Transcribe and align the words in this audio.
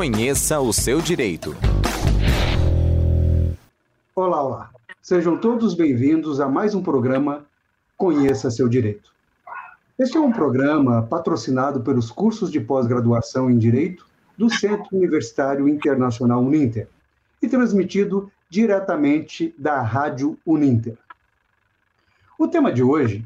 Conheça 0.00 0.58
o 0.58 0.72
seu 0.72 0.98
direito. 0.98 1.54
Olá, 4.16 4.42
olá. 4.42 4.70
Sejam 5.02 5.36
todos 5.36 5.74
bem-vindos 5.74 6.40
a 6.40 6.48
mais 6.48 6.74
um 6.74 6.82
programa 6.82 7.44
Conheça 7.98 8.50
seu 8.50 8.66
direito. 8.66 9.12
Este 9.98 10.16
é 10.16 10.20
um 10.20 10.32
programa 10.32 11.02
patrocinado 11.02 11.82
pelos 11.82 12.10
cursos 12.10 12.50
de 12.50 12.58
pós-graduação 12.58 13.50
em 13.50 13.58
Direito 13.58 14.06
do 14.38 14.48
Centro 14.48 14.88
Universitário 14.90 15.68
Internacional 15.68 16.42
Uninter 16.42 16.88
e 17.42 17.46
transmitido 17.46 18.32
diretamente 18.48 19.54
da 19.58 19.82
Rádio 19.82 20.38
Uninter. 20.46 20.96
O 22.38 22.48
tema 22.48 22.72
de 22.72 22.82
hoje, 22.82 23.22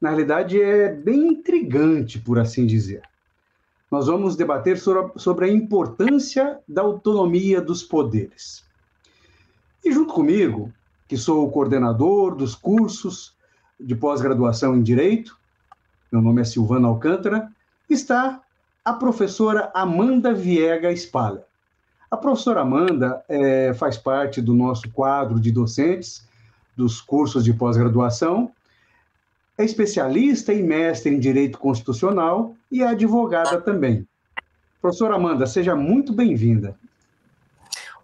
na 0.00 0.08
realidade, 0.08 0.58
é 0.62 0.90
bem 0.90 1.26
intrigante, 1.26 2.18
por 2.18 2.38
assim 2.38 2.64
dizer. 2.64 3.02
Nós 3.90 4.06
vamos 4.06 4.36
debater 4.36 4.78
sobre 4.78 5.44
a 5.44 5.52
importância 5.52 6.58
da 6.66 6.82
autonomia 6.82 7.60
dos 7.60 7.82
poderes. 7.82 8.64
E 9.84 9.92
junto 9.92 10.12
comigo, 10.12 10.72
que 11.06 11.16
sou 11.16 11.46
o 11.46 11.50
coordenador 11.50 12.34
dos 12.34 12.54
cursos 12.54 13.34
de 13.78 13.94
pós-graduação 13.94 14.74
em 14.76 14.82
Direito, 14.82 15.38
meu 16.10 16.20
nome 16.20 16.40
é 16.40 16.44
Silvana 16.44 16.88
Alcântara, 16.88 17.50
está 17.88 18.40
a 18.84 18.92
professora 18.92 19.70
Amanda 19.74 20.32
Viega 20.32 20.90
Espalha. 20.90 21.44
A 22.10 22.16
professora 22.16 22.62
Amanda 22.62 23.22
é, 23.28 23.74
faz 23.74 23.96
parte 23.96 24.40
do 24.40 24.54
nosso 24.54 24.90
quadro 24.90 25.38
de 25.38 25.50
docentes 25.52 26.26
dos 26.76 27.00
cursos 27.00 27.44
de 27.44 27.52
pós-graduação, 27.52 28.50
é 29.58 29.64
especialista 29.64 30.52
e 30.52 30.62
mestre 30.62 31.14
em 31.14 31.18
Direito 31.18 31.58
Constitucional 31.58 32.54
e 32.70 32.82
é 32.82 32.86
advogada 32.86 33.60
também. 33.60 34.06
Professora 34.80 35.14
Amanda, 35.14 35.46
seja 35.46 35.74
muito 35.74 36.12
bem-vinda. 36.12 36.76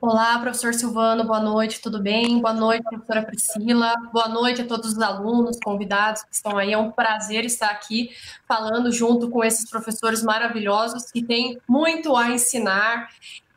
Olá, 0.00 0.36
professor 0.40 0.74
Silvano, 0.74 1.24
boa 1.24 1.38
noite, 1.38 1.80
tudo 1.80 2.02
bem? 2.02 2.40
Boa 2.40 2.52
noite, 2.52 2.82
professora 2.82 3.22
Priscila, 3.22 3.94
boa 4.12 4.28
noite 4.28 4.62
a 4.62 4.66
todos 4.66 4.92
os 4.92 4.98
alunos, 4.98 5.58
convidados 5.62 6.22
que 6.22 6.34
estão 6.34 6.58
aí. 6.58 6.72
É 6.72 6.78
um 6.78 6.90
prazer 6.90 7.44
estar 7.44 7.70
aqui 7.70 8.10
falando 8.48 8.90
junto 8.90 9.30
com 9.30 9.44
esses 9.44 9.70
professores 9.70 10.20
maravilhosos 10.20 11.08
que 11.08 11.22
têm 11.22 11.60
muito 11.68 12.16
a 12.16 12.30
ensinar. 12.30 13.10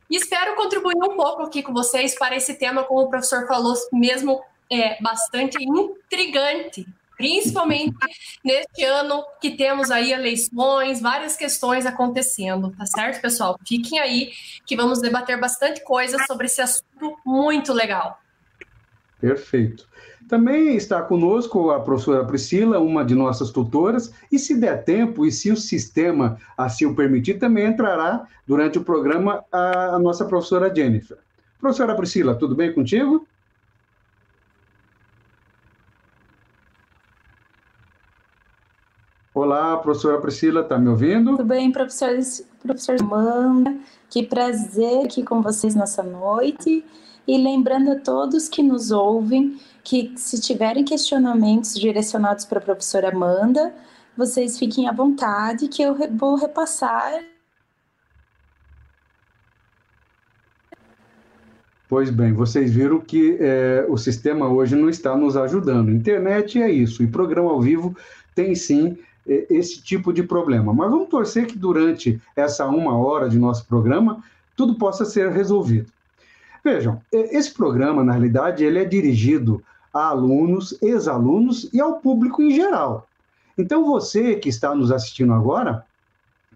E 0.08 0.18
espero 0.18 0.56
contribuir 0.56 0.98
um 0.98 1.16
pouco 1.16 1.42
aqui 1.42 1.64
com 1.64 1.74
vocês 1.74 2.14
para 2.14 2.36
esse 2.36 2.54
tema, 2.54 2.84
como 2.84 3.02
o 3.02 3.10
professor 3.10 3.48
falou, 3.48 3.74
mesmo 3.92 4.40
é 4.72 5.02
bastante 5.02 5.58
intrigante, 5.64 6.88
principalmente 7.18 7.96
neste 8.44 8.84
ano 8.84 9.24
que 9.42 9.52
temos 9.52 9.92
aí 9.92 10.12
eleições, 10.12 11.02
várias 11.02 11.36
questões 11.36 11.86
acontecendo, 11.86 12.74
tá 12.78 12.86
certo, 12.86 13.22
pessoal? 13.22 13.60
Fiquem 13.68 14.00
aí 14.00 14.32
que 14.66 14.76
vamos 14.76 15.02
debater 15.02 15.40
bastante 15.40 15.84
coisa 15.84 16.18
sobre 16.26 16.46
esse 16.46 16.62
assunto 16.62 17.18
muito 17.26 17.74
legal. 17.74 18.20
Perfeito. 19.20 19.88
Também 20.28 20.76
está 20.76 21.02
conosco 21.04 21.70
a 21.70 21.80
professora 21.80 22.26
Priscila, 22.26 22.80
uma 22.80 23.06
de 23.06 23.14
nossas 23.14 23.52
tutoras, 23.52 24.12
e 24.32 24.40
se 24.40 24.56
der 24.60 24.84
tempo 24.84 25.26
e 25.26 25.32
se 25.32 25.52
o 25.52 25.58
sistema 25.58 26.40
assim 26.58 26.86
o 26.86 26.96
permitir, 26.96 27.36
também 27.36 27.68
entrará 27.68 28.28
durante 28.48 28.80
o 28.80 28.84
programa 28.84 29.44
a, 29.52 30.00
nossa 30.00 30.26
professora 30.26 30.74
Jennifer. 30.74 31.18
Professora 31.60 31.96
Priscila, 31.96 32.36
tudo 32.36 32.56
bem 32.56 32.74
contigo? 32.74 33.28
Olá, 39.36 39.76
professora 39.76 40.22
Priscila, 40.22 40.62
está 40.62 40.80
me 40.80 40.88
ouvindo? 40.88 41.32
Tudo 41.32 41.44
bem, 41.44 41.70
professor, 41.70 42.16
professor 42.64 42.96
Amanda. 43.02 43.76
Que 44.10 44.24
prazer 44.24 45.04
aqui 45.04 45.24
com 45.24 45.42
vocês 45.42 45.76
nessa 45.76 46.02
noite. 46.02 46.86
E 47.28 47.38
lembrando 47.38 47.92
a 47.92 48.00
todos 48.00 48.48
que 48.48 48.64
nos 48.64 48.92
ouvem 48.92 49.60
que, 49.84 50.14
se 50.16 50.40
tiverem 50.40 50.86
questionamentos 50.86 51.76
direcionados 51.76 52.46
para 52.46 52.60
a 52.60 52.62
professora 52.62 53.10
Amanda, 53.10 53.74
vocês 54.16 54.58
fiquem 54.58 54.88
à 54.88 54.94
vontade, 54.94 55.68
que 55.68 55.82
eu 55.82 55.98
vou 56.18 56.36
repassar. 56.36 57.20
Pois 61.90 62.10
bem, 62.10 62.32
vocês 62.32 62.72
viram 62.72 63.02
que 63.02 63.38
é, 63.42 63.86
o 63.90 63.98
sistema 63.98 64.48
hoje 64.48 64.78
não 64.78 64.88
está 64.88 65.14
nos 65.18 65.36
ajudando. 65.36 65.92
Internet 65.92 66.62
é 66.62 66.72
isso, 66.72 67.04
e 67.04 67.08
programa 67.08 67.52
ao 67.52 67.60
vivo 67.60 67.94
tem 68.34 68.56
sim 68.56 68.98
esse 69.26 69.82
tipo 69.82 70.14
de 70.14 70.24
problema. 70.24 70.74
Mas 70.74 70.90
vamos 70.90 71.10
torcer 71.10 71.48
que 71.48 71.58
durante 71.58 72.22
essa 72.36 72.68
uma 72.68 72.98
hora 72.98 73.28
de 73.28 73.40
nosso 73.40 73.66
programa 73.66 74.24
tudo 74.56 74.76
possa 74.76 75.06
ser 75.06 75.32
resolvido. 75.32 75.92
Vejam, 76.64 77.02
esse 77.12 77.54
programa, 77.54 78.04
na 78.04 78.14
realidade, 78.14 78.64
ele 78.64 78.80
é 78.80 78.86
dirigido 78.86 79.64
a 79.94 80.08
alunos, 80.08 80.78
ex-alunos 80.82 81.70
e 81.72 81.80
ao 81.80 82.00
público 82.00 82.42
em 82.42 82.52
geral. 82.52 83.08
Então, 83.58 83.86
você 83.86 84.36
que 84.36 84.50
está 84.50 84.74
nos 84.74 84.92
assistindo 84.92 85.34
agora, 85.34 85.86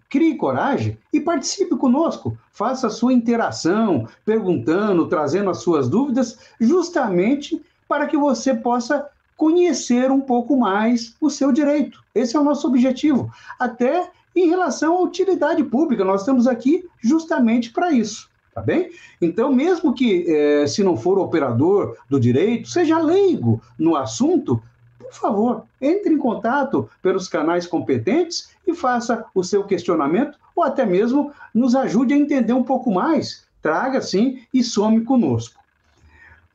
crie 0.08 0.36
coragem 0.36 0.98
e 1.12 1.20
participe 1.20 1.76
conosco. 1.76 2.36
Faça 2.52 2.88
a 2.88 2.90
sua 2.90 3.12
interação, 3.12 4.08
perguntando, 4.24 5.06
trazendo 5.06 5.48
as 5.48 5.58
suas 5.62 5.88
dúvidas, 5.88 6.38
justamente 6.60 7.62
para 7.88 8.06
que 8.06 8.16
você 8.16 8.52
possa 8.54 9.08
conhecer 9.40 10.10
um 10.10 10.20
pouco 10.20 10.54
mais 10.54 11.16
o 11.18 11.30
seu 11.30 11.50
direito. 11.50 12.04
Esse 12.14 12.36
é 12.36 12.38
o 12.38 12.44
nosso 12.44 12.68
objetivo. 12.68 13.32
Até 13.58 14.10
em 14.36 14.46
relação 14.50 14.98
à 14.98 15.00
utilidade 15.00 15.64
pública, 15.64 16.04
nós 16.04 16.20
estamos 16.20 16.46
aqui 16.46 16.86
justamente 17.00 17.72
para 17.72 17.90
isso. 17.90 18.28
Tá 18.54 18.60
bem? 18.60 18.90
Então, 19.18 19.50
mesmo 19.50 19.94
que, 19.94 20.26
eh, 20.28 20.66
se 20.66 20.84
não 20.84 20.94
for 20.94 21.18
operador 21.18 21.96
do 22.06 22.20
direito, 22.20 22.68
seja 22.68 22.98
leigo 22.98 23.62
no 23.78 23.96
assunto, 23.96 24.62
por 24.98 25.14
favor, 25.14 25.64
entre 25.80 26.12
em 26.12 26.18
contato 26.18 26.90
pelos 27.00 27.26
canais 27.26 27.66
competentes 27.66 28.50
e 28.66 28.74
faça 28.74 29.24
o 29.34 29.42
seu 29.42 29.64
questionamento 29.64 30.38
ou 30.54 30.62
até 30.62 30.84
mesmo 30.84 31.32
nos 31.54 31.74
ajude 31.74 32.12
a 32.12 32.18
entender 32.18 32.52
um 32.52 32.64
pouco 32.64 32.92
mais. 32.92 33.46
Traga 33.62 34.02
sim 34.02 34.42
e 34.52 34.62
some 34.62 35.02
conosco. 35.02 35.59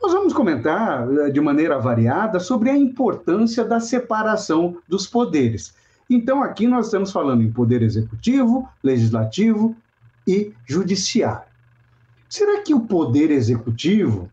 Nós 0.01 0.13
vamos 0.13 0.33
comentar 0.33 1.07
eh, 1.11 1.29
de 1.29 1.41
maneira 1.41 1.79
variada 1.79 2.39
sobre 2.39 2.69
a 2.69 2.77
importância 2.77 3.63
da 3.63 3.79
separação 3.79 4.77
dos 4.87 5.07
poderes. 5.07 5.73
Então, 6.09 6.43
aqui 6.43 6.67
nós 6.67 6.85
estamos 6.85 7.11
falando 7.11 7.41
em 7.41 7.51
poder 7.51 7.81
executivo, 7.81 8.69
legislativo 8.83 9.75
e 10.27 10.53
judiciário. 10.65 11.47
Será 12.29 12.61
que 12.61 12.73
o 12.73 12.81
poder 12.81 13.31
executivo, 13.31 14.29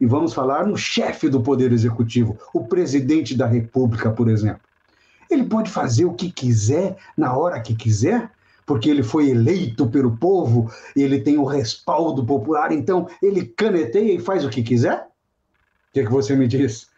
e 0.00 0.06
vamos 0.06 0.32
falar 0.32 0.66
no 0.66 0.76
chefe 0.76 1.28
do 1.28 1.40
poder 1.40 1.72
executivo, 1.72 2.38
o 2.54 2.64
presidente 2.66 3.36
da 3.36 3.46
República, 3.46 4.10
por 4.10 4.28
exemplo, 4.28 4.62
ele 5.30 5.44
pode 5.44 5.70
fazer 5.70 6.04
o 6.04 6.14
que 6.14 6.30
quiser 6.30 6.96
na 7.16 7.36
hora 7.36 7.60
que 7.60 7.74
quiser? 7.74 8.30
Porque 8.66 8.88
ele 8.88 9.02
foi 9.02 9.30
eleito 9.30 9.88
pelo 9.88 10.16
povo, 10.16 10.70
ele 10.96 11.20
tem 11.20 11.38
o 11.38 11.44
respaldo 11.44 12.24
popular, 12.24 12.72
então 12.72 13.08
ele 13.22 13.44
caneteia 13.44 14.14
e 14.14 14.20
faz 14.20 14.44
o 14.44 14.48
que 14.48 14.62
quiser? 14.62 15.06
O 15.90 15.92
que, 15.92 16.00
é 16.00 16.04
que 16.04 16.12
você 16.12 16.34
me 16.34 16.46
diz? 16.48 16.88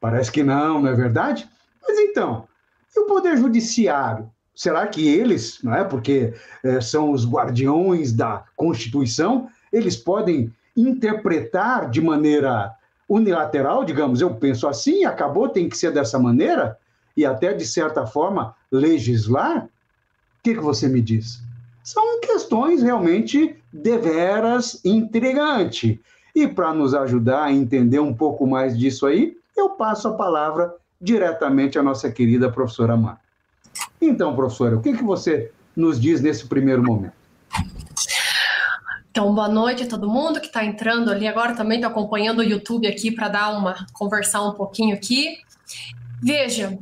Parece 0.00 0.30
que 0.30 0.42
não, 0.42 0.82
não 0.82 0.88
é 0.88 0.94
verdade? 0.94 1.48
Mas 1.80 1.98
então, 1.98 2.46
e 2.94 3.00
o 3.00 3.06
Poder 3.06 3.36
Judiciário? 3.36 4.30
Será 4.54 4.86
que 4.86 5.08
eles, 5.08 5.58
não 5.62 5.74
é, 5.74 5.82
porque 5.82 6.34
é, 6.62 6.80
são 6.80 7.10
os 7.10 7.26
guardiões 7.26 8.12
da 8.12 8.44
Constituição, 8.54 9.48
eles 9.72 9.96
podem 9.96 10.52
interpretar 10.76 11.88
de 11.88 12.00
maneira 12.00 12.74
unilateral, 13.08 13.84
digamos, 13.84 14.20
eu 14.20 14.34
penso 14.34 14.68
assim, 14.68 15.04
acabou, 15.04 15.48
tem 15.48 15.68
que 15.68 15.76
ser 15.76 15.92
dessa 15.92 16.18
maneira, 16.18 16.78
e 17.16 17.24
até, 17.24 17.52
de 17.52 17.66
certa 17.66 18.06
forma, 18.06 18.54
legislar? 18.70 19.68
Que, 20.42 20.54
que 20.54 20.60
você 20.60 20.88
me 20.88 21.00
diz? 21.00 21.40
São 21.84 22.20
questões 22.20 22.82
realmente 22.82 23.56
deveras 23.72 24.80
intrigantes. 24.84 25.98
E 26.34 26.48
para 26.48 26.72
nos 26.72 26.94
ajudar 26.94 27.44
a 27.44 27.52
entender 27.52 27.98
um 27.98 28.14
pouco 28.14 28.46
mais 28.46 28.76
disso 28.78 29.06
aí, 29.06 29.36
eu 29.56 29.70
passo 29.70 30.08
a 30.08 30.14
palavra 30.14 30.74
diretamente 31.00 31.78
à 31.78 31.82
nossa 31.82 32.10
querida 32.10 32.50
professora 32.50 32.96
Mar. 32.96 33.20
Então, 34.00 34.34
professora, 34.34 34.76
o 34.76 34.82
que, 34.82 34.96
que 34.96 35.04
você 35.04 35.52
nos 35.76 36.00
diz 36.00 36.20
nesse 36.20 36.46
primeiro 36.46 36.82
momento? 36.82 37.14
Então, 39.10 39.34
boa 39.34 39.48
noite 39.48 39.82
a 39.82 39.86
todo 39.86 40.08
mundo 40.08 40.40
que 40.40 40.46
está 40.46 40.64
entrando 40.64 41.10
ali 41.10 41.28
agora. 41.28 41.54
Também 41.54 41.78
estou 41.78 41.90
acompanhando 41.90 42.38
o 42.38 42.42
YouTube 42.42 42.86
aqui 42.86 43.10
para 43.10 43.28
dar 43.28 43.50
uma 43.50 43.86
conversar 43.92 44.42
um 44.42 44.52
pouquinho 44.52 44.94
aqui. 44.94 45.38
Veja, 46.22 46.78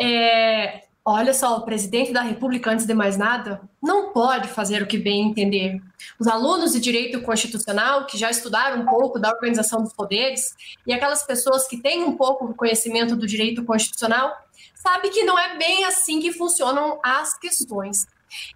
é, 0.00 0.87
Olha 1.10 1.32
só, 1.32 1.56
o 1.56 1.62
presidente 1.62 2.12
da 2.12 2.20
República, 2.20 2.70
antes 2.70 2.84
de 2.84 2.92
mais 2.92 3.16
nada, 3.16 3.62
não 3.82 4.12
pode 4.12 4.46
fazer 4.46 4.82
o 4.82 4.86
que 4.86 4.98
bem 4.98 5.30
entender. 5.30 5.80
Os 6.20 6.26
alunos 6.26 6.72
de 6.72 6.80
direito 6.80 7.22
constitucional, 7.22 8.04
que 8.04 8.18
já 8.18 8.30
estudaram 8.30 8.82
um 8.82 8.84
pouco 8.84 9.18
da 9.18 9.30
organização 9.30 9.82
dos 9.82 9.94
poderes, 9.94 10.54
e 10.86 10.92
aquelas 10.92 11.22
pessoas 11.22 11.66
que 11.66 11.78
têm 11.78 12.04
um 12.04 12.14
pouco 12.14 12.48
de 12.48 12.52
conhecimento 12.52 13.16
do 13.16 13.26
direito 13.26 13.64
constitucional, 13.64 14.36
sabem 14.74 15.10
que 15.10 15.22
não 15.22 15.38
é 15.38 15.56
bem 15.56 15.86
assim 15.86 16.20
que 16.20 16.30
funcionam 16.30 17.00
as 17.02 17.38
questões. 17.38 18.06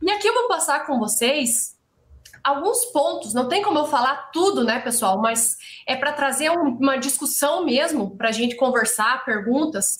E 0.02 0.10
aqui 0.10 0.28
eu 0.28 0.34
vou 0.34 0.46
passar 0.46 0.84
com 0.84 0.98
vocês 0.98 1.74
alguns 2.44 2.84
pontos, 2.86 3.32
não 3.32 3.48
tem 3.48 3.62
como 3.62 3.78
eu 3.78 3.86
falar 3.86 4.30
tudo, 4.30 4.62
né, 4.62 4.78
pessoal, 4.78 5.18
mas 5.18 5.56
é 5.86 5.96
para 5.96 6.12
trazer 6.12 6.50
um, 6.50 6.76
uma 6.76 6.98
discussão 6.98 7.64
mesmo, 7.64 8.14
para 8.14 8.28
a 8.28 8.32
gente 8.32 8.56
conversar, 8.56 9.24
perguntas. 9.24 9.96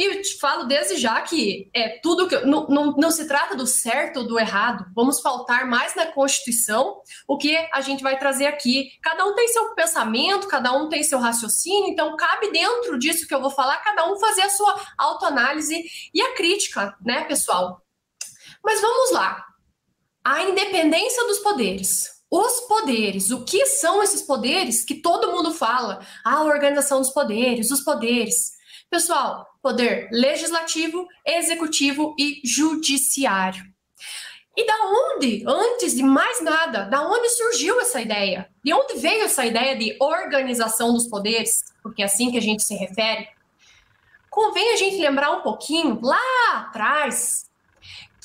E 0.00 0.22
te 0.22 0.38
falo 0.38 0.64
desde 0.64 0.96
já 0.96 1.20
que 1.20 1.70
é 1.74 2.00
tudo 2.02 2.26
que 2.26 2.34
não, 2.38 2.66
não, 2.68 2.92
não 2.92 3.10
se 3.10 3.28
trata 3.28 3.54
do 3.54 3.66
certo 3.66 4.20
ou 4.20 4.26
do 4.26 4.38
errado. 4.38 4.86
Vamos 4.96 5.20
faltar 5.20 5.68
mais 5.68 5.94
na 5.94 6.06
Constituição 6.06 7.02
o 7.28 7.36
que 7.36 7.54
a 7.70 7.82
gente 7.82 8.02
vai 8.02 8.18
trazer 8.18 8.46
aqui. 8.46 8.92
Cada 9.02 9.26
um 9.26 9.34
tem 9.34 9.46
seu 9.48 9.74
pensamento, 9.74 10.48
cada 10.48 10.72
um 10.72 10.88
tem 10.88 11.02
seu 11.02 11.18
raciocínio, 11.18 11.90
então 11.90 12.16
cabe 12.16 12.50
dentro 12.50 12.98
disso 12.98 13.28
que 13.28 13.34
eu 13.34 13.42
vou 13.42 13.50
falar, 13.50 13.76
cada 13.84 14.10
um 14.10 14.18
fazer 14.18 14.40
a 14.40 14.48
sua 14.48 14.74
autoanálise 14.96 15.84
e 16.14 16.22
a 16.22 16.34
crítica, 16.34 16.96
né, 17.04 17.24
pessoal? 17.24 17.82
Mas 18.64 18.80
vamos 18.80 19.10
lá. 19.10 19.44
A 20.24 20.44
independência 20.44 21.26
dos 21.26 21.40
poderes. 21.40 22.08
Os 22.30 22.60
poderes, 22.60 23.30
o 23.30 23.44
que 23.44 23.66
são 23.66 24.02
esses 24.02 24.22
poderes 24.22 24.82
que 24.82 24.94
todo 24.94 25.30
mundo 25.30 25.52
fala? 25.52 26.00
A 26.24 26.42
organização 26.42 27.00
dos 27.02 27.10
poderes, 27.10 27.70
os 27.70 27.82
poderes. 27.82 28.58
Pessoal, 28.90 29.46
poder 29.62 30.08
legislativo, 30.10 31.06
executivo 31.24 32.12
e 32.18 32.40
judiciário. 32.44 33.64
E 34.56 34.66
da 34.66 34.74
onde, 34.74 35.44
antes 35.46 35.94
de 35.94 36.02
mais 36.02 36.42
nada, 36.42 36.82
da 36.86 37.08
onde 37.08 37.28
surgiu 37.28 37.80
essa 37.80 38.00
ideia? 38.00 38.50
De 38.64 38.74
onde 38.74 38.98
veio 38.98 39.22
essa 39.22 39.46
ideia 39.46 39.78
de 39.78 39.96
organização 40.00 40.92
dos 40.92 41.06
poderes? 41.06 41.72
Porque 41.84 42.02
é 42.02 42.06
assim 42.06 42.32
que 42.32 42.38
a 42.38 42.42
gente 42.42 42.64
se 42.64 42.74
refere. 42.74 43.28
Convém 44.28 44.72
a 44.72 44.76
gente 44.76 44.96
lembrar 44.96 45.30
um 45.30 45.42
pouquinho 45.42 46.00
lá 46.02 46.18
atrás 46.56 47.48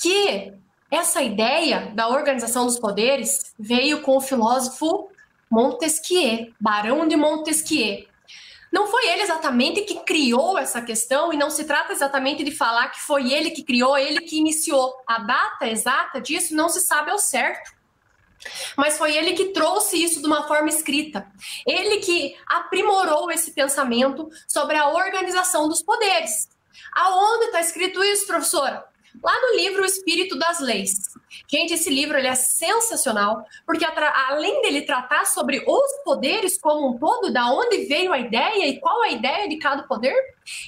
que 0.02 0.52
essa 0.90 1.22
ideia 1.22 1.92
da 1.94 2.08
organização 2.08 2.66
dos 2.66 2.78
poderes 2.78 3.54
veio 3.56 4.02
com 4.02 4.16
o 4.16 4.20
filósofo 4.20 5.08
Montesquieu, 5.48 6.52
Barão 6.60 7.06
de 7.06 7.14
Montesquieu. 7.14 8.04
Não 8.72 8.86
foi 8.88 9.08
ele 9.08 9.22
exatamente 9.22 9.82
que 9.82 10.00
criou 10.00 10.58
essa 10.58 10.82
questão 10.82 11.32
e 11.32 11.36
não 11.36 11.50
se 11.50 11.64
trata 11.64 11.92
exatamente 11.92 12.42
de 12.42 12.50
falar 12.50 12.88
que 12.88 13.00
foi 13.00 13.32
ele 13.32 13.50
que 13.50 13.62
criou, 13.62 13.96
ele 13.96 14.20
que 14.20 14.38
iniciou. 14.38 14.94
A 15.06 15.18
data 15.18 15.66
exata 15.66 16.20
disso 16.20 16.54
não 16.54 16.68
se 16.68 16.80
sabe 16.80 17.10
ao 17.10 17.18
certo. 17.18 17.74
Mas 18.76 18.98
foi 18.98 19.16
ele 19.16 19.32
que 19.32 19.46
trouxe 19.46 20.02
isso 20.02 20.20
de 20.20 20.26
uma 20.26 20.46
forma 20.46 20.68
escrita. 20.68 21.26
Ele 21.66 21.98
que 21.98 22.36
aprimorou 22.46 23.30
esse 23.30 23.52
pensamento 23.52 24.28
sobre 24.46 24.76
a 24.76 24.88
organização 24.88 25.68
dos 25.68 25.82
poderes. 25.82 26.48
Aonde 26.92 27.46
está 27.46 27.60
escrito 27.60 28.02
isso, 28.04 28.26
professora? 28.26 28.84
Lá 29.22 29.34
no 29.40 29.56
livro 29.56 29.82
O 29.82 29.86
Espírito 29.86 30.38
das 30.38 30.60
Leis. 30.60 31.16
Gente, 31.48 31.74
esse 31.74 31.90
livro 31.90 32.16
ele 32.16 32.28
é 32.28 32.34
sensacional, 32.34 33.44
porque 33.64 33.84
além 33.84 34.62
dele 34.62 34.82
tratar 34.82 35.26
sobre 35.26 35.64
os 35.66 35.92
poderes 36.04 36.58
como 36.58 36.88
um 36.88 36.98
todo, 36.98 37.32
da 37.32 37.50
onde 37.50 37.84
veio 37.86 38.12
a 38.12 38.18
ideia 38.18 38.66
e 38.66 38.80
qual 38.80 39.02
a 39.02 39.10
ideia 39.10 39.48
de 39.48 39.56
cada 39.58 39.82
poder, 39.84 40.14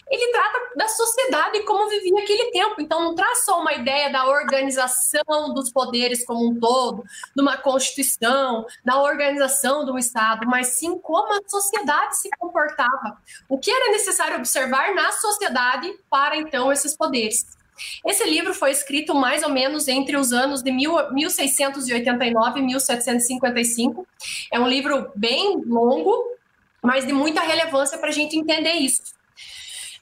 ele 0.08 0.32
trata 0.32 0.58
da 0.76 0.88
sociedade 0.88 1.62
como 1.64 1.88
vivia 1.88 2.22
aquele 2.22 2.50
tempo. 2.50 2.80
Então, 2.80 3.00
não 3.00 3.14
traz 3.14 3.44
só 3.44 3.60
uma 3.60 3.72
ideia 3.72 4.10
da 4.10 4.26
organização 4.26 5.54
dos 5.54 5.72
poderes 5.72 6.24
como 6.24 6.48
um 6.48 6.58
todo, 6.58 7.04
de 7.34 7.42
uma 7.42 7.56
constituição, 7.56 8.66
da 8.84 9.00
organização 9.00 9.84
do 9.84 9.98
Estado, 9.98 10.46
mas 10.46 10.68
sim 10.68 10.98
como 10.98 11.32
a 11.32 11.40
sociedade 11.48 12.18
se 12.18 12.28
comportava. 12.38 13.18
O 13.48 13.58
que 13.58 13.70
era 13.70 13.92
necessário 13.92 14.36
observar 14.36 14.94
na 14.94 15.12
sociedade 15.12 15.92
para, 16.10 16.36
então, 16.36 16.72
esses 16.72 16.96
poderes. 16.96 17.57
Esse 18.06 18.24
livro 18.24 18.54
foi 18.54 18.70
escrito 18.70 19.14
mais 19.14 19.42
ou 19.42 19.50
menos 19.50 19.88
entre 19.88 20.16
os 20.16 20.32
anos 20.32 20.62
de 20.62 20.70
1689 20.70 22.60
e 22.60 22.62
1755. 22.62 24.06
É 24.52 24.58
um 24.58 24.68
livro 24.68 25.10
bem 25.14 25.62
longo, 25.66 26.36
mas 26.82 27.06
de 27.06 27.12
muita 27.12 27.40
relevância 27.40 27.98
para 27.98 28.08
a 28.08 28.12
gente 28.12 28.36
entender 28.36 28.72
isso. 28.72 29.02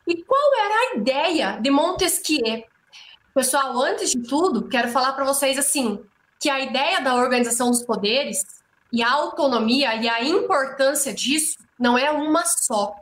E 0.06 0.22
qual 0.22 0.54
era 0.54 0.74
a 0.74 0.96
ideia 0.98 1.58
de 1.60 1.70
Montesquieu? 1.70 2.64
Pessoal, 3.34 3.78
antes 3.80 4.12
de 4.12 4.22
tudo, 4.22 4.68
quero 4.68 4.88
falar 4.88 5.12
para 5.12 5.24
vocês 5.24 5.58
assim, 5.58 6.00
que 6.38 6.48
a 6.48 6.60
ideia 6.60 7.00
da 7.00 7.14
organização 7.14 7.70
dos 7.70 7.82
poderes 7.82 8.44
e 8.92 9.02
a 9.02 9.10
autonomia 9.10 9.94
e 9.96 10.08
a 10.08 10.22
importância 10.24 11.12
disso 11.12 11.58
não 11.78 11.98
é 11.98 12.10
uma 12.10 12.44
só 12.46 12.94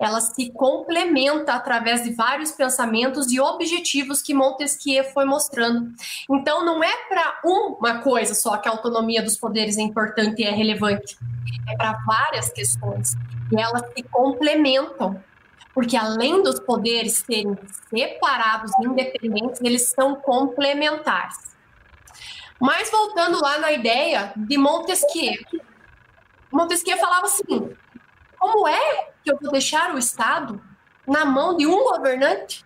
ela 0.00 0.20
se 0.20 0.50
complementa 0.50 1.54
através 1.54 2.02
de 2.02 2.12
vários 2.12 2.52
pensamentos 2.52 3.30
e 3.30 3.40
objetivos 3.40 4.20
que 4.20 4.34
Montesquieu 4.34 5.04
foi 5.04 5.24
mostrando. 5.24 5.92
Então, 6.30 6.64
não 6.64 6.82
é 6.82 6.96
para 7.08 7.40
uma 7.44 8.00
coisa 8.00 8.34
só 8.34 8.56
que 8.56 8.68
a 8.68 8.72
autonomia 8.72 9.22
dos 9.22 9.36
poderes 9.36 9.78
é 9.78 9.82
importante 9.82 10.42
e 10.42 10.44
é 10.44 10.50
relevante, 10.50 11.16
é 11.68 11.76
para 11.76 11.92
várias 12.04 12.50
questões. 12.50 13.14
E 13.52 13.60
elas 13.60 13.82
se 13.94 14.02
complementam, 14.04 15.22
porque 15.72 15.96
além 15.96 16.42
dos 16.42 16.58
poderes 16.60 17.24
serem 17.24 17.56
separados, 17.88 18.72
independentes, 18.80 19.60
eles 19.60 19.88
são 19.88 20.16
complementares. 20.16 21.56
Mas 22.60 22.90
voltando 22.90 23.40
lá 23.40 23.58
na 23.58 23.72
ideia 23.72 24.32
de 24.36 24.56
Montesquieu, 24.56 25.36
Montesquieu 26.50 26.96
falava 26.96 27.26
assim: 27.26 27.76
como 28.38 28.66
é 28.66 29.10
que 29.26 29.32
eu 29.32 29.38
vou 29.42 29.50
deixar 29.50 29.92
o 29.92 29.98
Estado 29.98 30.62
na 31.04 31.24
mão 31.24 31.56
de 31.56 31.66
um 31.66 31.82
governante, 31.82 32.64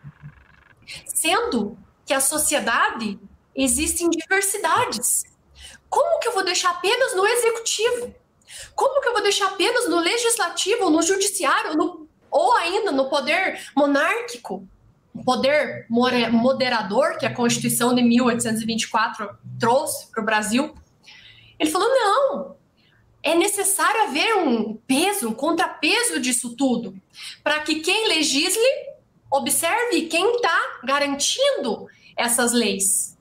sendo 1.07 1.79
que 2.05 2.13
a 2.13 2.21
sociedade 2.21 3.19
existem 3.57 4.11
diversidades? 4.11 5.25
Como 5.89 6.21
que 6.21 6.29
eu 6.29 6.35
vou 6.35 6.45
deixar 6.45 6.71
apenas 6.71 7.17
no 7.17 7.27
executivo? 7.27 8.15
Como 8.75 9.01
que 9.01 9.09
eu 9.09 9.15
vou 9.15 9.23
deixar 9.23 9.47
apenas 9.47 9.89
no 9.89 9.99
legislativo, 9.99 10.91
no 10.91 11.01
judiciário, 11.01 11.75
no, 11.75 12.07
ou 12.31 12.53
ainda 12.57 12.93
no 12.93 13.09
poder 13.09 13.59
monárquico? 13.75 14.69
poder 15.25 15.87
moderador 15.89 17.19
que 17.19 17.27
a 17.27 17.35
Constituição 17.35 17.93
de 17.95 18.01
1824 18.01 19.29
trouxe 19.59 20.09
para 20.11 20.23
o 20.23 20.25
Brasil. 20.25 20.73
Ele 21.59 21.71
falou: 21.71 21.89
não, 21.89 22.57
é 23.23 23.35
necessário 23.35 24.03
haver 24.03 24.37
um 24.39 24.75
peso, 24.75 25.29
um 25.29 25.35
contrapeso 25.35 26.21
disso 26.21 26.57
tudo, 26.57 26.95
para 27.43 27.61
que 27.61 27.81
quem 27.81 28.09
legisle 28.09 28.63
observe 29.31 30.07
quem 30.07 30.37
está 30.37 30.81
garantindo 30.85 31.87
essas 32.17 32.53
leis. 32.53 33.17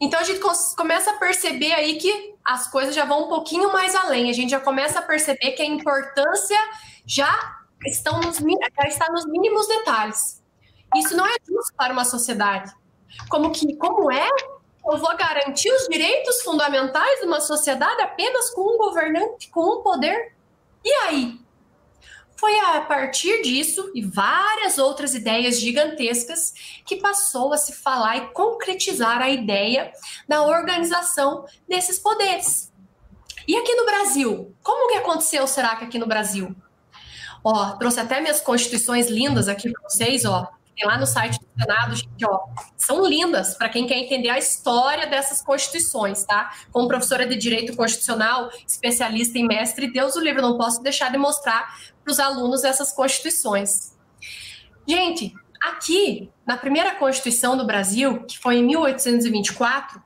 Então 0.00 0.20
a 0.20 0.24
gente 0.24 0.40
começa 0.76 1.10
a 1.10 1.16
perceber 1.16 1.72
aí 1.72 1.96
que 1.96 2.34
as 2.44 2.70
coisas 2.70 2.94
já 2.94 3.04
vão 3.04 3.24
um 3.24 3.28
pouquinho 3.28 3.72
mais 3.72 3.94
além. 3.94 4.30
A 4.30 4.32
gente 4.32 4.50
já 4.50 4.60
começa 4.60 5.00
a 5.00 5.02
perceber 5.02 5.52
que 5.52 5.62
a 5.62 5.66
importância 5.66 6.58
já, 7.04 7.58
estão 7.84 8.20
nos, 8.20 8.36
já 8.36 8.88
está 8.88 9.10
nos 9.10 9.26
mínimos 9.26 9.66
detalhes. 9.66 10.42
Isso 10.96 11.16
não 11.16 11.26
é 11.26 11.34
justo 11.46 11.74
para 11.76 11.92
uma 11.92 12.04
sociedade. 12.04 12.72
Como 13.28 13.50
que 13.50 13.76
como 13.76 14.10
é 14.10 14.28
eu 14.90 14.98
vou 14.98 15.16
garantir 15.16 15.70
os 15.70 15.86
direitos 15.86 16.42
fundamentais 16.42 17.20
de 17.20 17.26
uma 17.26 17.40
sociedade 17.40 18.00
apenas 18.00 18.50
com 18.50 18.74
um 18.74 18.78
governante, 18.78 19.50
com 19.50 19.78
um 19.78 19.82
poder? 19.82 20.34
E 20.84 20.90
aí? 20.90 21.38
Foi 22.36 22.56
a 22.60 22.80
partir 22.80 23.42
disso 23.42 23.90
e 23.94 24.00
várias 24.00 24.78
outras 24.78 25.14
ideias 25.14 25.60
gigantescas 25.60 26.54
que 26.86 26.96
passou 26.96 27.52
a 27.52 27.56
se 27.56 27.72
falar 27.72 28.16
e 28.16 28.28
concretizar 28.28 29.20
a 29.20 29.28
ideia 29.28 29.92
da 30.28 30.42
organização 30.42 31.44
desses 31.68 31.98
poderes. 31.98 32.72
E 33.46 33.56
aqui 33.56 33.74
no 33.74 33.84
Brasil? 33.84 34.54
Como 34.62 34.88
que 34.88 34.98
aconteceu, 34.98 35.46
será 35.46 35.76
que 35.76 35.84
aqui 35.84 35.98
no 35.98 36.06
Brasil? 36.06 36.54
Ó, 37.42 37.72
trouxe 37.72 38.00
até 38.00 38.20
minhas 38.20 38.40
constituições 38.40 39.08
lindas 39.08 39.48
aqui 39.48 39.70
para 39.70 39.82
vocês, 39.82 40.24
ó 40.24 40.57
tem 40.78 40.86
lá 40.86 40.96
no 40.96 41.06
site 41.06 41.40
do 41.40 41.60
Senado, 41.60 41.96
gente, 41.96 42.24
ó, 42.24 42.46
são 42.76 43.04
lindas 43.04 43.56
para 43.56 43.68
quem 43.68 43.84
quer 43.84 43.98
entender 43.98 44.28
a 44.28 44.38
história 44.38 45.08
dessas 45.08 45.42
constituições, 45.42 46.22
tá? 46.24 46.52
Como 46.70 46.86
professora 46.86 47.26
de 47.26 47.34
Direito 47.34 47.76
Constitucional, 47.76 48.48
especialista 48.66 49.36
em 49.38 49.46
mestre, 49.46 49.90
Deus 49.92 50.14
o 50.14 50.20
livre, 50.20 50.40
não 50.40 50.56
posso 50.56 50.80
deixar 50.80 51.10
de 51.10 51.18
mostrar 51.18 51.76
para 52.04 52.12
os 52.12 52.20
alunos 52.20 52.62
essas 52.62 52.92
constituições. 52.92 53.96
Gente, 54.86 55.34
aqui, 55.60 56.30
na 56.46 56.56
primeira 56.56 56.94
Constituição 56.94 57.56
do 57.56 57.66
Brasil, 57.66 58.22
que 58.22 58.38
foi 58.38 58.58
em 58.58 58.62
1824, 58.64 60.00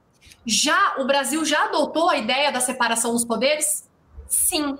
já 0.46 0.96
o 0.98 1.04
Brasil 1.04 1.44
já 1.44 1.64
adotou 1.64 2.08
a 2.08 2.16
ideia 2.16 2.50
da 2.50 2.60
separação 2.60 3.12
dos 3.12 3.26
poderes? 3.26 3.88
Sim. 4.26 4.76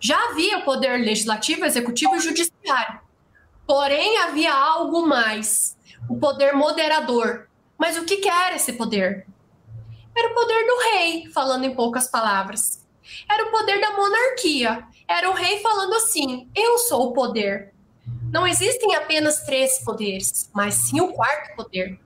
Já 0.00 0.30
havia 0.30 0.58
o 0.58 0.62
poder 0.62 0.98
legislativo, 0.98 1.64
executivo 1.64 2.14
e 2.14 2.20
judiciário. 2.20 3.00
Porém, 3.66 4.18
havia 4.18 4.52
algo 4.52 5.06
mais: 5.06 5.76
o 6.08 6.16
poder 6.16 6.52
moderador. 6.52 7.48
Mas 7.78 7.98
o 7.98 8.04
que, 8.04 8.28
era 8.28 8.56
esse 8.56 8.74
poder? 8.74 9.26
Era 10.16 10.30
o 10.30 10.34
poder 10.34 10.66
do 10.66 10.78
rei, 10.92 11.30
falando 11.32 11.64
em 11.64 11.74
poucas 11.74 12.08
palavras. 12.08 12.84
Era 13.30 13.46
o 13.46 13.50
poder 13.50 13.80
da 13.80 13.92
monarquia. 13.92 14.84
Era 15.08 15.30
o 15.30 15.34
rei 15.34 15.60
falando 15.60 15.94
assim: 15.94 16.48
eu 16.54 16.78
sou 16.78 17.08
o 17.08 17.12
poder. 17.12 17.72
Não 18.30 18.46
existem 18.46 18.94
apenas 18.94 19.44
três 19.44 19.82
poderes, 19.84 20.50
mas 20.54 20.74
sim 20.74 21.00
o 21.00 21.12
quarto 21.12 21.54
poder. 21.56 21.98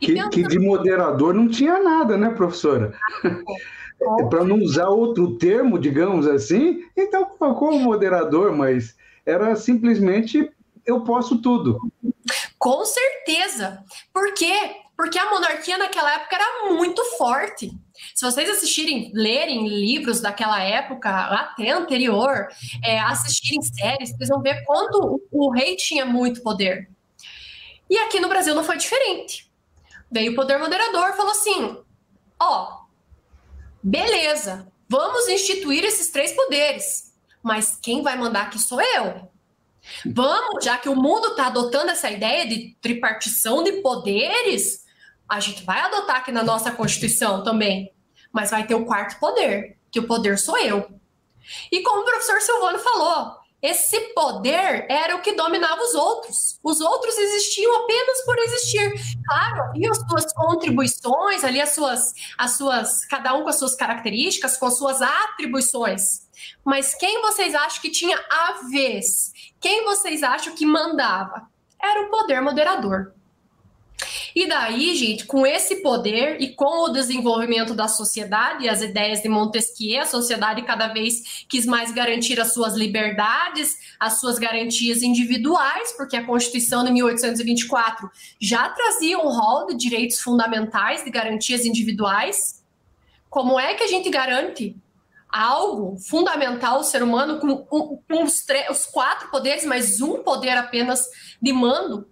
Que, 0.00 0.28
que, 0.28 0.42
de 0.42 0.58
moderador 0.58 1.34
não 1.34 1.48
tinha 1.48 1.82
nada, 1.82 2.16
né, 2.16 2.30
professora? 2.30 2.92
Para 4.30 4.44
não 4.44 4.58
usar 4.58 4.88
outro 4.88 5.36
termo, 5.38 5.78
digamos 5.78 6.26
assim, 6.26 6.84
então 6.96 7.24
colocou 7.24 7.70
o 7.72 7.78
moderador, 7.78 8.52
mas 8.54 8.94
era 9.24 9.56
simplesmente 9.56 10.50
eu 10.86 11.02
posso 11.02 11.38
tudo. 11.38 11.80
Com 12.58 12.84
certeza. 12.84 13.84
Por 14.12 14.32
quê? 14.34 14.76
Porque 14.96 15.18
a 15.18 15.30
monarquia 15.30 15.76
naquela 15.76 16.14
época 16.14 16.36
era 16.36 16.72
muito 16.72 17.04
forte. 17.16 17.70
Se 18.14 18.24
vocês 18.24 18.48
assistirem, 18.48 19.12
lerem 19.14 19.68
livros 19.68 20.20
daquela 20.20 20.62
época, 20.62 21.10
até 21.10 21.70
anterior, 21.70 22.48
é, 22.82 22.98
assistirem 23.00 23.60
séries, 23.62 24.10
vocês 24.10 24.28
vão 24.28 24.40
ver 24.40 24.64
quanto 24.64 25.22
o, 25.30 25.50
rei 25.50 25.76
tinha 25.76 26.06
muito 26.06 26.42
poder. 26.42 26.90
E 27.90 27.98
aqui 27.98 28.20
no 28.20 28.28
Brasil 28.28 28.54
não 28.54 28.64
foi 28.64 28.76
diferente. 28.76 29.50
Veio 30.10 30.32
o 30.32 30.36
poder 30.36 30.58
moderador, 30.58 31.14
falou 31.14 31.32
assim: 31.32 31.78
ó, 32.40 32.84
beleza, 33.82 34.66
vamos 34.88 35.28
instituir 35.28 35.84
esses 35.84 36.10
três 36.10 36.32
poderes, 36.32 37.12
mas 37.42 37.78
quem 37.82 38.02
vai 38.02 38.16
mandar 38.16 38.42
aqui 38.42 38.58
sou 38.58 38.80
eu. 38.80 39.30
Vamos, 40.04 40.64
já 40.64 40.78
que 40.78 40.88
o 40.88 40.96
mundo 40.96 41.28
está 41.28 41.46
adotando 41.46 41.90
essa 41.90 42.10
ideia 42.10 42.46
de 42.46 42.76
tripartição 42.80 43.62
de 43.62 43.72
poderes, 43.80 44.84
a 45.28 45.40
gente 45.40 45.64
vai 45.64 45.80
adotar 45.80 46.16
aqui 46.16 46.32
na 46.32 46.42
nossa 46.42 46.70
Constituição 46.70 47.42
também. 47.42 47.92
Mas 48.32 48.50
vai 48.50 48.66
ter 48.66 48.74
o 48.74 48.84
quarto 48.84 49.18
poder, 49.18 49.78
que 49.90 50.00
o 50.00 50.06
poder 50.06 50.38
sou 50.38 50.58
eu. 50.58 50.88
E 51.70 51.82
como 51.82 52.02
o 52.02 52.04
professor 52.04 52.40
Silvano 52.40 52.78
falou, 52.78 53.36
esse 53.62 53.98
poder 54.14 54.86
era 54.88 55.16
o 55.16 55.22
que 55.22 55.32
dominava 55.32 55.82
os 55.82 55.94
outros. 55.94 56.58
Os 56.62 56.80
outros 56.80 57.16
existiam 57.16 57.74
apenas 57.82 58.24
por 58.24 58.38
existir. 58.38 58.92
Claro, 59.26 59.72
e 59.74 59.88
as 59.88 59.98
suas 59.98 60.32
contribuições, 60.32 61.42
ali 61.42 61.60
as 61.60 61.74
suas, 61.74 62.12
as 62.36 62.56
suas, 62.56 63.04
cada 63.06 63.34
um 63.34 63.42
com 63.42 63.48
as 63.48 63.58
suas 63.58 63.74
características, 63.74 64.56
com 64.56 64.66
as 64.66 64.76
suas 64.76 65.00
atribuições. 65.00 66.26
Mas 66.64 66.94
quem 66.94 67.22
vocês 67.22 67.54
acham 67.54 67.80
que 67.80 67.90
tinha 67.90 68.16
a 68.30 68.68
vez? 68.70 69.32
Quem 69.60 69.84
vocês 69.84 70.22
acham 70.22 70.54
que 70.54 70.66
mandava? 70.66 71.48
Era 71.80 72.06
o 72.06 72.10
poder 72.10 72.40
moderador. 72.40 73.12
E 74.36 74.46
daí, 74.46 74.94
gente, 74.94 75.24
com 75.24 75.46
esse 75.46 75.76
poder 75.76 76.40
e 76.42 76.54
com 76.54 76.84
o 76.84 76.90
desenvolvimento 76.90 77.72
da 77.72 77.88
sociedade, 77.88 78.68
as 78.68 78.82
ideias 78.82 79.22
de 79.22 79.30
Montesquieu, 79.30 80.02
a 80.02 80.04
sociedade 80.04 80.60
cada 80.60 80.88
vez 80.88 81.46
quis 81.48 81.64
mais 81.64 81.90
garantir 81.90 82.38
as 82.38 82.52
suas 82.52 82.74
liberdades, 82.74 83.74
as 83.98 84.20
suas 84.20 84.38
garantias 84.38 85.02
individuais, 85.02 85.94
porque 85.96 86.16
a 86.16 86.26
Constituição 86.26 86.84
de 86.84 86.92
1824 86.92 88.10
já 88.38 88.68
trazia 88.68 89.18
um 89.18 89.30
rol 89.30 89.68
de 89.68 89.74
direitos 89.74 90.20
fundamentais, 90.20 91.02
de 91.02 91.10
garantias 91.10 91.64
individuais. 91.64 92.62
Como 93.30 93.58
é 93.58 93.72
que 93.72 93.84
a 93.84 93.88
gente 93.88 94.10
garante 94.10 94.76
algo 95.36 95.96
fundamental 95.98 96.76
ao 96.76 96.84
ser 96.84 97.02
humano 97.02 97.38
com, 97.38 97.56
com, 97.58 98.24
os, 98.24 98.44
os 98.70 98.86
quatro 98.86 99.30
poderes, 99.30 99.64
mas 99.64 100.00
um 100.00 100.22
poder 100.22 100.56
apenas 100.56 101.06
de 101.40 101.52
mando? 101.52 102.06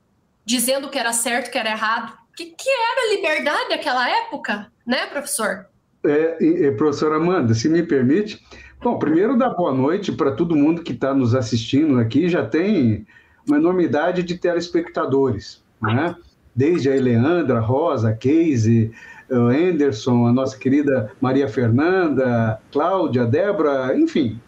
dizendo 0.45 0.89
que 0.89 0.99
era 0.99 1.13
certo, 1.13 1.51
que 1.51 1.59
era 1.59 1.71
errado. 1.71 2.13
O 2.31 2.37
que, 2.37 2.47
que 2.47 2.69
era 2.69 3.15
liberdade 3.15 3.71
naquela 3.71 4.09
época, 4.09 4.67
né, 4.87 5.07
professor? 5.07 5.67
É, 6.05 6.71
professora 6.73 7.17
Amanda, 7.17 7.55
se 7.55 7.69
me 7.69 7.83
permite. 7.83 8.45
Bom, 8.83 8.99
primeiro 8.99 9.39
dar 9.39 9.51
boa 9.51 9.73
noite 9.73 10.13
para 10.13 10.33
todo 10.33 10.57
mundo 10.57 10.83
que 10.83 10.93
está 10.93 11.15
nos 11.15 11.35
assistindo 11.35 11.99
aqui. 11.99 12.29
Já 12.29 12.45
tem 12.45 13.07
uma 13.47 13.57
enormidade 13.57 14.23
de 14.23 14.37
telespectadores, 14.37 15.63
né? 15.81 16.15
Desde 16.55 16.91
a 16.91 16.97
Eleandra, 16.97 17.59
Rosa, 17.59 18.13
Casey, 18.13 18.93
Anderson, 19.31 20.27
a 20.27 20.33
nossa 20.33 20.59
querida 20.59 21.13
Maria 21.21 21.49
Fernanda, 21.49 22.61
Cláudia, 22.71 23.25
Débora, 23.25 23.97
enfim, 23.97 24.41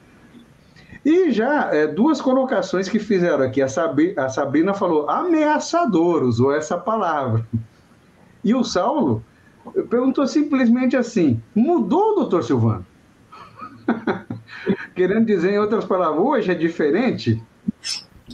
e 1.07 1.31
já 1.31 1.73
é, 1.73 1.87
duas 1.87 2.21
colocações 2.21 2.89
que 2.89 2.99
fizeram 2.99 3.45
aqui. 3.45 3.63
A, 3.63 3.69
Sabi, 3.69 4.13
a 4.19 4.29
Sabrina 4.29 4.75
falou 4.75 5.09
ameaçador, 5.09 6.25
usou 6.25 6.53
essa 6.53 6.77
palavra. 6.77 7.47
E 8.43 8.53
o 8.53 8.65
Saulo 8.65 9.25
perguntou 9.89 10.27
simplesmente 10.27 10.97
assim: 10.97 11.41
mudou, 11.55 12.17
doutor 12.17 12.43
Silvano? 12.43 12.85
Querendo 14.97 15.27
dizer, 15.27 15.53
em 15.53 15.59
outras 15.61 15.85
palavras, 15.85 16.21
hoje 16.21 16.51
é 16.51 16.55
diferente? 16.57 17.41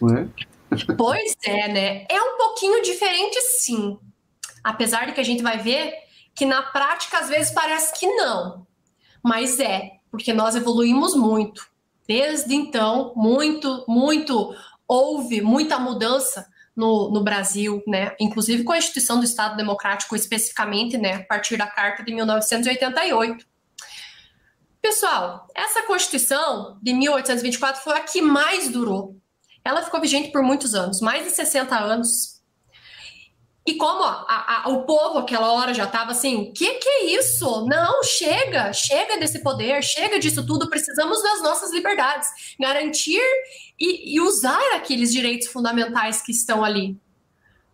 Não 0.00 0.16
é? 0.16 0.26
Pois 0.96 1.36
é, 1.44 1.68
né? 1.68 2.06
É 2.08 2.22
um 2.22 2.38
pouquinho 2.38 2.82
diferente, 2.82 3.38
sim. 3.58 3.98
Apesar 4.64 5.04
de 5.04 5.12
que 5.12 5.20
a 5.20 5.24
gente 5.24 5.42
vai 5.42 5.58
ver 5.58 5.92
que 6.34 6.46
na 6.46 6.62
prática 6.62 7.18
às 7.18 7.28
vezes 7.28 7.52
parece 7.52 7.98
que 7.98 8.06
não. 8.06 8.66
Mas 9.22 9.60
é, 9.60 9.92
porque 10.10 10.32
nós 10.32 10.54
evoluímos 10.54 11.14
muito. 11.14 11.70
Desde 12.06 12.54
então, 12.54 13.12
muito, 13.14 13.84
muito, 13.86 14.54
houve 14.86 15.40
muita 15.40 15.78
mudança 15.78 16.46
no, 16.74 17.10
no, 17.10 17.22
Brasil, 17.22 17.82
né? 17.86 18.14
Inclusive 18.18 18.64
com 18.64 18.72
a 18.72 18.78
instituição 18.78 19.18
do 19.18 19.24
Estado 19.24 19.56
Democrático, 19.56 20.16
especificamente, 20.16 20.98
né? 20.98 21.16
A 21.16 21.24
partir 21.24 21.56
da 21.56 21.66
Carta 21.66 22.02
de 22.02 22.12
1988. 22.12 23.46
Pessoal, 24.80 25.46
essa 25.54 25.82
Constituição 25.82 26.78
de 26.82 26.92
1824 26.92 27.82
foi 27.82 27.96
a 27.96 28.00
que 28.00 28.20
mais 28.20 28.68
durou. 28.68 29.16
Ela 29.64 29.82
ficou 29.82 30.00
vigente 30.00 30.32
por 30.32 30.42
muitos 30.42 30.74
anos, 30.74 31.00
mais 31.00 31.24
de 31.24 31.30
60 31.30 31.78
anos. 31.78 32.31
E 33.64 33.74
como 33.74 34.02
a, 34.02 34.64
a, 34.64 34.68
o 34.70 34.82
povo 34.82 35.18
aquela 35.18 35.52
hora 35.52 35.72
já 35.72 35.84
estava 35.84 36.10
assim, 36.10 36.52
que 36.52 36.74
que 36.74 36.88
é 36.88 37.04
isso? 37.12 37.64
Não, 37.66 38.02
chega, 38.02 38.72
chega 38.72 39.16
desse 39.18 39.40
poder, 39.40 39.82
chega 39.84 40.18
disso 40.18 40.44
tudo, 40.44 40.68
precisamos 40.68 41.22
das 41.22 41.42
nossas 41.42 41.72
liberdades, 41.72 42.28
garantir 42.58 43.22
e, 43.78 44.16
e 44.16 44.20
usar 44.20 44.74
aqueles 44.74 45.12
direitos 45.12 45.46
fundamentais 45.46 46.20
que 46.22 46.32
estão 46.32 46.64
ali. 46.64 47.00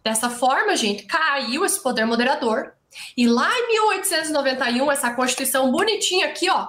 Dessa 0.04 0.28
forma, 0.28 0.76
gente, 0.76 1.04
caiu 1.04 1.64
esse 1.64 1.82
poder 1.82 2.04
moderador. 2.04 2.72
E 3.16 3.26
lá 3.26 3.50
em 3.58 3.68
1891, 3.68 4.92
essa 4.92 5.14
Constituição 5.14 5.70
bonitinha 5.70 6.26
aqui, 6.26 6.50
ó, 6.50 6.68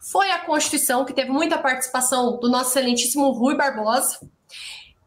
foi 0.00 0.30
a 0.30 0.38
Constituição 0.40 1.06
que 1.06 1.14
teve 1.14 1.30
muita 1.30 1.56
participação 1.56 2.38
do 2.38 2.50
nosso 2.50 2.70
excelentíssimo 2.70 3.30
Rui 3.30 3.56
Barbosa, 3.56 4.18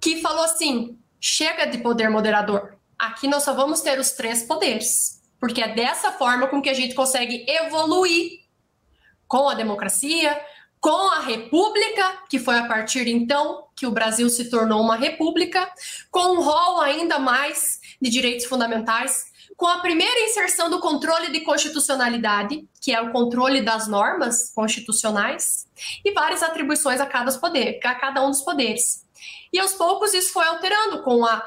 que 0.01 0.21
falou 0.21 0.45
assim: 0.45 0.97
chega 1.19 1.65
de 1.65 1.77
poder 1.79 2.09
moderador 2.09 2.74
Aqui 3.05 3.27
nós 3.27 3.43
só 3.43 3.53
vamos 3.53 3.81
ter 3.81 3.99
os 3.99 4.11
três 4.11 4.41
poderes, 4.41 5.21
porque 5.39 5.61
é 5.61 5.75
dessa 5.75 6.11
forma 6.11 6.47
com 6.47 6.59
que 6.59 6.69
a 6.69 6.73
gente 6.73 6.95
consegue 6.95 7.45
evoluir 7.47 8.39
com 9.27 9.47
a 9.47 9.53
democracia, 9.53 10.41
com 10.79 11.11
a 11.11 11.19
república, 11.19 12.23
que 12.27 12.39
foi 12.39 12.57
a 12.57 12.67
partir 12.67 13.07
então 13.07 13.67
que 13.75 13.85
o 13.85 13.91
Brasil 13.91 14.27
se 14.27 14.49
tornou 14.49 14.81
uma 14.81 14.95
república, 14.95 15.71
com 16.09 16.35
um 16.35 16.41
rol 16.41 16.81
ainda 16.81 17.19
mais 17.19 17.79
de 18.01 18.09
direitos 18.09 18.47
fundamentais, 18.47 19.25
com 19.55 19.67
a 19.67 19.81
primeira 19.81 20.21
inserção 20.21 20.67
do 20.67 20.79
controle 20.79 21.31
de 21.31 21.41
constitucionalidade, 21.41 22.67
que 22.81 22.91
é 22.91 22.99
o 22.99 23.11
controle 23.11 23.61
das 23.61 23.87
normas 23.87 24.51
constitucionais, 24.51 25.67
e 26.03 26.11
várias 26.11 26.41
atribuições 26.41 26.99
a 26.99 27.05
cada, 27.05 27.31
poder, 27.37 27.79
a 27.83 27.93
cada 27.93 28.25
um 28.25 28.31
dos 28.31 28.41
poderes. 28.41 29.04
E 29.51 29.59
aos 29.59 29.73
poucos 29.73 30.13
isso 30.13 30.33
foi 30.33 30.45
alterando, 30.45 31.03
com 31.03 31.25
a, 31.25 31.43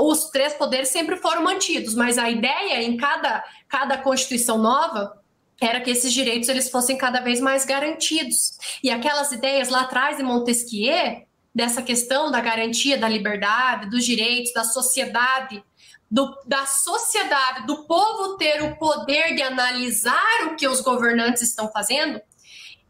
os 0.00 0.30
três 0.30 0.54
poderes 0.54 0.88
sempre 0.88 1.16
foram 1.16 1.42
mantidos, 1.42 1.94
mas 1.94 2.18
a 2.18 2.30
ideia 2.30 2.82
em 2.82 2.96
cada, 2.96 3.44
cada 3.68 3.98
Constituição 3.98 4.58
nova 4.58 5.18
era 5.60 5.80
que 5.80 5.90
esses 5.90 6.12
direitos 6.12 6.48
eles 6.48 6.70
fossem 6.70 6.96
cada 6.96 7.20
vez 7.20 7.40
mais 7.40 7.64
garantidos. 7.64 8.58
E 8.82 8.90
aquelas 8.90 9.32
ideias 9.32 9.68
lá 9.68 9.82
atrás 9.82 10.16
de 10.16 10.22
Montesquieu, 10.22 11.26
dessa 11.54 11.82
questão 11.82 12.30
da 12.30 12.40
garantia 12.40 12.96
da 12.96 13.08
liberdade, 13.08 13.90
dos 13.90 14.04
direitos, 14.04 14.52
da 14.52 14.62
sociedade, 14.62 15.62
do, 16.10 16.32
da 16.46 16.64
sociedade, 16.66 17.66
do 17.66 17.84
povo 17.84 18.36
ter 18.36 18.62
o 18.62 18.76
poder 18.76 19.34
de 19.34 19.42
analisar 19.42 20.46
o 20.46 20.56
que 20.56 20.68
os 20.68 20.80
governantes 20.80 21.42
estão 21.42 21.70
fazendo, 21.70 22.20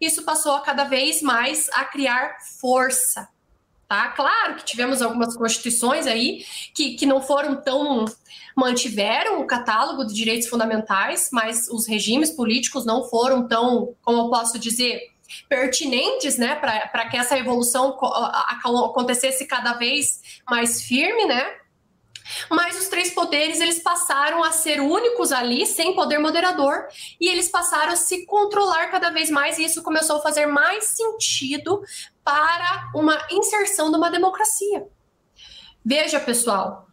isso 0.01 0.23
passou 0.23 0.53
a 0.53 0.61
cada 0.61 0.85
vez 0.85 1.23
mais 1.23 1.69
a 1.73 1.85
criar 1.85 2.37
força. 2.61 3.29
Tá? 3.89 4.09
Claro 4.09 4.57
que 4.57 4.67
tivemos 4.67 5.01
algumas 5.01 5.35
constituições 5.35 6.07
aí 6.07 6.45
que, 6.75 6.95
que 6.95 7.07
não 7.07 7.23
foram 7.23 7.57
tão. 7.57 8.05
mantiveram 8.55 9.41
o 9.41 9.47
catálogo 9.47 10.05
de 10.05 10.13
direitos 10.13 10.47
fundamentais, 10.47 11.31
mas 11.33 11.69
os 11.69 11.87
regimes 11.87 12.31
políticos 12.31 12.85
não 12.85 13.09
foram 13.09 13.49
tão, 13.49 13.95
como 14.03 14.19
eu 14.19 14.29
posso 14.29 14.59
dizer, 14.59 15.01
pertinentes 15.49 16.37
né, 16.37 16.55
para 16.57 17.09
que 17.09 17.17
essa 17.17 17.39
evolução 17.39 17.97
acontecesse 17.99 19.47
cada 19.47 19.73
vez 19.75 20.21
mais 20.49 20.83
firme, 20.83 21.25
né? 21.25 21.55
Mas 22.51 22.79
os 22.79 22.89
três 22.89 23.11
poderes 23.11 23.61
eles 23.61 23.81
passaram 23.81 24.43
a 24.43 24.53
ser 24.53 24.81
únicos 24.81 25.33
ali, 25.33 25.67
sem 25.67 25.95
poder 25.95 26.19
moderador, 26.19 26.87
e 27.21 27.29
eles 27.29 27.49
passaram 27.49 27.93
a 27.93 27.97
se 27.97 28.27
controlar 28.27 28.89
cada 28.89 29.11
vez 29.11 29.31
mais, 29.31 29.59
e 29.59 29.65
isso 29.65 29.83
começou 29.83 30.17
a 30.17 30.23
fazer 30.23 30.47
mais 30.47 30.85
sentido 30.85 31.83
para 32.25 32.91
uma 32.95 33.19
inserção 33.31 33.91
de 33.91 33.97
uma 33.97 34.11
democracia. 34.11 34.87
Veja, 35.85 36.21
pessoal, 36.21 36.89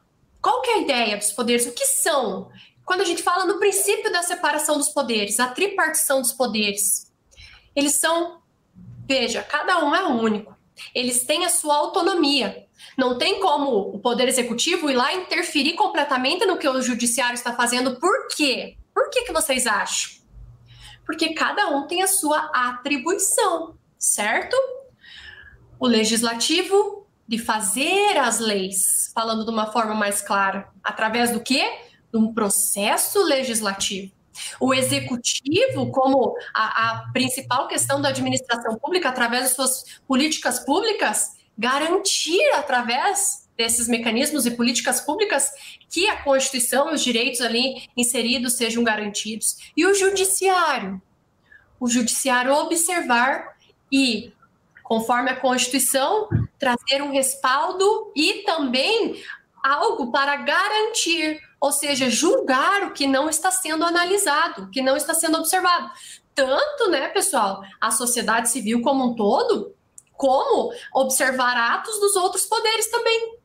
Qual 0.46 0.62
que 0.62 0.70
é 0.70 0.74
a 0.76 0.82
ideia 0.82 1.18
dos 1.18 1.32
poderes? 1.32 1.66
O 1.66 1.72
que 1.72 1.88
são? 1.88 2.52
Quando 2.86 3.02
a 3.02 3.04
gente 3.04 3.24
fala 3.24 3.46
no 3.46 3.58
princípio 3.58 4.12
da 4.12 4.22
separação 4.22 4.78
dos 4.78 4.90
poderes, 4.90 5.40
a 5.40 5.48
tripartição 5.48 6.22
dos 6.22 6.32
poderes, 6.34 7.12
eles 7.76 7.94
são, 7.94 8.44
veja, 9.08 9.42
cada 9.42 9.84
um 9.84 9.96
é 9.96 10.06
único. 10.06 10.56
Eles 10.94 11.26
têm 11.26 11.46
a 11.46 11.50
sua 11.50 11.76
autonomia. 11.76 12.68
Não 12.98 13.18
tem 13.18 13.40
como 13.40 13.96
o 13.96 14.00
poder 14.00 14.28
executivo 14.28 14.90
ir 14.90 14.96
lá 14.96 15.14
interferir 15.14 15.74
completamente 15.74 16.46
no 16.46 16.58
que 16.58 16.68
o 16.68 16.82
judiciário 16.82 17.36
está 17.36 17.54
fazendo. 17.54 18.00
Por 18.00 18.28
quê? 18.28 18.78
Por 18.94 19.10
que, 19.10 19.24
que 19.24 19.34
vocês 19.34 19.68
acham? 19.68 20.16
Porque 21.06 21.34
cada 21.34 21.68
um 21.70 21.86
tem 21.88 22.02
a 22.02 22.08
sua 22.08 22.50
atribuição, 22.54 23.76
certo? 23.98 24.56
O 25.80 25.86
legislativo 25.86 27.06
de 27.28 27.38
fazer 27.38 28.18
as 28.18 28.40
leis, 28.40 29.12
falando 29.14 29.44
de 29.44 29.52
uma 29.52 29.72
forma 29.72 29.94
mais 29.94 30.22
clara, 30.22 30.70
através 30.84 31.32
do 31.32 31.42
quê? 31.42 31.80
De 32.12 32.18
um 32.18 32.34
processo 32.34 33.22
legislativo. 33.24 34.14
O 34.60 34.74
executivo, 34.74 35.92
como 35.92 36.36
a, 36.54 36.92
a 36.92 37.12
principal 37.12 37.68
questão 37.68 38.02
da 38.02 38.10
administração 38.10 38.78
pública, 38.78 39.10
através 39.10 39.44
das 39.44 39.54
suas 39.54 40.00
políticas 40.08 40.60
públicas, 40.60 41.36
garantir 41.58 42.42
através 42.54 43.46
desses 43.58 43.88
mecanismos 43.88 44.46
e 44.46 44.52
políticas 44.52 45.00
públicas 45.00 45.52
que 45.90 46.08
a 46.10 46.22
Constituição 46.22 46.92
e 46.92 46.96
os 46.96 47.04
direitos 47.04 47.42
ali 47.42 47.88
inseridos 47.96 48.54
sejam 48.54 48.84
garantidos. 48.84 49.58
E 49.76 49.86
o 49.86 49.94
judiciário? 49.94 51.02
O 51.80 51.88
judiciário 51.88 52.54
observar 52.54 53.56
e, 53.92 54.34
conforme 54.84 55.32
a 55.32 55.36
Constituição, 55.36 56.28
trazer 56.60 57.02
um 57.02 57.12
respaldo 57.12 58.12
e 58.16 58.44
também 58.46 59.22
algo 59.64 60.12
para 60.12 60.36
garantir, 60.38 61.42
ou 61.60 61.72
seja, 61.72 62.10
julgar 62.10 62.84
o 62.84 62.92
que 62.92 63.08
não 63.08 63.30
está 63.30 63.52
sendo 63.52 63.84
analisado, 63.84 64.64
o 64.64 64.70
que 64.70 64.82
não 64.82 64.96
está 64.96 65.14
sendo 65.14 65.38
observado. 65.38 65.90
Tanto, 66.36 66.90
né, 66.90 67.08
pessoal, 67.08 67.64
a 67.80 67.92
sociedade 67.92 68.50
civil 68.50 68.82
como 68.82 69.06
um 69.06 69.16
todo, 69.16 69.75
como 70.18 70.72
observar 70.94 71.56
atos 71.56 72.00
dos 72.00 72.16
outros 72.16 72.46
poderes 72.46 72.88
também. 72.88 73.40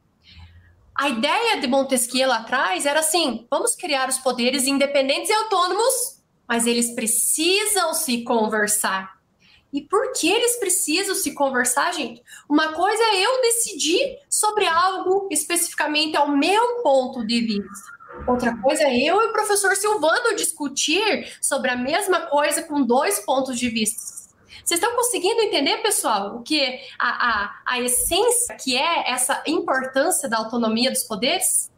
A 0.94 1.08
ideia 1.08 1.60
de 1.60 1.66
Montesquieu 1.66 2.28
lá 2.28 2.38
atrás 2.38 2.84
era 2.84 3.00
assim: 3.00 3.46
vamos 3.50 3.74
criar 3.74 4.08
os 4.08 4.18
poderes 4.18 4.66
independentes 4.66 5.30
e 5.30 5.32
autônomos, 5.32 6.22
mas 6.46 6.66
eles 6.66 6.94
precisam 6.94 7.94
se 7.94 8.22
conversar. 8.22 9.18
E 9.72 9.82
por 9.82 10.12
que 10.12 10.28
eles 10.28 10.58
precisam 10.58 11.14
se 11.14 11.32
conversar, 11.32 11.94
gente? 11.94 12.22
Uma 12.48 12.72
coisa 12.72 13.02
é 13.02 13.24
eu 13.24 13.40
decidir 13.40 14.18
sobre 14.28 14.66
algo 14.66 15.28
especificamente 15.30 16.16
ao 16.16 16.28
meu 16.28 16.82
ponto 16.82 17.24
de 17.24 17.40
vista. 17.40 18.00
Outra 18.26 18.56
coisa 18.60 18.82
é 18.82 18.98
eu 18.98 19.22
e 19.22 19.26
o 19.26 19.32
professor 19.32 19.74
Silvano 19.76 20.34
discutir 20.34 21.32
sobre 21.40 21.70
a 21.70 21.76
mesma 21.76 22.22
coisa 22.22 22.62
com 22.64 22.82
dois 22.82 23.20
pontos 23.20 23.58
de 23.58 23.68
vista 23.70 24.19
vocês 24.70 24.80
estão 24.80 24.94
conseguindo 24.94 25.40
entender, 25.40 25.78
pessoal, 25.78 26.36
o 26.36 26.42
que 26.42 26.78
a, 26.96 27.28
a, 27.28 27.60
a 27.66 27.80
essência 27.80 28.54
que 28.54 28.76
é 28.76 29.10
essa 29.10 29.42
importância 29.44 30.28
da 30.28 30.38
autonomia 30.38 30.92
dos 30.92 31.02
poderes? 31.02 31.68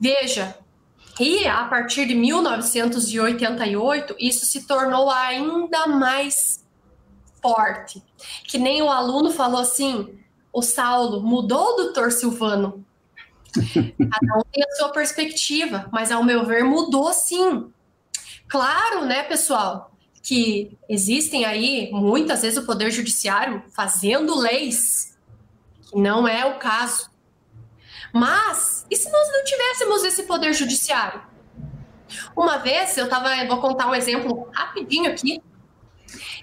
Veja, 0.00 0.58
e 1.20 1.46
a 1.46 1.66
partir 1.66 2.06
de 2.06 2.14
1988, 2.14 4.16
isso 4.18 4.46
se 4.46 4.66
tornou 4.66 5.10
ainda 5.10 5.86
mais 5.86 6.64
forte. 7.42 8.02
Que 8.48 8.56
nem 8.56 8.80
o 8.80 8.90
aluno 8.90 9.30
falou 9.30 9.60
assim: 9.60 10.18
o 10.50 10.62
Saulo 10.62 11.20
mudou, 11.20 11.76
doutor 11.76 12.10
Silvano. 12.10 12.82
Cada 13.52 14.38
um 14.38 14.42
tem 14.50 14.64
a 14.64 14.76
sua 14.76 14.88
perspectiva, 14.88 15.90
mas 15.92 16.10
ao 16.10 16.24
meu 16.24 16.46
ver 16.46 16.64
mudou 16.64 17.12
sim. 17.12 17.70
Claro, 18.48 19.04
né, 19.04 19.24
pessoal? 19.24 19.93
Que 20.24 20.74
existem 20.88 21.44
aí, 21.44 21.90
muitas 21.92 22.40
vezes, 22.40 22.56
o 22.56 22.64
Poder 22.64 22.90
Judiciário 22.90 23.62
fazendo 23.76 24.34
leis, 24.34 25.14
que 25.82 25.98
não 25.98 26.26
é 26.26 26.46
o 26.46 26.58
caso. 26.58 27.10
Mas, 28.10 28.86
e 28.90 28.96
se 28.96 29.10
nós 29.10 29.32
não 29.32 29.44
tivéssemos 29.44 30.02
esse 30.02 30.22
Poder 30.22 30.54
Judiciário? 30.54 31.20
Uma 32.34 32.56
vez, 32.56 32.96
eu 32.96 33.04
estava, 33.04 33.28
vou 33.46 33.60
contar 33.60 33.86
um 33.86 33.94
exemplo 33.94 34.48
rapidinho 34.54 35.10
aqui. 35.10 35.42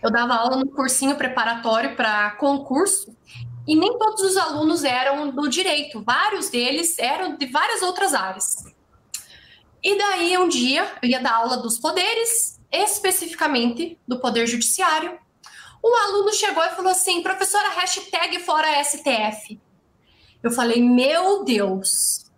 Eu 0.04 0.12
dava 0.12 0.36
aula 0.36 0.58
no 0.58 0.68
cursinho 0.68 1.16
preparatório 1.16 1.96
para 1.96 2.32
concurso 2.32 3.16
e 3.68 3.76
nem 3.76 3.98
todos 3.98 4.22
os 4.22 4.38
alunos 4.38 4.84
eram 4.84 5.32
do 5.32 5.50
direito, 5.50 6.04
vários 6.04 6.50
deles 6.50 7.00
eram 7.00 7.36
de 7.36 7.48
várias 7.48 7.82
outras 7.82 8.14
áreas. 8.14 8.64
E 9.84 9.98
daí, 9.98 10.38
um 10.38 10.48
dia, 10.48 10.88
eu 11.02 11.10
ia 11.10 11.20
dar 11.20 11.34
aula 11.34 11.58
dos 11.58 11.80
poderes 11.80 12.61
especificamente 12.72 14.00
do 14.08 14.20
Poder 14.20 14.48
Judiciário, 14.48 15.20
um 15.84 15.96
aluno 15.96 16.34
chegou 16.34 16.64
e 16.64 16.70
falou 16.70 16.92
assim: 16.92 17.22
professora, 17.22 17.70
hashtag 17.70 18.40
fora 18.40 18.84
STF. 18.84 19.60
Eu 20.44 20.52
falei: 20.52 20.82
meu 20.82 21.44
Deus, 21.44 22.32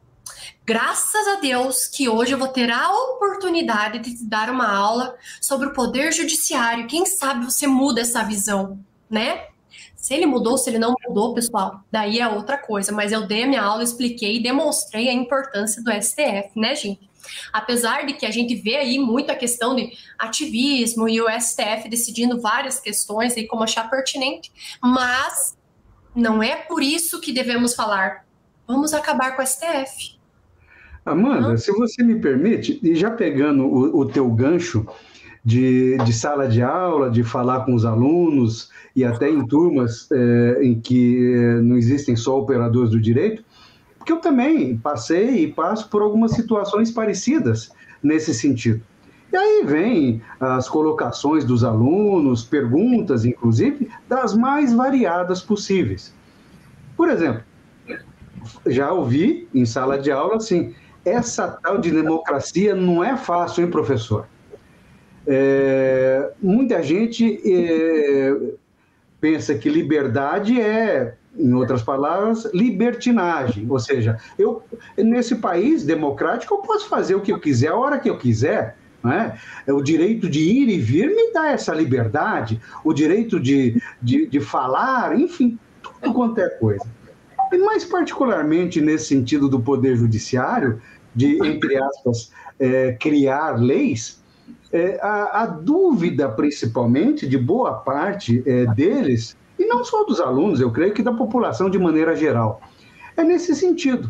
graças 0.65 1.27
a 1.27 1.35
Deus 1.35 1.87
que 1.87 2.07
hoje 2.07 2.31
eu 2.31 2.37
vou 2.37 2.47
ter 2.47 2.71
a 2.71 2.91
oportunidade 2.91 3.99
de 3.99 4.25
dar 4.25 4.49
uma 4.49 4.73
aula 4.73 5.15
sobre 5.41 5.67
o 5.67 5.73
Poder 5.73 6.11
Judiciário. 6.11 6.87
Quem 6.87 7.05
sabe 7.05 7.45
você 7.45 7.67
muda 7.67 8.01
essa 8.01 8.23
visão, 8.23 8.79
né? 9.09 9.47
Se 9.95 10.13
ele 10.13 10.25
mudou, 10.25 10.57
se 10.57 10.69
ele 10.69 10.79
não 10.79 10.93
mudou, 11.07 11.33
pessoal, 11.33 11.81
daí 11.89 12.19
é 12.19 12.27
outra 12.27 12.57
coisa. 12.57 12.91
Mas 12.91 13.11
eu 13.13 13.25
dei 13.25 13.43
a 13.43 13.47
minha 13.47 13.61
aula, 13.61 13.83
expliquei 13.83 14.37
e 14.37 14.43
demonstrei 14.43 15.07
a 15.07 15.13
importância 15.13 15.81
do 15.81 15.91
STF, 15.91 16.51
né, 16.57 16.75
gente? 16.75 17.09
Apesar 17.51 18.05
de 18.05 18.13
que 18.13 18.25
a 18.25 18.31
gente 18.31 18.55
vê 18.55 18.77
aí 18.77 18.99
muita 18.99 19.35
questão 19.35 19.75
de 19.75 19.91
ativismo 20.17 21.07
e 21.07 21.21
o 21.21 21.27
STF 21.29 21.89
decidindo 21.89 22.39
várias 22.39 22.79
questões 22.79 23.35
aí 23.35 23.47
como 23.47 23.63
achar 23.63 23.89
pertinente, 23.89 24.51
mas 24.81 25.57
não 26.15 26.41
é 26.41 26.55
por 26.55 26.81
isso 26.83 27.19
que 27.19 27.31
devemos 27.31 27.73
falar. 27.73 28.25
Vamos 28.67 28.93
acabar 28.93 29.35
com 29.35 29.41
o 29.41 29.45
STF. 29.45 30.17
Amanda, 31.05 31.49
não? 31.49 31.57
se 31.57 31.71
você 31.71 32.01
me 32.01 32.19
permite, 32.19 32.79
e 32.81 32.95
já 32.95 33.11
pegando 33.11 33.65
o, 33.65 33.99
o 33.99 34.05
teu 34.05 34.29
gancho 34.29 34.87
de, 35.43 35.97
de, 35.97 36.13
sala 36.13 36.47
de 36.47 36.61
aula, 36.61 37.09
de 37.09 37.23
falar 37.23 37.65
com 37.65 37.73
os 37.73 37.83
alunos 37.83 38.69
e 38.95 39.03
até 39.03 39.29
em 39.29 39.45
turmas 39.45 40.09
é, 40.11 40.59
em 40.63 40.79
que 40.79 41.33
é, 41.35 41.61
não 41.61 41.75
existem 41.75 42.15
só 42.15 42.39
operadores 42.39 42.91
do 42.91 43.01
direito, 43.01 43.43
porque 44.03 44.11
eu 44.11 44.17
também 44.17 44.77
passei 44.77 45.45
e 45.45 45.47
passo 45.53 45.89
por 45.89 46.01
algumas 46.01 46.33
situações 46.33 46.91
parecidas 46.91 47.71
nesse 48.03 48.33
sentido. 48.33 48.83
E 49.31 49.37
aí 49.37 49.63
vem 49.65 50.21
as 50.41 50.67
colocações 50.67 51.45
dos 51.45 51.63
alunos, 51.63 52.43
perguntas, 52.43 53.23
inclusive, 53.23 53.89
das 54.09 54.35
mais 54.35 54.73
variadas 54.73 55.41
possíveis. 55.41 56.13
Por 56.97 57.09
exemplo, 57.09 57.43
já 58.67 58.91
ouvi 58.91 59.47
em 59.53 59.65
sala 59.65 59.97
de 59.97 60.11
aula 60.11 60.35
assim: 60.35 60.75
essa 61.05 61.47
tal 61.63 61.77
de 61.77 61.89
democracia 61.89 62.75
não 62.75 63.01
é 63.01 63.15
fácil, 63.15 63.63
hein, 63.63 63.71
professor? 63.71 64.27
É, 65.25 66.29
muita 66.41 66.83
gente 66.83 67.39
é, 67.45 68.35
pensa 69.21 69.55
que 69.55 69.69
liberdade 69.69 70.59
é 70.59 71.15
em 71.37 71.53
outras 71.53 71.81
palavras, 71.81 72.47
libertinagem. 72.53 73.65
Ou 73.69 73.79
seja, 73.79 74.17
eu 74.37 74.63
nesse 74.97 75.35
país 75.35 75.83
democrático 75.83 76.53
eu 76.53 76.59
posso 76.59 76.87
fazer 76.87 77.15
o 77.15 77.21
que 77.21 77.31
eu 77.31 77.39
quiser, 77.39 77.69
a 77.69 77.75
hora 77.75 77.99
que 77.99 78.09
eu 78.09 78.17
quiser. 78.17 78.77
Né? 79.03 79.37
O 79.67 79.81
direito 79.81 80.29
de 80.29 80.39
ir 80.39 80.69
e 80.69 80.79
vir 80.79 81.07
me 81.07 81.33
dá 81.33 81.49
essa 81.49 81.73
liberdade, 81.73 82.61
o 82.83 82.93
direito 82.93 83.39
de, 83.39 83.81
de, 84.01 84.27
de 84.27 84.39
falar, 84.39 85.19
enfim, 85.19 85.59
tudo 85.81 86.13
quanto 86.13 86.39
é 86.39 86.49
coisa. 86.49 86.85
E 87.51 87.57
mais 87.57 87.83
particularmente 87.83 88.79
nesse 88.79 89.07
sentido 89.07 89.49
do 89.49 89.59
poder 89.59 89.97
judiciário, 89.97 90.81
de, 91.13 91.37
entre 91.45 91.77
aspas, 91.77 92.31
é, 92.57 92.93
criar 92.93 93.59
leis, 93.59 94.23
é, 94.71 94.99
a, 95.01 95.43
a, 95.43 95.45
dúvida, 95.45 96.29
principalmente, 96.29 97.27
de 97.27 97.37
boa 97.37 97.73
parte 97.73 98.41
é, 98.45 98.65
deles 98.73 99.37
e 99.57 99.65
não 99.65 99.83
só 99.83 100.03
dos 100.03 100.19
alunos, 100.19 100.59
eu 100.59 100.71
creio 100.71 100.93
que 100.93 101.03
da 101.03 101.13
população 101.13 101.69
de 101.69 101.77
maneira 101.77 102.15
geral. 102.15 102.61
É 103.15 103.23
nesse 103.23 103.55
sentido. 103.55 104.09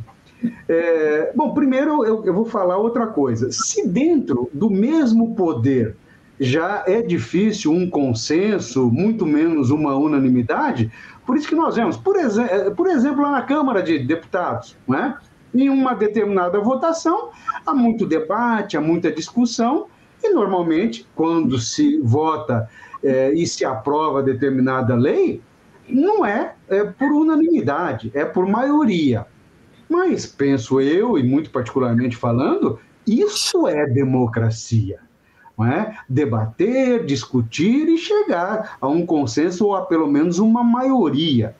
É, 0.68 1.32
bom, 1.36 1.54
primeiro 1.54 2.06
eu, 2.06 2.26
eu 2.26 2.34
vou 2.34 2.46
falar 2.46 2.78
outra 2.78 3.08
coisa. 3.08 3.52
Se 3.52 3.88
dentro 3.88 4.50
do 4.54 4.70
mesmo 4.70 5.36
poder 5.36 5.96
já 6.40 6.84
é 6.88 7.02
difícil 7.02 7.72
um 7.72 7.90
consenso, 7.90 8.90
muito 8.92 9.26
menos 9.26 9.70
uma 9.70 9.96
unanimidade, 9.96 10.92
por 11.26 11.38
isso 11.38 11.48
que 11.48 11.56
nós 11.56 11.76
vemos, 11.76 11.96
por, 11.96 12.18
exe 12.18 12.42
é, 12.42 12.70
por 12.70 12.88
exemplo, 12.88 13.22
lá 13.22 13.32
na 13.32 13.42
Câmara 13.44 13.82
de 13.82 14.00
Deputados, 14.00 14.76
né? 14.88 15.16
em 15.54 15.70
uma 15.70 15.94
determinada 15.94 16.60
votação, 16.60 17.30
há 17.66 17.74
muito 17.74 18.06
debate, 18.06 18.76
há 18.76 18.82
muita 18.82 19.12
discussão, 19.12 19.86
e 20.22 20.34
normalmente, 20.34 21.08
quando 21.16 21.60
se 21.60 22.00
vota 22.00 22.68
é, 23.04 23.34
e 23.34 23.46
se 23.46 23.66
aprova 23.66 24.24
determinada 24.24 24.96
lei, 24.96 25.42
não 25.88 26.26
é, 26.26 26.56
é 26.70 26.84
por 26.84 27.12
unanimidade, 27.12 28.12
é 28.14 28.24
por 28.24 28.48
maioria. 28.48 29.26
Mas 29.90 30.26
penso 30.26 30.80
eu, 30.80 31.18
e 31.18 31.24
muito 31.24 31.50
particularmente 31.50 32.16
falando, 32.16 32.80
isso 33.06 33.68
é 33.68 33.86
democracia. 33.86 35.00
Não 35.58 35.68
é? 35.68 35.98
Debater, 36.10 37.06
discutir 37.06 37.88
e 37.88 37.98
chegar 37.98 38.78
a 38.82 38.88
um 38.88 39.06
consenso 39.06 39.68
ou 39.68 39.76
a 39.76 39.86
pelo 39.86 40.08
menos 40.08 40.40
uma 40.40 40.64
maioria. 40.64 41.56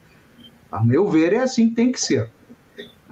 A 0.72 0.82
meu 0.82 1.08
ver, 1.08 1.32
é 1.32 1.38
assim 1.38 1.68
que 1.68 1.76
tem 1.76 1.92
que 1.92 2.00
ser. 2.00 2.28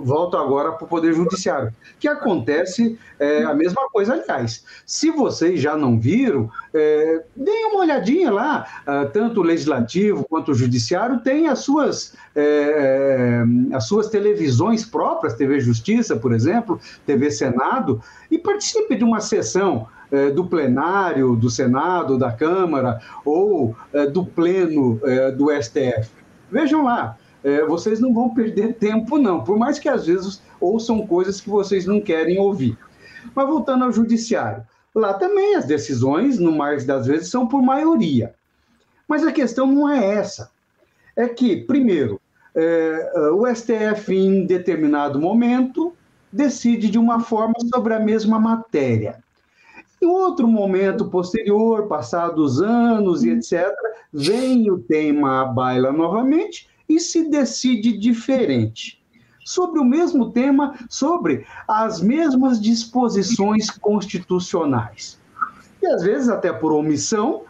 Volto 0.02 0.36
agora 0.36 0.72
para 0.72 0.84
o 0.84 0.88
Poder 0.88 1.14
Judiciário, 1.14 1.72
que 2.00 2.08
acontece 2.08 2.98
é, 3.18 3.44
a 3.44 3.54
mesma 3.54 3.88
coisa, 3.90 4.14
aliás. 4.14 4.64
Se 4.84 5.10
vocês 5.10 5.60
já 5.60 5.76
não 5.76 5.98
viram, 5.98 6.50
é, 6.74 7.22
deem 7.36 7.66
uma 7.66 7.80
olhadinha 7.80 8.32
lá, 8.32 8.66
ah, 8.84 9.06
tanto 9.06 9.40
o 9.40 9.44
Legislativo 9.44 10.26
quanto 10.28 10.50
o 10.50 10.54
Judiciário 10.54 11.20
tem 11.20 11.48
as 11.48 11.60
suas, 11.60 12.14
é, 12.34 13.42
é 13.70 13.76
as 13.76 13.86
suas 13.86 14.08
televisões 14.08 14.84
próprias, 14.84 15.34
TV 15.34 15.60
Justiça, 15.60 16.16
por 16.16 16.32
exemplo, 16.32 16.80
TV 17.06 17.30
Senado, 17.30 18.02
e 18.30 18.38
participe 18.38 18.96
de 18.96 19.04
uma 19.04 19.20
sessão 19.20 19.86
é, 20.10 20.30
do 20.30 20.46
plenário 20.46 21.36
do 21.36 21.48
Senado, 21.48 22.18
da 22.18 22.32
Câmara, 22.32 23.00
ou 23.24 23.76
é, 23.92 24.06
do 24.06 24.26
pleno 24.26 25.00
do 25.36 25.50
STF. 25.50 26.10
Vejam 26.50 26.84
lá, 26.84 27.16
é, 27.44 27.64
vocês 27.64 28.00
não 28.00 28.12
vão 28.12 28.34
perder 28.34 28.74
tempo, 28.80 29.18
não, 29.18 29.42
por 29.42 29.58
mais 29.58 29.78
que 29.78 29.88
às 29.88 30.06
vezes 30.06 30.42
ouçam 30.60 31.06
coisas 31.06 31.40
que 31.40 31.50
vocês 31.50 31.86
não 31.86 32.00
querem 32.00 32.38
ouvir. 32.38 32.76
Mas 33.34 33.46
voltando 33.46 33.84
ao 33.84 33.92
judiciário, 33.92 34.64
lá 34.94 35.14
também 35.14 35.54
as 35.54 35.64
decisões, 35.64 36.38
no 36.38 36.52
mais 36.52 36.84
das 36.84 37.06
vezes, 37.06 37.30
são 37.30 37.46
por 37.46 37.62
maioria. 37.62 38.34
Mas 39.06 39.24
a 39.24 39.32
questão 39.32 39.66
não 39.66 39.88
é 39.88 40.14
essa. 40.14 40.50
É 41.16 41.28
que, 41.28 41.56
primeiro, 41.56 42.20
é, 42.54 43.30
o 43.32 43.46
STF, 43.46 44.14
em 44.14 44.46
determinado 44.46 45.20
momento, 45.20 45.92
decide 46.32 46.88
de 46.88 46.98
uma 46.98 47.20
forma 47.20 47.54
sobre 47.72 47.94
a 47.94 48.00
mesma 48.00 48.38
matéria. 48.38 49.22
Em 50.00 50.06
outro 50.06 50.48
momento 50.48 51.08
posterior, 51.08 51.86
passados 51.86 52.60
anos 52.60 53.22
e 53.22 53.30
etc., 53.30 53.70
vem 54.12 54.70
o 54.70 54.78
tema 54.78 55.42
à 55.42 55.44
baila 55.44 55.92
novamente 55.92 56.68
e 56.96 57.00
se 57.00 57.28
decide 57.28 57.96
diferente. 57.96 59.02
Sobre 59.44 59.80
o 59.80 59.84
mesmo 59.84 60.30
tema, 60.30 60.78
sobre 60.88 61.44
as 61.66 62.00
mesmas 62.00 62.60
disposições 62.60 63.70
constitucionais. 63.70 65.18
E 65.82 65.86
às 65.86 66.02
vezes, 66.02 66.28
até 66.28 66.52
por 66.52 66.72
omissão, 66.72 67.42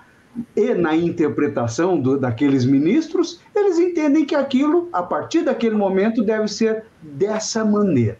e 0.57 0.75
na 0.75 0.97
interpretação 0.97 2.01
do, 2.01 2.19
daqueles 2.19 2.65
ministros, 2.65 3.41
eles 3.55 3.79
entendem 3.79 4.25
que 4.25 4.35
aquilo, 4.35 4.89
a 4.93 5.03
partir 5.03 5.43
daquele 5.43 5.77
momento, 5.77 6.23
deve 6.23 6.49
ser 6.49 6.87
dessa 7.03 7.65
maneira. 7.65 8.19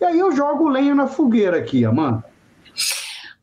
E 0.00 0.04
aí 0.04 0.18
eu 0.18 0.30
jogo 0.32 0.68
lenha 0.68 0.94
na 0.94 1.06
fogueira 1.06 1.58
aqui, 1.58 1.84
Amanda. 1.84 2.24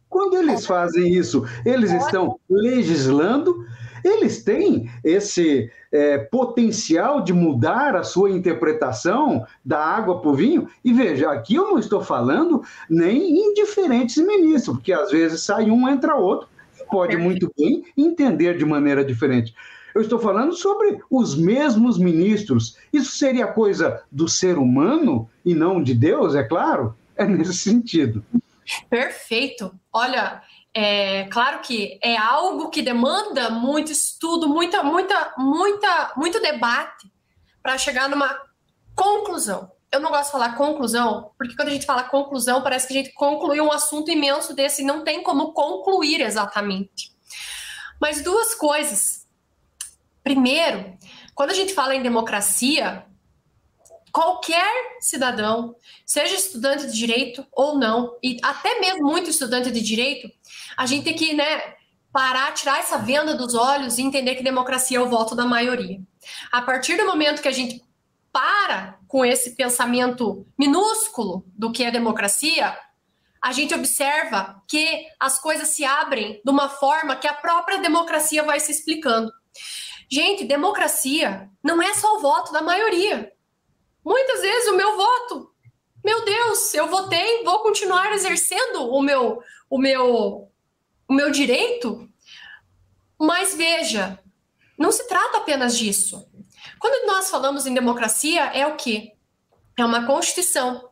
Quando 0.10 0.38
eles 0.38 0.66
fazem 0.66 1.14
isso, 1.14 1.46
eles 1.66 1.92
estão 1.92 2.40
legislando 2.50 3.66
eles 4.08 4.44
têm 4.44 4.90
esse 5.04 5.70
é, 5.92 6.18
potencial 6.18 7.22
de 7.22 7.34
mudar 7.34 7.96
a 7.96 8.04
sua 8.04 8.32
interpretação 8.32 9.46
da 9.64 9.80
água 9.80 10.22
para 10.22 10.30
o 10.30 10.36
vinho. 10.36 10.68
E 10.84 10.94
veja, 10.94 11.32
aqui 11.32 11.56
eu 11.56 11.66
não 11.66 11.80
estou 11.80 12.02
falando 12.02 12.64
nem 12.90 13.38
em 13.38 13.54
diferentes 13.54 14.18
ministros, 14.18 14.78
porque 14.78 14.94
às 14.94 15.12
vezes 15.12 15.42
sai 15.42 15.70
um, 15.70 15.88
entra 15.88 16.16
outro, 16.16 16.48
e 16.80 16.84
pode 16.86 17.18
muito 17.18 17.52
bem 17.58 17.84
entender 17.98 18.58
de 18.58 18.66
maneira 18.66 19.04
diferente. 19.04 19.54
Eu 19.94 20.02
estou 20.02 20.20
falando 20.20 20.54
sobre 20.54 21.00
os 21.10 21.36
mesmos 21.36 21.98
ministros. 21.98 22.78
Isso 22.94 23.18
seria 23.18 23.48
coisa 23.48 24.04
do 24.12 24.28
ser 24.28 24.58
humano 24.58 25.28
e 25.44 25.56
não 25.56 25.82
de 25.82 25.94
Deus, 25.94 26.36
é 26.36 26.44
claro? 26.44 26.96
É 27.16 27.26
nesse 27.26 27.56
sentido. 27.56 28.24
Perfeito. 28.90 29.74
Olha, 29.92 30.44
é 30.80 31.24
claro 31.32 31.62
que 31.62 32.00
é 32.04 32.16
algo 32.16 32.70
que 32.70 32.84
demanda 32.84 33.50
muito 33.50 33.92
estudo, 33.92 34.48
muita, 34.48 34.84
muita, 34.84 35.34
muita, 35.36 36.14
muito 36.16 36.40
debate 36.40 37.12
para 37.64 37.80
chegar 37.80 38.08
numa 38.08 38.40
conclusão. 38.96 39.72
Eu 39.92 40.00
não 40.00 40.12
gosto 40.12 40.26
de 40.26 40.32
falar 40.34 40.56
conclusão, 40.56 41.32
porque 41.36 41.56
quando 41.56 41.70
a 41.70 41.72
gente 41.72 41.88
fala 41.88 42.04
conclusão, 42.04 42.62
parece 42.62 42.86
que 42.86 42.94
a 42.94 42.98
gente 42.98 43.12
concluiu 43.16 43.64
um 43.64 43.72
assunto 43.72 44.12
imenso 44.12 44.54
desse 44.54 44.84
e 44.84 44.86
não 44.86 45.04
tem 45.04 45.24
como 45.24 45.52
concluir 45.52 46.22
exatamente. 46.22 47.12
Mas 48.00 48.22
duas 48.22 48.54
coisas. 48.54 49.26
Primeiro, 50.24 50.96
quando 51.34 51.50
a 51.50 51.56
gente 51.56 51.74
fala 51.74 51.96
em 51.96 52.04
democracia, 52.04 53.04
qualquer 54.12 54.98
cidadão, 55.00 55.76
seja 56.06 56.36
estudante 56.36 56.88
de 56.88 56.94
direito 56.94 57.46
ou 57.52 57.78
não, 57.78 58.18
e 58.24 58.38
até 58.44 58.80
mesmo 58.80 59.06
muito 59.06 59.30
estudante 59.30 59.72
de 59.72 59.82
direito, 59.82 60.32
a 60.76 60.86
gente 60.86 61.04
tem 61.04 61.16
que, 61.16 61.34
né, 61.34 61.76
parar, 62.12 62.54
tirar 62.54 62.80
essa 62.80 62.98
venda 62.98 63.36
dos 63.36 63.54
olhos 63.54 63.98
e 63.98 64.02
entender 64.02 64.36
que 64.36 64.44
democracia 64.44 64.98
é 64.98 65.02
o 65.02 65.10
voto 65.10 65.36
da 65.36 65.46
maioria. 65.46 66.00
A 66.52 66.62
partir 66.62 66.98
do 66.98 67.06
momento 67.06 67.42
que 67.42 67.48
a 67.48 67.52
gente 67.52 67.86
para 68.32 69.00
com 69.08 69.26
esse 69.26 69.56
pensamento 69.56 70.46
minúsculo 70.58 71.44
do 71.58 71.72
que 71.72 71.84
é 71.84 71.90
democracia, 71.90 72.78
a 73.42 73.52
gente 73.52 73.74
observa 73.74 74.62
que 74.68 75.08
as 75.20 75.40
coisas 75.40 75.70
se 75.70 75.86
abrem 75.86 76.42
de 76.44 76.52
uma 76.52 76.70
forma 76.70 77.16
que 77.16 77.28
a 77.28 77.34
própria 77.34 77.80
democracia 77.80 78.44
vai 78.44 78.60
se 78.60 78.72
explicando. 78.72 79.32
Gente, 80.10 80.46
democracia 80.46 81.50
não 81.64 81.82
é 81.82 81.94
só 81.94 82.18
o 82.18 82.20
voto 82.20 82.52
da 82.52 82.62
maioria. 82.62 83.32
Muitas 84.08 84.40
vezes 84.40 84.70
o 84.70 84.78
meu 84.78 84.96
voto, 84.96 85.52
meu 86.02 86.24
Deus, 86.24 86.74
eu 86.74 86.88
votei, 86.88 87.44
vou 87.44 87.60
continuar 87.60 88.14
exercendo 88.14 88.90
o 88.90 89.02
meu, 89.02 89.44
o 89.70 89.78
meu, 89.78 90.50
o 91.06 91.14
meu 91.14 91.30
direito. 91.30 92.08
Mas 93.20 93.54
veja, 93.54 94.18
não 94.80 94.94
se 94.94 95.06
trata 95.10 95.40
apenas 95.40 95.78
disso. 95.78 96.26
Quando 96.80 97.06
nós 97.06 97.30
falamos 97.30 97.66
em 97.66 97.74
democracia, 97.74 98.46
é 98.54 98.66
o 98.66 98.78
quê? 98.78 99.12
É 99.78 99.84
uma 99.84 100.08
constituição 100.08 100.90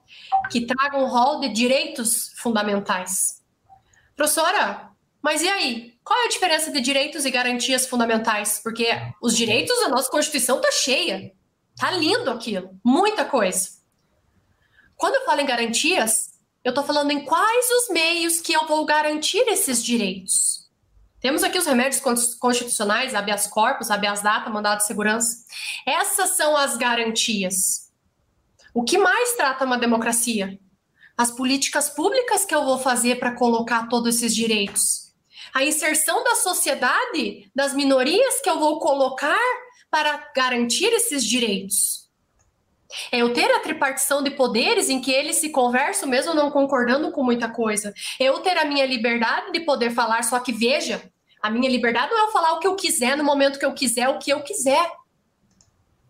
que 0.51 0.65
traga 0.65 0.97
um 0.97 1.07
rol 1.07 1.39
de 1.39 1.47
direitos 1.47 2.33
fundamentais. 2.35 3.41
Professora, 4.13 4.89
mas 5.21 5.41
e 5.41 5.47
aí? 5.47 5.97
Qual 6.03 6.19
é 6.19 6.25
a 6.25 6.29
diferença 6.29 6.69
de 6.69 6.81
direitos 6.81 7.23
e 7.23 7.31
garantias 7.31 7.87
fundamentais? 7.87 8.59
Porque 8.61 8.89
os 9.21 9.37
direitos 9.37 9.79
da 9.79 9.87
nossa 9.87 10.11
Constituição 10.11 10.59
tá 10.59 10.69
cheia. 10.69 11.33
Tá 11.77 11.91
lindo 11.91 12.31
aquilo, 12.31 12.79
muita 12.83 13.25
coisa. 13.25 13.69
Quando 14.95 15.15
eu 15.15 15.25
falo 15.25 15.41
em 15.41 15.45
garantias, 15.45 16.33
eu 16.63 16.69
estou 16.69 16.83
falando 16.83 17.11
em 17.11 17.25
quais 17.25 17.69
os 17.69 17.89
meios 17.89 18.39
que 18.39 18.53
eu 18.53 18.65
vou 18.65 18.85
garantir 18.85 19.45
esses 19.47 19.83
direitos. 19.83 20.65
Temos 21.19 21.43
aqui 21.43 21.57
os 21.57 21.65
remédios 21.65 22.01
constitucionais, 22.39 23.13
habeas 23.13 23.47
corpus, 23.47 23.91
habeas 23.91 24.21
data, 24.21 24.49
mandado 24.49 24.77
de 24.77 24.85
segurança. 24.85 25.45
Essas 25.85 26.31
são 26.31 26.55
as 26.55 26.77
garantias. 26.77 27.91
O 28.73 28.83
que 28.83 28.97
mais 28.97 29.33
trata 29.33 29.65
uma 29.65 29.77
democracia? 29.77 30.57
As 31.17 31.31
políticas 31.31 31.89
públicas 31.89 32.45
que 32.45 32.53
eu 32.53 32.63
vou 32.63 32.77
fazer 32.77 33.15
para 33.19 33.35
colocar 33.35 33.87
todos 33.87 34.15
esses 34.15 34.35
direitos. 34.35 35.13
A 35.53 35.63
inserção 35.63 36.23
da 36.23 36.35
sociedade, 36.35 37.49
das 37.55 37.73
minorias 37.73 38.41
que 38.41 38.49
eu 38.49 38.59
vou 38.59 38.79
colocar 38.79 39.64
para 39.95 40.29
garantir 40.35 40.91
esses 40.91 41.23
direitos. 41.23 42.09
É 43.09 43.19
eu 43.19 43.31
ter 43.31 43.49
a 43.49 43.61
tripartição 43.61 44.21
de 44.21 44.29
poderes 44.29 44.89
em 44.89 44.99
que 44.99 45.09
eles 45.09 45.37
se 45.37 45.51
conversam, 45.51 46.09
mesmo 46.09 46.33
não 46.33 46.51
concordando 46.51 47.13
com 47.13 47.23
muita 47.23 47.47
coisa. 47.47 47.93
Eu 48.19 48.41
ter 48.41 48.57
a 48.57 48.65
minha 48.65 48.85
liberdade 48.85 49.53
de 49.53 49.61
poder 49.61 49.91
falar, 49.91 50.21
só 50.25 50.37
que 50.41 50.51
veja, 50.51 51.01
a 51.41 51.49
minha 51.49 51.69
liberdade 51.69 52.11
não 52.11 52.19
é 52.19 52.23
eu 52.23 52.31
falar 52.33 52.51
o 52.51 52.59
que 52.59 52.67
eu 52.67 52.75
quiser 52.75 53.15
no 53.15 53.23
momento 53.23 53.57
que 53.57 53.65
eu 53.65 53.73
quiser, 53.73 54.09
o 54.09 54.19
que 54.19 54.31
eu 54.31 54.41
quiser. 54.41 54.85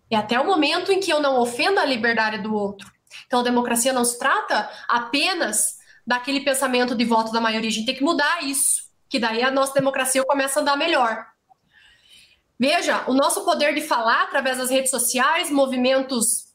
É 0.10 0.15
até 0.15 0.39
o 0.39 0.48
momento 0.48 0.91
em 0.91 1.00
que 1.00 1.13
eu 1.13 1.21
não 1.21 1.39
ofendo 1.39 1.80
a 1.80 1.86
liberdade 1.86 2.39
do 2.39 2.56
outro. 2.56 2.91
Então, 3.28 3.41
a 3.41 3.43
democracia 3.43 3.93
não 3.93 4.04
se 4.04 4.17
trata 4.17 4.67
apenas 4.89 5.76
daquele 6.08 6.39
pensamento 6.39 6.95
de 6.95 7.06
voto 7.06 7.32
da 7.32 7.39
maioria. 7.39 7.69
A 7.69 7.74
gente 7.74 7.86
tem 7.86 7.95
que 7.95 8.04
mudar 8.04 8.43
isso, 8.43 8.89
que 9.08 9.19
daí 9.19 9.43
a 9.43 9.52
nossa 9.52 9.76
democracia 9.76 10.24
começa 10.26 10.60
a 10.60 10.62
andar 10.63 10.76
melhor. 10.76 11.35
Veja, 12.60 13.04
o 13.08 13.13
nosso 13.13 13.44
poder 13.44 13.74
de 13.74 13.82
falar 13.82 14.24
através 14.24 14.58
das 14.58 14.70
redes 14.70 14.89
sociais, 14.89 15.52
movimentos, 15.52 16.46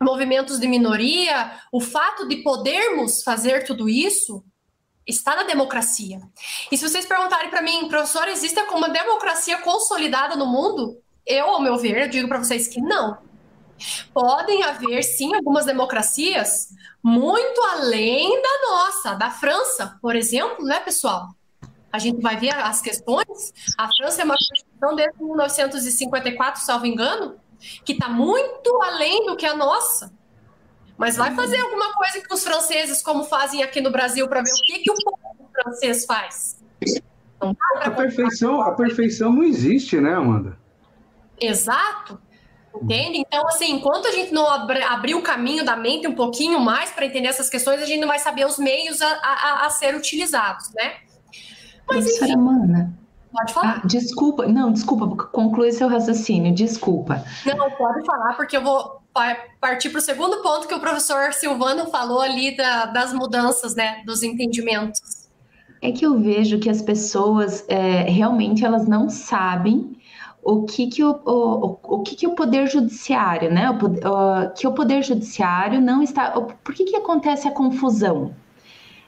movimentos 0.00 0.58
de 0.58 0.66
minoria, 0.66 1.52
o 1.72 1.80
fato 1.80 2.26
de 2.26 2.36
podermos 2.36 3.22
fazer 3.22 3.64
tudo 3.64 3.88
isso 3.88 4.44
está 5.06 5.36
na 5.36 5.44
democracia. 5.44 6.20
E 6.72 6.76
se 6.76 6.88
vocês 6.88 7.06
perguntarem 7.06 7.50
para 7.50 7.62
mim, 7.62 7.88
professor, 7.88 8.26
existe 8.28 8.58
uma 8.60 8.88
democracia 8.88 9.58
consolidada 9.58 10.34
no 10.34 10.46
mundo? 10.46 11.00
Eu, 11.26 11.46
ao 11.46 11.60
meu 11.60 11.76
ver, 11.76 12.02
eu 12.02 12.08
digo 12.08 12.28
para 12.28 12.42
vocês 12.42 12.68
que 12.68 12.80
não. 12.80 13.18
Podem 14.12 14.62
haver, 14.62 15.02
sim, 15.02 15.34
algumas 15.34 15.66
democracias 15.66 16.68
muito 17.02 17.60
além 17.62 18.40
da 18.40 18.70
nossa, 18.70 19.14
da 19.14 19.30
França, 19.30 19.98
por 20.00 20.16
exemplo, 20.16 20.64
né, 20.64 20.80
pessoal? 20.80 21.28
A 21.94 21.98
gente 22.00 22.20
vai 22.20 22.36
ver 22.36 22.52
as 22.52 22.80
questões. 22.80 23.52
A 23.78 23.88
França 23.96 24.22
é 24.22 24.24
uma 24.24 24.34
Constituição 24.34 24.96
desde 24.96 25.22
1954, 25.22 26.60
salvo 26.60 26.86
engano, 26.86 27.36
que 27.84 27.92
está 27.92 28.08
muito 28.08 28.82
além 28.82 29.26
do 29.26 29.36
que 29.36 29.46
a 29.46 29.54
nossa. 29.54 30.12
Mas 30.98 31.16
vai 31.16 31.32
fazer 31.36 31.60
alguma 31.60 31.94
coisa 31.94 32.20
que 32.20 32.34
os 32.34 32.42
franceses, 32.42 33.00
como 33.00 33.22
fazem 33.22 33.62
aqui 33.62 33.80
no 33.80 33.92
Brasil, 33.92 34.26
para 34.26 34.42
ver 34.42 34.50
o 34.50 34.62
que, 34.64 34.80
que 34.80 34.90
o 34.90 34.94
povo 35.04 35.48
francês 35.52 36.04
faz. 36.04 36.60
a 37.80 37.90
perfeição, 37.92 38.60
a 38.60 38.72
perfeição 38.72 39.32
não 39.32 39.44
existe, 39.44 40.00
né, 40.00 40.16
Amanda? 40.16 40.58
Exato. 41.40 42.20
Entende? 42.74 43.18
Então, 43.18 43.46
assim, 43.46 43.70
enquanto 43.70 44.08
a 44.08 44.10
gente 44.10 44.34
não 44.34 44.50
abrir 44.50 45.14
o 45.14 45.22
caminho 45.22 45.64
da 45.64 45.76
mente 45.76 46.08
um 46.08 46.14
pouquinho 46.16 46.58
mais 46.58 46.90
para 46.90 47.06
entender 47.06 47.28
essas 47.28 47.48
questões, 47.48 47.80
a 47.80 47.86
gente 47.86 48.00
não 48.00 48.08
vai 48.08 48.18
saber 48.18 48.44
os 48.44 48.58
meios 48.58 49.00
a, 49.00 49.12
a, 49.22 49.66
a 49.66 49.70
ser 49.70 49.94
utilizados, 49.94 50.72
né? 50.74 51.04
Mas, 51.88 52.04
Professora 52.04 52.32
enfim, 52.32 52.40
Mana. 52.40 52.94
Pode 53.32 53.52
falar. 53.52 53.80
Ah, 53.82 53.86
desculpa, 53.86 54.46
não, 54.46 54.72
desculpa, 54.72 55.26
conclui 55.26 55.72
seu 55.72 55.88
raciocínio, 55.88 56.54
desculpa. 56.54 57.24
Não, 57.44 57.70
pode 57.72 58.06
falar, 58.06 58.34
porque 58.34 58.56
eu 58.56 58.62
vou 58.62 59.02
partir 59.60 59.90
para 59.90 59.98
o 59.98 60.02
segundo 60.02 60.40
ponto 60.42 60.68
que 60.68 60.74
o 60.74 60.80
professor 60.80 61.32
Silvano 61.32 61.86
falou 61.86 62.20
ali 62.20 62.56
da, 62.56 62.86
das 62.86 63.12
mudanças, 63.12 63.74
né, 63.74 64.02
dos 64.04 64.22
entendimentos. 64.22 65.28
É 65.82 65.92
que 65.92 66.06
eu 66.06 66.18
vejo 66.18 66.58
que 66.58 66.70
as 66.70 66.80
pessoas 66.80 67.64
é, 67.68 68.02
realmente 68.02 68.64
elas 68.64 68.86
não 68.86 69.08
sabem 69.08 69.96
o 70.42 70.64
que 70.64 70.86
que 70.86 71.02
o, 71.02 71.20
o, 71.24 71.78
o 71.82 72.02
que 72.02 72.14
que 72.14 72.26
o 72.26 72.34
poder 72.34 72.68
judiciário, 72.68 73.52
né? 73.52 73.70
O, 73.70 73.74
o, 73.74 74.50
que 74.50 74.66
o 74.66 74.72
poder 74.72 75.02
judiciário 75.02 75.80
não 75.80 76.02
está. 76.02 76.30
Por 76.30 76.74
que 76.74 76.84
que 76.84 76.96
acontece 76.96 77.48
a 77.48 77.50
confusão? 77.50 78.34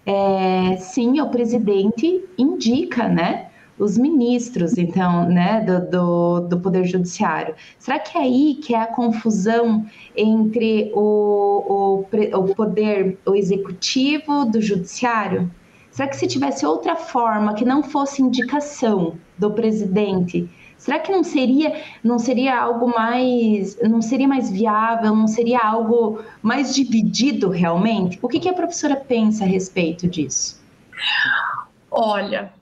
É, 0.07 0.77
sim, 0.77 1.21
o 1.21 1.29
presidente 1.29 2.25
indica, 2.38 3.09
né? 3.09 3.51
Os 3.77 3.99
ministros, 3.99 4.79
então, 4.79 5.29
né, 5.29 5.61
do, 5.61 5.90
do, 5.90 6.40
do, 6.49 6.61
Poder 6.61 6.85
Judiciário. 6.85 7.55
Será 7.79 7.99
que 7.99 8.16
é 8.16 8.21
aí 8.23 8.55
que 8.62 8.75
é 8.75 8.81
a 8.81 8.87
confusão 8.87 9.85
entre 10.16 10.90
o, 10.95 12.05
o, 12.09 12.38
o 12.38 12.55
poder 12.55 13.19
o 13.27 13.35
executivo 13.35 14.47
do 14.47 14.62
judiciário? 14.62 15.51
Será 15.90 16.09
que 16.09 16.16
se 16.16 16.27
tivesse 16.27 16.64
outra 16.64 16.97
forma 16.97 17.53
que 17.55 17.64
não 17.66 17.83
fosse 17.83 18.23
indicação 18.23 19.19
do 19.37 19.51
presidente, 19.51 20.49
Será 20.87 21.01
que 21.01 21.11
não 21.11 21.25
seria, 21.25 21.83
não 22.01 22.16
seria 22.16 22.57
algo 22.61 22.87
mais, 22.87 23.77
não 23.83 24.01
seria 24.01 24.29
mais 24.29 24.49
viável, 24.49 25.16
não 25.16 25.27
seria 25.27 25.59
algo 25.59 26.25
mais 26.40 26.72
dividido 26.72 27.49
realmente? 27.51 28.20
O 28.22 28.29
que, 28.29 28.38
que 28.38 28.49
a 28.49 28.53
professora 28.53 28.94
pensa 28.94 29.42
a 29.42 29.49
respeito 29.49 30.07
disso? 30.07 30.62
Olha, 31.90 32.53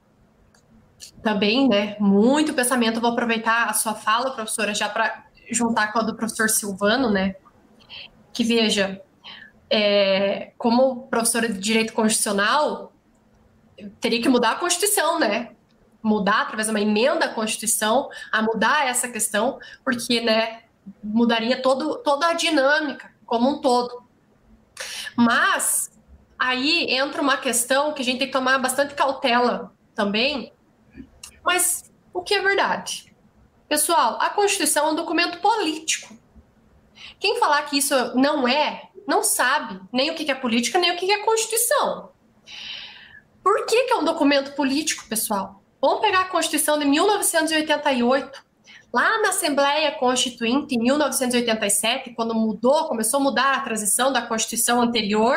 também, 1.23 1.69
né? 1.69 1.97
Muito 2.01 2.55
pensamento. 2.55 2.99
Vou 2.99 3.11
aproveitar 3.11 3.69
a 3.69 3.75
sua 3.75 3.93
fala, 3.93 4.31
professora, 4.31 4.73
já 4.73 4.89
para 4.89 5.27
juntar 5.51 5.93
com 5.93 5.99
a 5.99 6.03
do 6.03 6.15
professor 6.15 6.49
Silvano, 6.49 7.11
né? 7.11 7.37
Que 8.33 8.43
veja, 8.43 9.03
é, 9.69 10.53
como 10.57 11.09
professora 11.09 11.47
de 11.47 11.59
direito 11.59 11.93
constitucional, 11.93 12.91
teria 14.01 14.23
que 14.23 14.31
mudar 14.31 14.53
a 14.53 14.57
Constituição, 14.57 15.21
né? 15.21 15.54
Mudar 16.05 16.43
através 16.43 16.67
de 16.67 16.73
uma 16.73 16.81
emenda 16.81 17.25
à 17.25 17.29
Constituição 17.29 18.11
a 18.31 18.43
mudar 18.43 18.87
essa 18.87 19.09
questão, 19.09 19.59
porque 19.83 20.21
né, 20.21 20.65
mudaria 21.03 21.61
todo, 21.63 21.97
toda 22.03 22.29
a 22.29 22.35
dinâmica 22.35 23.11
como 23.25 23.49
um 23.49 23.61
todo. 23.61 24.05
Mas 25.17 25.91
aí 26.39 26.87
entra 26.91 27.23
uma 27.23 27.39
questão 27.39 27.95
que 27.95 28.03
a 28.03 28.05
gente 28.05 28.19
tem 28.19 28.27
que 28.27 28.33
tomar 28.33 28.59
bastante 28.59 28.95
cautela 28.95 29.73
também. 29.95 30.53
Mas 31.43 31.91
o 32.13 32.23
que 32.23 32.35
é 32.35 32.43
verdade? 32.43 33.15
Pessoal, 33.67 34.19
a 34.21 34.29
Constituição 34.29 34.89
é 34.89 34.91
um 34.91 34.95
documento 34.95 35.39
político. 35.39 36.15
Quem 37.19 37.39
falar 37.39 37.63
que 37.63 37.79
isso 37.79 37.95
não 38.15 38.47
é, 38.47 38.91
não 39.07 39.23
sabe 39.23 39.81
nem 39.91 40.11
o 40.11 40.15
que 40.15 40.31
é 40.31 40.35
política, 40.35 40.79
nem 40.79 40.93
o 40.93 40.97
que 40.97 41.11
é 41.11 41.25
Constituição. 41.25 42.13
Por 43.43 43.65
que, 43.67 43.85
que 43.85 43.93
é 43.93 43.97
um 43.97 44.05
documento 44.05 44.55
político, 44.55 45.09
pessoal? 45.09 45.64
Vamos 45.87 46.01
pegar 46.01 46.21
a 46.21 46.25
Constituição 46.25 46.79
de 46.79 46.87
1988. 46.87 48.43
Lá 48.91 49.21
na 49.21 49.29
Assembleia 49.29 49.93
Constituinte, 49.93 50.75
em 50.77 50.79
1987, 50.79 52.15
quando 52.15 52.35
mudou, 52.35 52.89
começou 52.89 53.21
a 53.21 53.23
mudar 53.23 53.55
a 53.57 53.61
transição 53.61 54.11
da 54.11 54.23
Constituição 54.23 54.81
anterior, 54.81 55.37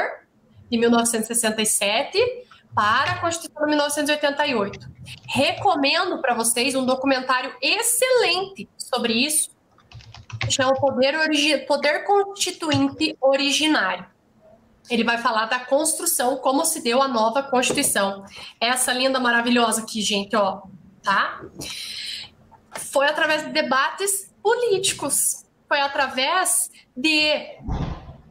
de 0.71 0.77
1967, 0.77 2.17
para 2.73 3.11
a 3.11 3.19
Constituição 3.19 3.61
de 3.63 3.71
1988. 3.71 4.89
Recomendo 5.27 6.21
para 6.21 6.33
vocês 6.33 6.75
um 6.75 6.85
documentário 6.85 7.53
excelente 7.61 8.69
sobre 8.77 9.15
isso, 9.25 9.49
chama 10.49 10.75
Poder, 10.75 11.65
Poder 11.67 12.05
Constituinte 12.05 13.17
Originário 13.19 14.05
ele 14.89 15.03
vai 15.03 15.17
falar 15.17 15.45
da 15.45 15.59
construção, 15.59 16.37
como 16.37 16.65
se 16.65 16.81
deu 16.81 17.01
a 17.01 17.07
nova 17.07 17.43
Constituição. 17.43 18.25
Essa 18.59 18.93
linda, 18.93 19.19
maravilhosa 19.19 19.81
aqui, 19.81 20.01
gente, 20.01 20.35
ó, 20.35 20.61
tá? 21.03 21.41
Foi 22.91 23.07
através 23.07 23.43
de 23.45 23.51
debates 23.51 24.31
políticos, 24.41 25.45
foi 25.67 25.79
através 25.81 26.69
de 26.95 27.31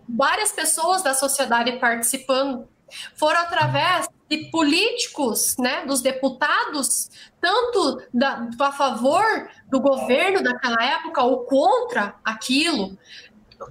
várias 0.08 0.52
pessoas 0.52 1.02
da 1.02 1.14
sociedade 1.14 1.72
participando, 1.78 2.68
foram 3.16 3.40
através 3.40 4.08
de 4.28 4.50
políticos, 4.50 5.56
né, 5.58 5.84
dos 5.86 6.00
deputados, 6.00 7.10
tanto 7.40 8.02
da, 8.12 8.48
a 8.58 8.72
favor 8.72 9.48
do 9.68 9.80
governo 9.80 10.42
daquela 10.42 10.82
época 10.84 11.22
ou 11.22 11.44
contra 11.44 12.16
aquilo, 12.24 12.98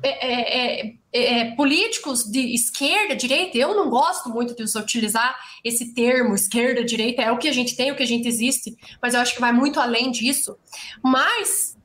é, 0.01 0.09
é, 0.09 0.87
é, 0.87 1.39
é, 1.39 1.55
políticos 1.55 2.23
de 2.23 2.53
esquerda, 2.53 3.15
direita, 3.15 3.57
eu 3.57 3.75
não 3.75 3.89
gosto 3.89 4.29
muito 4.29 4.55
de 4.55 4.77
utilizar 4.77 5.35
esse 5.63 5.93
termo, 5.93 6.35
esquerda, 6.35 6.83
direita, 6.83 7.21
é 7.21 7.31
o 7.31 7.37
que 7.37 7.47
a 7.47 7.53
gente 7.53 7.75
tem, 7.75 7.91
o 7.91 7.95
que 7.95 8.03
a 8.03 8.07
gente 8.07 8.27
existe, 8.27 8.75
mas 9.01 9.13
eu 9.13 9.21
acho 9.21 9.33
que 9.33 9.41
vai 9.41 9.51
muito 9.51 9.79
além 9.79 10.11
disso. 10.11 10.57
Mas 11.03 11.77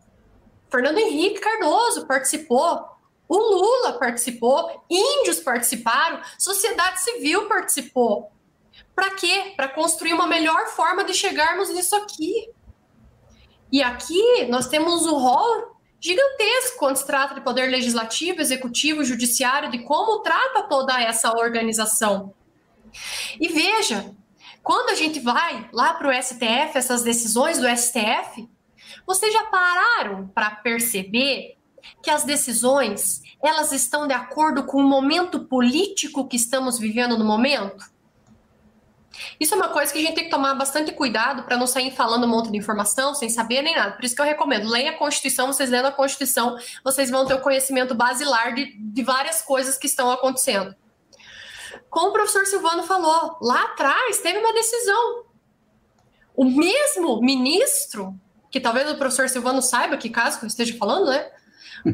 Fernando 0.70 0.98
Henrique 0.98 1.40
Cardoso 1.40 2.06
participou, 2.06 2.84
o 3.28 3.36
Lula 3.36 3.98
participou, 3.98 4.84
índios 4.90 5.40
participaram, 5.40 6.20
sociedade 6.38 7.00
civil 7.00 7.46
participou. 7.48 8.32
Para 8.94 9.14
quê? 9.14 9.52
Para 9.56 9.68
construir 9.68 10.12
uma 10.12 10.26
melhor 10.26 10.66
forma 10.68 11.04
de 11.04 11.14
chegarmos 11.14 11.70
nisso 11.70 11.94
aqui. 11.96 12.50
E 13.70 13.82
aqui 13.82 14.46
nós 14.48 14.66
temos 14.66 15.06
o 15.06 15.16
rol 15.16 15.69
gigantesco 16.00 16.78
quando 16.78 16.96
se 16.96 17.06
trata 17.06 17.34
de 17.34 17.42
poder 17.42 17.70
legislativo, 17.70 18.40
executivo, 18.40 19.04
judiciário, 19.04 19.70
de 19.70 19.80
como 19.80 20.20
trata 20.20 20.62
toda 20.62 21.00
essa 21.00 21.32
organização. 21.36 22.32
E 23.38 23.48
veja, 23.48 24.14
quando 24.62 24.90
a 24.90 24.94
gente 24.94 25.20
vai 25.20 25.68
lá 25.72 25.94
para 25.94 26.08
o 26.08 26.22
STF, 26.22 26.76
essas 26.76 27.02
decisões 27.02 27.58
do 27.58 27.68
STF, 27.68 28.48
vocês 29.06 29.32
já 29.32 29.44
pararam 29.44 30.28
para 30.28 30.50
perceber 30.50 31.56
que 32.02 32.10
as 32.10 32.24
decisões 32.24 33.22
elas 33.42 33.72
estão 33.72 34.06
de 34.06 34.12
acordo 34.12 34.64
com 34.64 34.78
o 34.78 34.88
momento 34.88 35.40
político 35.40 36.26
que 36.26 36.36
estamos 36.36 36.78
vivendo 36.78 37.18
no 37.18 37.24
momento? 37.24 37.90
Isso 39.38 39.54
é 39.54 39.56
uma 39.56 39.68
coisa 39.68 39.92
que 39.92 39.98
a 39.98 40.02
gente 40.02 40.14
tem 40.14 40.24
que 40.24 40.30
tomar 40.30 40.54
bastante 40.54 40.92
cuidado 40.92 41.42
para 41.44 41.56
não 41.56 41.66
sair 41.66 41.90
falando 41.90 42.24
um 42.24 42.28
monte 42.28 42.50
de 42.50 42.58
informação 42.58 43.14
sem 43.14 43.28
saber 43.28 43.62
nem 43.62 43.74
nada. 43.74 43.92
Por 43.92 44.04
isso 44.04 44.14
que 44.14 44.20
eu 44.20 44.26
recomendo, 44.26 44.68
leia 44.68 44.90
a 44.90 44.96
Constituição, 44.96 45.48
vocês 45.48 45.70
lendo 45.70 45.86
a 45.86 45.92
Constituição, 45.92 46.56
vocês 46.84 47.10
vão 47.10 47.26
ter 47.26 47.34
o 47.34 47.40
conhecimento 47.40 47.94
basilar 47.94 48.54
de, 48.54 48.76
de 48.78 49.02
várias 49.02 49.42
coisas 49.42 49.76
que 49.76 49.86
estão 49.86 50.10
acontecendo. 50.10 50.74
Como 51.88 52.10
o 52.10 52.12
professor 52.12 52.46
Silvano 52.46 52.82
falou, 52.84 53.36
lá 53.40 53.64
atrás 53.64 54.18
teve 54.18 54.38
uma 54.38 54.52
decisão. 54.52 55.24
O 56.36 56.44
mesmo 56.44 57.20
ministro, 57.20 58.14
que 58.50 58.60
talvez 58.60 58.90
o 58.90 58.96
professor 58.96 59.28
Silvano 59.28 59.60
saiba 59.60 59.96
que 59.96 60.08
caso 60.08 60.38
que 60.38 60.44
eu 60.44 60.48
esteja 60.48 60.76
falando, 60.78 61.10
né? 61.10 61.30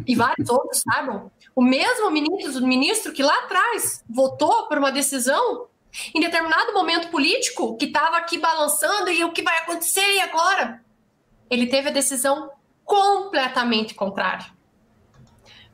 E 0.07 0.15
vários 0.15 0.49
outros 0.49 0.83
saibam. 0.83 1.31
O 1.55 1.63
mesmo 1.63 2.11
ministro, 2.11 2.67
ministro 2.67 3.13
que 3.13 3.23
lá 3.23 3.37
atrás 3.45 4.05
votou 4.09 4.69
por 4.69 4.79
uma 4.79 4.93
decisão 4.93 5.69
em 6.15 6.21
determinado 6.21 6.73
momento 6.73 7.09
político 7.09 7.77
que 7.77 7.87
estava 7.87 8.17
aqui 8.17 8.39
balançando 8.39 9.11
e 9.11 9.25
o 9.25 9.33
que 9.33 9.43
vai 9.43 9.57
acontecer 9.59 10.15
e 10.15 10.21
agora? 10.21 10.85
Ele 11.51 11.67
teve 11.67 11.89
a 11.89 11.93
decisão 11.93 12.51
completamente 12.85 13.95
contrária. 13.95 14.47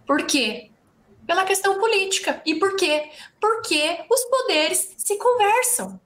Por 0.06 0.26
quê? 0.26 0.70
Pela 1.26 1.44
questão 1.44 1.78
política. 1.78 2.42
E 2.44 2.54
por 2.54 2.76
quê? 2.76 3.10
Porque 3.40 4.04
os 4.10 4.24
poderes 4.24 4.94
se 4.96 5.16
conversam. 5.16 6.00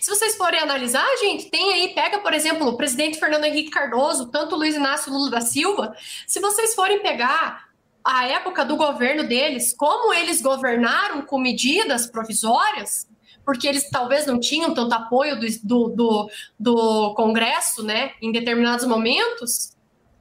Se 0.00 0.10
vocês 0.10 0.36
forem 0.36 0.60
analisar, 0.60 1.06
gente, 1.18 1.50
tem 1.50 1.72
aí, 1.72 1.94
pega, 1.94 2.18
por 2.18 2.34
exemplo, 2.34 2.66
o 2.66 2.76
presidente 2.76 3.18
Fernando 3.18 3.44
Henrique 3.44 3.70
Cardoso, 3.70 4.26
tanto 4.26 4.56
Luiz 4.56 4.74
Inácio 4.74 5.12
Lula 5.12 5.30
da 5.30 5.40
Silva. 5.40 5.94
Se 6.26 6.40
vocês 6.40 6.74
forem 6.74 7.00
pegar 7.00 7.68
a 8.04 8.26
época 8.26 8.64
do 8.64 8.76
governo 8.76 9.24
deles, 9.24 9.74
como 9.74 10.12
eles 10.12 10.40
governaram 10.40 11.22
com 11.22 11.38
medidas 11.38 12.06
provisórias, 12.06 13.08
porque 13.48 13.66
eles 13.66 13.88
talvez 13.88 14.26
não 14.26 14.38
tinham 14.38 14.74
tanto 14.74 14.92
apoio 14.92 15.40
do, 15.40 15.46
do, 15.64 15.88
do, 15.88 16.30
do 16.60 17.14
Congresso, 17.14 17.82
né, 17.82 18.12
em 18.20 18.30
determinados 18.30 18.84
momentos, 18.84 19.74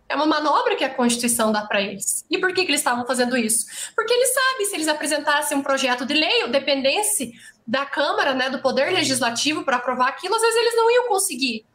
É 0.07 0.15
uma 0.15 0.25
manobra 0.25 0.77
que 0.77 0.83
a 0.85 0.95
Constituição 0.95 1.51
dá 1.51 1.65
para 1.65 1.81
eles. 1.81 2.25
E 2.31 2.37
por 2.37 2.53
que, 2.53 2.63
que 2.63 2.71
eles 2.71 2.79
estavam 2.79 3.05
fazendo 3.05 3.35
isso? 3.35 3.65
Porque 3.93 4.13
eles 4.13 4.33
sabem, 4.33 4.65
se 4.67 4.75
eles 4.75 4.87
apresentassem 4.87 5.57
um 5.57 5.61
projeto 5.61 6.05
de 6.05 6.13
lei 6.13 6.43
ou 6.43 6.49
dependesse 6.49 7.33
da 7.67 7.85
Câmara, 7.85 8.33
né, 8.33 8.49
do 8.49 8.61
Poder 8.61 8.93
Legislativo 8.93 9.65
para 9.65 9.75
aprovar 9.75 10.07
aquilo, 10.07 10.33
às 10.33 10.41
vezes 10.41 10.55
eles 10.55 10.75
não 10.77 10.89
iam 10.89 11.09
conseguir. 11.09 11.65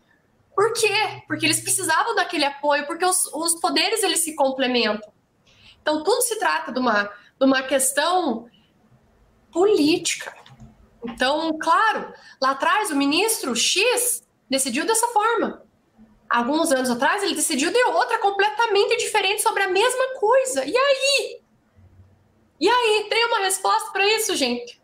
Por 0.56 0.72
quê? 0.72 1.22
Porque 1.26 1.44
eles 1.44 1.60
precisavam 1.60 2.14
daquele 2.14 2.46
apoio, 2.46 2.86
porque 2.86 3.04
os, 3.04 3.26
os 3.26 3.60
poderes 3.60 4.02
eles 4.02 4.20
se 4.20 4.34
complementam. 4.34 5.12
Então, 5.82 6.02
tudo 6.02 6.22
se 6.22 6.38
trata 6.38 6.72
de 6.72 6.78
uma, 6.78 7.02
de 7.04 7.44
uma 7.44 7.62
questão 7.62 8.48
política. 9.52 10.40
Então, 11.04 11.56
claro, 11.58 12.12
lá 12.40 12.52
atrás 12.52 12.90
o 12.90 12.96
ministro 12.96 13.54
X 13.54 14.22
decidiu 14.48 14.86
dessa 14.86 15.06
forma. 15.08 15.62
Alguns 16.28 16.72
anos 16.72 16.90
atrás 16.90 17.22
ele 17.22 17.34
decidiu 17.34 17.70
de 17.70 17.82
outra 17.84 18.18
completamente 18.18 18.96
diferente 18.96 19.42
sobre 19.42 19.62
a 19.62 19.68
mesma 19.68 20.14
coisa. 20.18 20.64
E 20.64 20.76
aí? 20.76 21.40
E 22.60 22.68
aí? 22.68 23.06
Tem 23.10 23.26
uma 23.26 23.40
resposta 23.40 23.90
para 23.92 24.06
isso, 24.16 24.34
gente? 24.36 24.80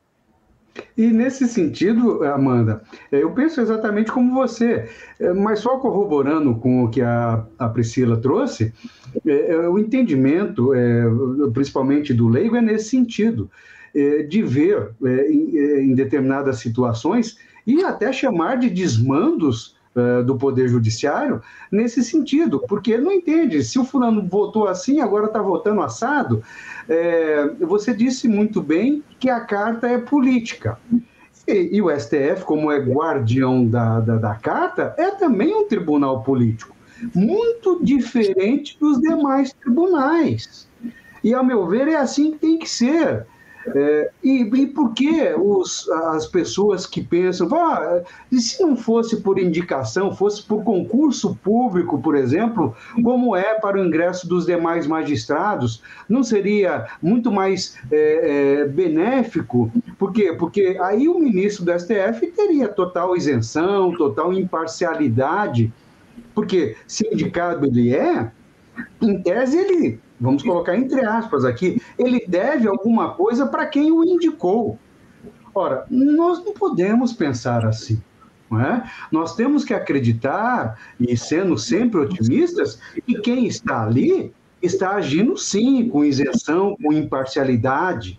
E 0.97 1.07
nesse 1.07 1.49
sentido, 1.49 2.25
Amanda, 2.25 2.83
é, 3.11 3.23
eu 3.23 3.31
penso 3.33 3.61
exatamente 3.61 4.13
como 4.13 4.35
você, 4.35 4.89
é, 5.19 5.33
mas 5.33 5.61
só 5.61 5.79
corroborando 5.79 6.55
com 6.57 6.85
o 6.85 6.91
que 6.91 7.01
a, 7.01 7.45
a 7.59 7.69
Priscila 7.69 8.17
trouxe, 8.21 8.73
é, 9.27 9.57
o 9.69 9.79
entendimento, 9.79 10.71
principalmente 11.53 12.13
do 12.13 12.29
leigo, 12.29 12.57
é 12.57 12.61
nesse 12.61 12.91
sentido, 12.91 13.51
de 14.29 14.43
ver 14.43 14.91
é, 15.05 15.31
em, 15.31 15.91
em, 15.91 15.95
determinadas 15.95 16.59
situações 16.59 17.39
e 17.67 17.83
até 17.83 18.13
chamar 18.13 18.57
de 18.57 18.71
desmandos 18.71 19.77
do 20.25 20.37
Poder 20.37 20.69
Judiciário 20.69 21.43
nesse 21.73 22.05
sentido, 22.05 22.63
porque 22.69 22.97
não 22.97 23.11
entende. 23.11 23.65
Se 23.65 23.81
o 23.81 23.85
fulano 23.85 24.25
votou 24.29 24.69
assim, 24.69 25.01
agora 25.01 25.27
está 25.27 25.43
votando 25.43 25.83
assado. 25.83 26.41
É, 26.89 27.49
você 27.59 27.93
disse 27.93 28.29
muito 28.29 28.63
bem 28.63 29.03
que 29.19 29.29
a 29.29 29.41
carta 29.41 29.89
é 29.89 29.99
política. 29.99 30.79
E, 31.49 31.77
e 31.77 31.83
o 31.83 31.91
STF, 31.91 32.45
como 32.45 32.71
é 32.71 32.79
guardião 32.79 33.67
da, 33.67 34.01
da, 34.01 34.17
da 34.17 34.35
carta, 34.35 34.95
é 34.99 35.11
também 35.13 35.55
um 35.55 35.67
tribunal 35.67 36.23
político, 36.23 36.77
muito 37.15 37.83
diferente 37.83 38.77
dos 38.79 39.01
demais 39.01 39.53
tribunais. 39.55 40.69
E, 41.25 41.33
ao 41.33 41.43
meu 41.43 41.67
ver, 41.67 41.89
é 41.89 41.97
assim 41.97 42.33
que 42.33 42.39
tem 42.39 42.59
que 42.59 42.69
ser. 42.69 43.27
É, 43.75 44.11
e, 44.23 44.43
e 44.43 44.67
por 44.67 44.93
que 44.93 45.35
os, 45.35 45.89
as 45.89 46.27
pessoas 46.27 46.87
que 46.87 47.03
pensam, 47.03 47.49
ah, 47.55 48.03
e 48.31 48.41
se 48.41 48.63
não 48.63 48.77
fosse 48.77 49.21
por 49.21 49.39
indicação, 49.39 50.15
fosse 50.15 50.43
por 50.43 50.63
concurso 50.63 51.37
público, 51.43 52.01
por 52.01 52.15
exemplo, 52.15 52.75
como 53.03 53.37
é 53.37 53.55
para 53.55 53.79
o 53.79 53.85
ingresso 53.85 54.29
dos 54.29 54.47
demais 54.47 54.87
magistrados, 54.87 55.83
não 56.09 56.23
seria 56.23 56.87
muito 57.03 57.31
mais 57.31 57.77
é, 57.91 58.61
é, 58.61 58.65
benéfico? 58.67 59.71
Por 59.99 60.13
quê? 60.13 60.33
Porque 60.33 60.79
aí 60.81 61.09
o 61.09 61.19
ministro 61.19 61.65
do 61.65 61.79
STF 61.79 62.27
teria 62.29 62.69
total 62.69 63.17
isenção, 63.17 63.97
total 63.97 64.33
imparcialidade, 64.33 65.73
porque 66.35 66.77
se 66.87 67.07
indicado 67.13 67.67
ele 67.67 67.95
é, 67.95 68.31
em 69.01 69.23
tese 69.23 69.59
ele 69.59 70.01
vamos 70.21 70.43
colocar 70.43 70.77
entre 70.77 71.05
aspas 71.05 71.45
aqui, 71.45 71.81
ele 71.99 72.25
deve 72.27 72.69
alguma 72.69 73.15
coisa 73.15 73.47
para 73.47 73.67
quem 73.67 73.91
o 73.91 74.05
indicou. 74.05 74.79
Ora, 75.55 75.87
nós 75.91 76.45
não 76.45 76.53
podemos 76.53 77.13
pensar 77.13 77.67
assim. 77.67 78.01
É? 78.51 78.83
Nós 79.13 79.35
temos 79.35 79.63
que 79.63 79.75
acreditar, 79.75 80.79
e 80.99 81.15
sendo 81.19 81.59
sempre 81.59 82.01
otimistas, 82.01 82.81
que 83.05 83.21
quem 83.21 83.47
está 83.47 83.83
ali 83.83 84.33
está 84.63 84.93
agindo 84.93 85.37
sim, 85.37 85.89
com 85.91 86.03
isenção, 86.03 86.75
com 86.83 86.91
imparcialidade. 86.91 88.19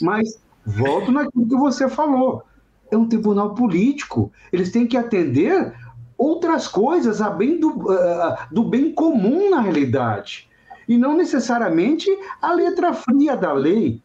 Mas 0.00 0.40
volto 0.64 1.12
naquilo 1.12 1.46
que 1.46 1.56
você 1.56 1.90
falou. 1.90 2.42
É 2.90 2.96
um 2.96 3.06
tribunal 3.06 3.54
político. 3.54 4.32
Eles 4.50 4.72
têm 4.72 4.86
que 4.86 4.96
atender 4.96 5.74
outras 6.16 6.66
coisas, 6.66 7.20
a 7.20 7.28
bem 7.28 7.60
do, 7.60 7.68
uh, 7.68 8.36
do 8.50 8.64
bem 8.64 8.94
comum 8.94 9.50
na 9.50 9.60
realidade 9.60 10.45
e 10.88 10.96
não 10.96 11.16
necessariamente 11.16 12.08
a 12.40 12.52
letra 12.52 12.92
fria 12.92 13.36
da 13.36 13.52
lei. 13.52 14.00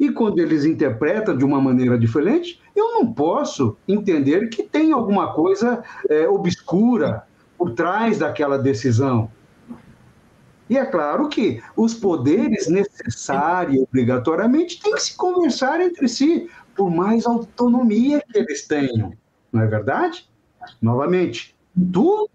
E 0.00 0.10
quando 0.10 0.38
eles 0.38 0.64
interpretam 0.64 1.36
de 1.36 1.44
uma 1.44 1.60
maneira 1.60 1.98
diferente, 1.98 2.60
eu 2.74 2.92
não 2.92 3.12
posso 3.12 3.76
entender 3.86 4.48
que 4.48 4.62
tem 4.62 4.92
alguma 4.92 5.32
coisa 5.34 5.84
é, 6.08 6.26
obscura 6.26 7.24
por 7.58 7.72
trás 7.72 8.18
daquela 8.18 8.58
decisão. 8.58 9.30
E 10.68 10.78
é 10.78 10.86
claro 10.86 11.28
que 11.28 11.62
os 11.76 11.92
poderes 11.92 12.68
necessários, 12.68 13.82
obrigatoriamente, 13.82 14.80
têm 14.80 14.94
que 14.94 15.02
se 15.02 15.16
conversar 15.16 15.80
entre 15.80 16.08
si, 16.08 16.48
por 16.74 16.90
mais 16.90 17.26
autonomia 17.26 18.22
que 18.26 18.38
eles 18.38 18.66
tenham. 18.66 19.12
Não 19.52 19.62
é 19.62 19.66
verdade? 19.66 20.28
Novamente, 20.80 21.54
tudo 21.92 22.30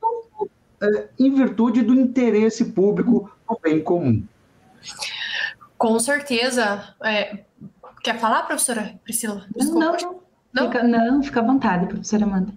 é, 0.81 1.09
em 1.19 1.33
virtude 1.33 1.81
do 1.81 1.93
interesse 1.93 2.65
público 2.65 3.29
o 3.49 3.59
bem 3.59 3.81
comum. 3.81 4.23
Com 5.77 5.99
certeza. 5.99 6.95
É, 7.03 7.39
quer 8.03 8.19
falar, 8.19 8.43
professora 8.43 8.99
Priscila? 9.03 9.45
Desculpa. 9.55 9.97
Não, 10.01 10.21
não. 10.53 10.71
Fica, 10.71 10.83
não, 10.83 11.23
fica 11.23 11.39
à 11.39 11.43
vontade, 11.43 11.87
professora 11.87 12.23
Amanda. 12.23 12.53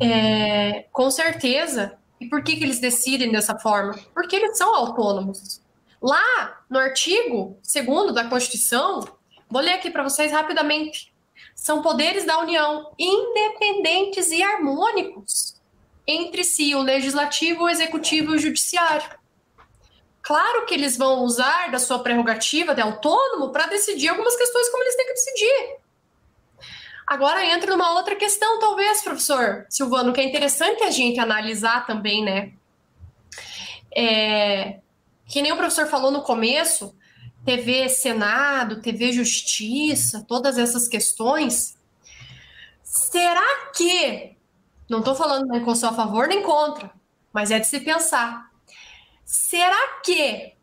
É, 0.00 0.86
com 0.92 1.10
certeza. 1.10 1.96
E 2.20 2.26
por 2.26 2.42
que, 2.42 2.56
que 2.56 2.64
eles 2.64 2.80
decidem 2.80 3.30
dessa 3.30 3.58
forma? 3.58 3.94
Porque 4.12 4.36
eles 4.36 4.56
são 4.56 4.74
autônomos. 4.74 5.60
Lá 6.00 6.62
no 6.68 6.78
artigo 6.78 7.58
2 7.62 8.14
da 8.14 8.24
Constituição, 8.24 9.00
vou 9.48 9.62
ler 9.62 9.74
aqui 9.74 9.90
para 9.90 10.02
vocês 10.02 10.30
rapidamente. 10.32 11.12
São 11.54 11.82
poderes 11.82 12.24
da 12.24 12.38
União 12.40 12.92
independentes 12.98 14.30
e 14.30 14.42
harmônicos 14.42 15.60
entre 16.06 16.44
si, 16.44 16.74
o 16.74 16.82
legislativo, 16.82 17.64
o 17.64 17.68
executivo 17.68 18.32
e 18.32 18.36
o 18.36 18.38
judiciário. 18.38 19.08
Claro 20.24 20.64
que 20.64 20.72
eles 20.72 20.96
vão 20.96 21.22
usar 21.22 21.70
da 21.70 21.78
sua 21.78 21.98
prerrogativa 21.98 22.74
de 22.74 22.80
autônomo 22.80 23.52
para 23.52 23.66
decidir 23.66 24.08
algumas 24.08 24.34
questões 24.34 24.70
como 24.70 24.82
eles 24.82 24.96
têm 24.96 25.06
que 25.06 25.12
decidir. 25.12 25.76
Agora 27.06 27.44
entra 27.44 27.70
numa 27.70 27.92
outra 27.92 28.16
questão, 28.16 28.58
talvez, 28.58 29.02
professor 29.02 29.66
Silvano, 29.68 30.14
que 30.14 30.20
é 30.22 30.24
interessante 30.24 30.82
a 30.82 30.90
gente 30.90 31.20
analisar 31.20 31.86
também, 31.86 32.24
né? 32.24 32.52
É, 33.94 34.80
que 35.26 35.42
nem 35.42 35.52
o 35.52 35.58
professor 35.58 35.86
falou 35.88 36.10
no 36.10 36.22
começo, 36.22 36.96
TV 37.44 37.90
Senado, 37.90 38.80
TV 38.80 39.12
Justiça, 39.12 40.24
todas 40.26 40.56
essas 40.56 40.88
questões. 40.88 41.78
Será 42.82 43.70
que, 43.76 44.38
não 44.88 45.00
estou 45.00 45.14
falando 45.14 45.48
nem 45.48 45.62
com 45.62 45.74
seu 45.74 45.90
a 45.90 45.92
favor 45.92 46.26
nem 46.26 46.42
contra, 46.42 46.90
mas 47.30 47.50
é 47.50 47.58
de 47.58 47.66
se 47.66 47.80
pensar. 47.80 48.53
Será 49.24 50.00
que 50.04 50.54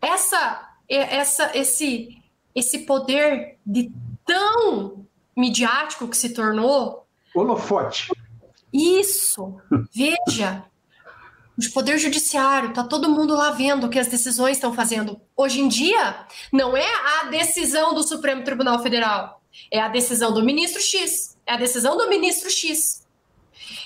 essa, 0.00 0.70
essa, 0.88 1.56
esse, 1.56 2.22
esse 2.54 2.80
poder 2.80 3.58
de 3.64 3.90
tão 4.24 5.06
midiático 5.36 6.08
que 6.08 6.16
se 6.16 6.30
tornou. 6.30 7.06
Holofote. 7.34 8.10
Isso. 8.72 9.60
Veja. 9.94 10.64
O 11.58 11.72
poder 11.72 11.98
judiciário, 11.98 12.74
tá 12.74 12.84
todo 12.84 13.08
mundo 13.08 13.34
lá 13.34 13.50
vendo 13.50 13.86
o 13.86 13.90
que 13.90 13.98
as 13.98 14.08
decisões 14.08 14.58
estão 14.58 14.74
fazendo. 14.74 15.18
Hoje 15.34 15.60
em 15.60 15.68
dia, 15.68 16.26
não 16.52 16.76
é 16.76 16.86
a 17.20 17.30
decisão 17.30 17.94
do 17.94 18.02
Supremo 18.02 18.44
Tribunal 18.44 18.82
Federal, 18.82 19.40
é 19.70 19.80
a 19.80 19.88
decisão 19.88 20.34
do 20.34 20.44
ministro 20.44 20.82
X, 20.82 21.38
é 21.46 21.54
a 21.54 21.56
decisão 21.56 21.96
do 21.96 22.10
ministro 22.10 22.50
X. 22.50 23.06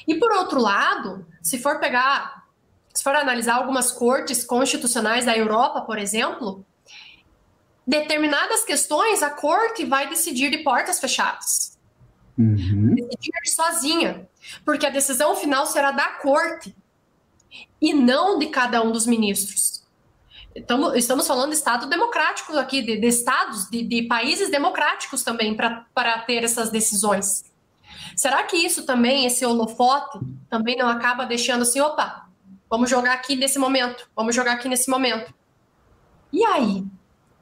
E 0.06 0.16
por 0.16 0.33
outro 0.33 0.61
lado, 0.61 1.24
se 1.40 1.61
for 1.61 1.78
pegar 1.78 2.39
se 2.92 3.03
for 3.03 3.14
analisar 3.14 3.55
algumas 3.55 3.92
cortes 3.92 4.44
constitucionais 4.44 5.24
da 5.24 5.37
Europa, 5.37 5.83
por 5.83 5.98
exemplo, 5.98 6.64
determinadas 7.87 8.64
questões 8.64 9.23
a 9.23 9.31
corte 9.31 9.85
vai 9.85 10.08
decidir 10.08 10.50
de 10.50 10.58
portas 10.58 11.00
fechadas. 11.00 11.79
Uhum. 12.37 12.94
Decidir 12.94 13.46
sozinha. 13.46 14.29
Porque 14.64 14.87
a 14.87 14.90
decisão 14.90 15.37
final 15.37 15.67
será 15.67 15.90
da 15.90 16.08
corte 16.14 16.75
e 17.81 17.92
não 17.92 18.38
de 18.38 18.46
cada 18.46 18.83
um 18.83 18.90
dos 18.90 19.06
ministros. 19.06 19.85
Estamos, 20.54 20.96
estamos 20.96 21.27
falando 21.27 21.50
de 21.50 21.56
Estado 21.56 21.87
democrático 21.87 22.56
aqui, 22.58 22.83
de, 22.83 22.98
de 22.98 23.06
estados, 23.06 23.71
de, 23.71 23.83
de, 23.83 24.02
países 24.02 24.50
democráticos 24.50 25.23
também, 25.23 25.56
para 25.56 26.19
ter 26.27 26.42
essas 26.42 26.71
decisões. 26.71 27.44
Será 28.17 28.42
que 28.42 28.56
isso 28.56 28.85
também, 28.85 29.27
esse 29.27 29.46
holofote, 29.46 30.19
também 30.48 30.77
não 30.77 30.88
acaba 30.88 31.25
deixando 31.25 31.62
assim, 31.62 31.81
opa, 31.81 32.29
Vamos 32.71 32.88
jogar 32.88 33.14
aqui 33.14 33.35
nesse 33.35 33.58
momento. 33.58 34.08
Vamos 34.14 34.35
jogar 34.35 34.52
aqui 34.52 34.68
nesse 34.68 34.88
momento. 34.88 35.35
E 36.33 36.44
aí? 36.44 36.85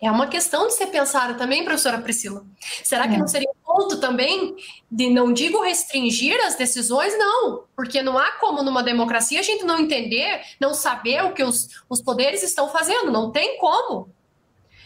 É 0.01 0.11
uma 0.11 0.29
questão 0.29 0.68
de 0.68 0.74
ser 0.74 0.87
pensada 0.87 1.35
também, 1.35 1.64
professora 1.64 1.99
Priscila. 1.99 2.45
Será 2.85 3.09
que 3.09 3.16
é. 3.16 3.18
não 3.18 3.26
seria 3.26 3.49
um 3.51 3.66
ponto 3.66 3.99
também 4.01 4.55
de, 4.91 5.11
não 5.11 5.33
digo 5.33 5.61
restringir 5.61 6.39
as 6.47 6.55
decisões, 6.55 7.18
não, 7.18 7.64
porque 7.74 8.01
não 8.01 8.16
há 8.16 8.33
como 8.33 8.62
numa 8.62 8.83
democracia 8.83 9.41
a 9.41 9.43
gente 9.43 9.64
não 9.64 9.81
entender, 9.81 10.41
não 10.61 10.72
saber 10.72 11.24
o 11.24 11.33
que 11.33 11.43
os, 11.43 11.83
os 11.91 12.01
poderes 12.01 12.45
estão 12.45 12.68
fazendo, 12.68 13.11
não 13.11 13.33
tem 13.33 13.59
como. 13.59 14.09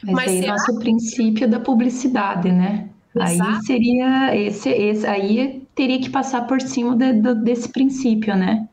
Mas, 0.02 0.14
Mas 0.14 0.28
aí 0.30 0.40
será... 0.40 0.52
nosso 0.52 0.78
princípio 0.78 1.48
da 1.48 1.60
publicidade, 1.60 2.50
né? 2.50 2.88
Exato. 3.14 3.50
Aí 3.50 3.62
seria 3.66 4.34
esse, 4.34 4.70
esse, 4.70 5.06
aí 5.06 5.62
teria 5.74 6.00
que 6.00 6.08
passar 6.08 6.46
por 6.46 6.60
cima 6.62 6.96
de, 6.96 7.12
de, 7.12 7.34
desse 7.34 7.68
princípio, 7.68 8.34
né? 8.34 8.66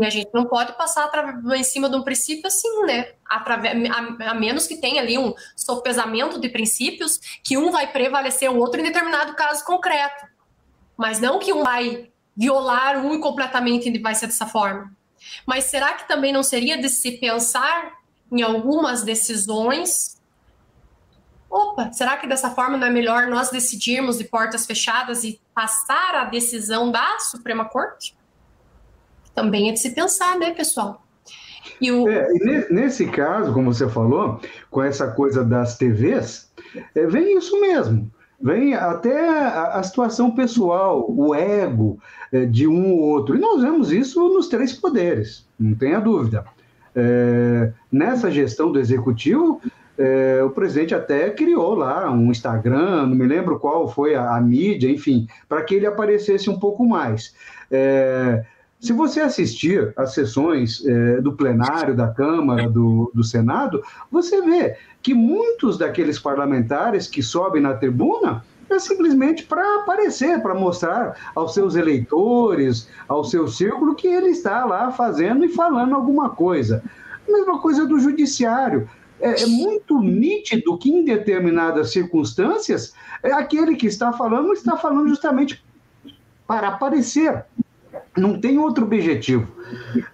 E 0.00 0.06
a 0.06 0.10
gente 0.10 0.30
não 0.32 0.46
pode 0.46 0.72
passar 0.74 1.10
em 1.56 1.64
cima 1.64 1.88
de 1.90 1.96
um 1.96 2.02
princípio 2.02 2.46
assim, 2.46 2.82
né? 2.84 3.14
Através, 3.28 3.74
a, 3.90 4.30
a, 4.30 4.34
menos 4.34 4.66
que 4.66 4.76
tenha 4.76 5.02
ali 5.02 5.18
um 5.18 5.34
sopesamento 5.56 6.40
de 6.40 6.48
princípios, 6.48 7.18
que 7.42 7.58
um 7.58 7.72
vai 7.72 7.90
prevalecer 7.90 8.48
o 8.50 8.58
outro 8.58 8.80
em 8.80 8.84
determinado 8.84 9.34
caso 9.34 9.64
concreto. 9.64 10.26
Mas 10.96 11.20
não 11.20 11.38
que 11.38 11.52
um 11.52 11.64
vai 11.64 12.10
violar 12.36 13.04
um 13.04 13.20
completamente 13.20 13.98
vai 13.98 14.14
ser 14.14 14.26
dessa 14.26 14.46
forma. 14.46 14.92
Mas 15.44 15.64
será 15.64 15.94
que 15.94 16.06
também 16.06 16.32
não 16.32 16.44
seria 16.44 16.78
de 16.78 16.88
se 16.88 17.12
pensar 17.12 17.98
em 18.30 18.42
algumas 18.42 19.02
decisões? 19.02 20.20
Opa, 21.50 21.90
será 21.92 22.16
que 22.16 22.26
dessa 22.26 22.50
forma 22.50 22.76
não 22.76 22.86
é 22.86 22.90
melhor 22.90 23.26
nós 23.26 23.50
decidirmos 23.50 24.18
de 24.18 24.24
portas 24.24 24.66
fechadas 24.66 25.24
e 25.24 25.40
passar 25.52 26.14
a 26.14 26.24
decisão 26.24 26.92
da 26.92 27.18
Suprema 27.18 27.64
Corte? 27.64 28.17
Também 29.38 29.68
é 29.68 29.72
de 29.72 29.78
se 29.78 29.90
pensar, 29.90 30.36
né, 30.36 30.50
pessoal? 30.50 31.00
E 31.80 31.92
o... 31.92 32.08
É, 32.08 32.26
nesse 32.70 33.06
caso, 33.06 33.52
como 33.52 33.72
você 33.72 33.88
falou, 33.88 34.40
com 34.68 34.82
essa 34.82 35.06
coisa 35.12 35.44
das 35.44 35.78
TVs, 35.78 36.50
é, 36.92 37.06
vem 37.06 37.38
isso 37.38 37.60
mesmo. 37.60 38.10
Vem 38.40 38.74
até 38.74 39.28
a, 39.28 39.78
a 39.78 39.82
situação 39.84 40.32
pessoal, 40.32 41.06
o 41.08 41.34
ego 41.34 42.00
é, 42.32 42.44
de 42.44 42.66
um 42.66 42.92
ou 42.92 42.98
outro. 42.98 43.36
E 43.36 43.38
nós 43.38 43.62
vemos 43.62 43.92
isso 43.92 44.20
nos 44.28 44.48
três 44.48 44.72
poderes, 44.72 45.46
não 45.58 45.74
tenha 45.74 46.00
dúvida. 46.00 46.44
É, 46.96 47.70
nessa 47.92 48.30
gestão 48.30 48.72
do 48.72 48.80
executivo, 48.80 49.60
é, 49.96 50.42
o 50.42 50.50
presidente 50.50 50.96
até 50.96 51.30
criou 51.30 51.74
lá 51.74 52.10
um 52.10 52.30
Instagram, 52.30 53.06
não 53.06 53.14
me 53.14 53.26
lembro 53.26 53.58
qual 53.58 53.86
foi 53.86 54.16
a, 54.16 54.36
a 54.36 54.40
mídia, 54.40 54.90
enfim, 54.90 55.28
para 55.48 55.62
que 55.62 55.76
ele 55.76 55.86
aparecesse 55.86 56.50
um 56.50 56.58
pouco 56.58 56.84
mais. 56.84 57.34
É, 57.70 58.44
se 58.80 58.92
você 58.92 59.20
assistir 59.20 59.92
às 59.96 60.14
sessões 60.14 60.84
é, 60.86 61.20
do 61.20 61.32
plenário 61.32 61.96
da 61.96 62.08
Câmara, 62.08 62.68
do, 62.68 63.10
do 63.12 63.24
Senado, 63.24 63.82
você 64.10 64.40
vê 64.40 64.76
que 65.02 65.14
muitos 65.14 65.76
daqueles 65.76 66.18
parlamentares 66.18 67.08
que 67.08 67.22
sobem 67.22 67.60
na 67.60 67.74
tribuna 67.74 68.44
é 68.70 68.78
simplesmente 68.78 69.44
para 69.44 69.80
aparecer, 69.80 70.40
para 70.42 70.54
mostrar 70.54 71.16
aos 71.34 71.54
seus 71.54 71.74
eleitores, 71.74 72.88
ao 73.08 73.24
seu 73.24 73.48
círculo, 73.48 73.94
que 73.94 74.06
ele 74.06 74.28
está 74.28 74.64
lá 74.64 74.92
fazendo 74.92 75.44
e 75.44 75.48
falando 75.48 75.94
alguma 75.94 76.30
coisa. 76.30 76.82
A 77.26 77.32
mesma 77.32 77.58
coisa 77.60 77.86
do 77.86 77.98
judiciário. 77.98 78.88
É, 79.20 79.42
é 79.42 79.46
muito 79.46 80.00
nítido 80.00 80.78
que, 80.78 80.90
em 80.90 81.04
determinadas 81.04 81.90
circunstâncias, 81.90 82.92
é 83.20 83.32
aquele 83.32 83.74
que 83.74 83.88
está 83.88 84.12
falando 84.12 84.52
está 84.52 84.76
falando 84.76 85.08
justamente 85.08 85.60
para 86.46 86.68
aparecer 86.68 87.44
não 88.18 88.40
tem 88.40 88.58
outro 88.58 88.84
objetivo. 88.84 89.46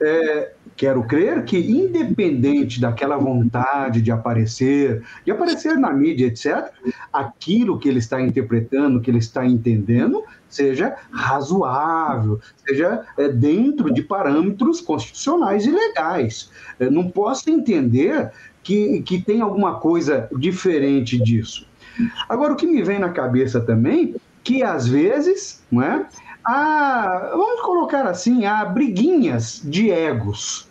É, 0.00 0.52
quero 0.76 1.02
crer 1.05 1.44
que, 1.44 1.59
independente 1.59 2.80
daquela 2.80 3.16
vontade 3.16 4.02
de 4.02 4.11
aparecer, 4.11 5.02
de 5.24 5.30
aparecer 5.30 5.76
na 5.78 5.92
mídia, 5.92 6.26
etc., 6.26 6.70
aquilo 7.12 7.78
que 7.78 7.88
ele 7.88 7.98
está 7.98 8.20
interpretando, 8.20 9.00
que 9.00 9.11
ele 9.11 9.18
está 9.18 9.46
entendendo, 9.46 10.22
seja 10.48 10.96
razoável, 11.11 12.40
seja 12.66 13.05
é, 13.16 13.28
dentro 13.28 13.92
de 13.92 14.02
parâmetros 14.02 14.80
constitucionais 14.80 15.66
e 15.66 15.70
legais. 15.70 16.50
Não 16.78 17.11
posso 17.11 17.48
entender 17.50 18.30
que, 18.62 19.02
que 19.02 19.20
tem 19.20 19.40
alguma 19.40 19.78
coisa 19.78 20.28
diferente 20.36 21.18
disso. 21.18 21.66
Agora, 22.28 22.55
o 22.55 22.57
que 22.57 22.66
me 22.66 22.82
vem 22.82 22.98
na 22.98 23.11
cabeça 23.11 23.61
também, 23.61 24.16
que 24.42 24.62
às 24.62 24.88
vezes, 24.88 25.62
não 25.70 25.82
é? 25.82 26.07
Há, 26.45 27.30
vamos 27.32 27.61
colocar 27.62 28.07
assim, 28.07 28.45
há 28.45 28.64
briguinhas 28.64 29.61
de 29.64 29.90
egos 29.90 30.68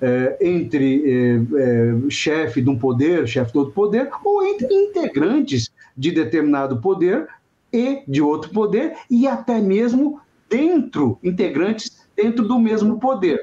é, 0.00 0.36
entre 0.40 1.02
é, 1.04 1.36
é, 1.36 2.10
chefe 2.10 2.60
de 2.60 2.68
um 2.68 2.78
poder, 2.78 3.26
chefe 3.26 3.52
de 3.52 3.58
outro 3.58 3.74
poder, 3.74 4.10
ou 4.24 4.44
entre 4.44 4.66
integrantes 4.72 5.70
de 5.96 6.10
determinado 6.10 6.80
poder 6.80 7.28
e 7.72 8.02
de 8.06 8.20
outro 8.20 8.50
poder, 8.50 8.96
e 9.08 9.26
até 9.26 9.60
mesmo 9.60 10.20
dentro, 10.48 11.18
integrantes 11.22 12.06
dentro 12.16 12.46
do 12.46 12.58
mesmo 12.58 12.98
poder. 12.98 13.40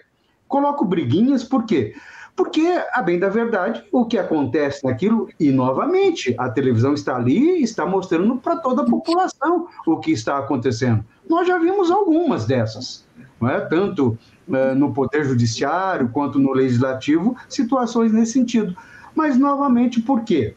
Coloco 0.48 0.86
briguinhas 0.86 1.44
por 1.44 1.66
quê? 1.66 1.96
Porque, 2.40 2.82
a 2.94 3.02
bem 3.02 3.20
da 3.20 3.28
verdade, 3.28 3.84
o 3.92 4.06
que 4.06 4.18
acontece 4.18 4.86
naquilo, 4.86 5.28
e 5.38 5.52
novamente, 5.52 6.34
a 6.38 6.50
televisão 6.50 6.94
está 6.94 7.18
ali 7.18 7.62
está 7.62 7.86
mostrando 7.86 8.38
para 8.38 8.56
toda 8.56 8.84
a 8.84 8.86
população 8.86 9.68
o 9.86 9.98
que 9.98 10.12
está 10.12 10.38
acontecendo. 10.38 11.04
Nós 11.30 11.46
já 11.46 11.58
vimos 11.58 11.92
algumas 11.92 12.46
dessas, 12.46 13.06
não 13.42 13.50
é? 13.50 13.60
tanto 13.60 14.18
é, 14.50 14.74
no 14.74 14.94
Poder 14.94 15.26
Judiciário 15.26 16.08
quanto 16.14 16.40
no 16.40 16.54
Legislativo, 16.54 17.36
situações 17.50 18.14
nesse 18.14 18.32
sentido. 18.32 18.74
Mas, 19.14 19.38
novamente, 19.38 20.02
por 20.02 20.24
quê? 20.24 20.56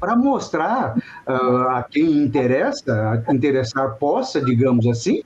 Para 0.00 0.16
mostrar 0.16 0.96
uh, 1.28 1.68
a 1.68 1.82
quem 1.82 2.10
interessa, 2.10 3.22
a 3.28 3.32
interessar 3.32 3.96
possa, 3.96 4.40
digamos 4.40 4.86
assim, 4.86 5.22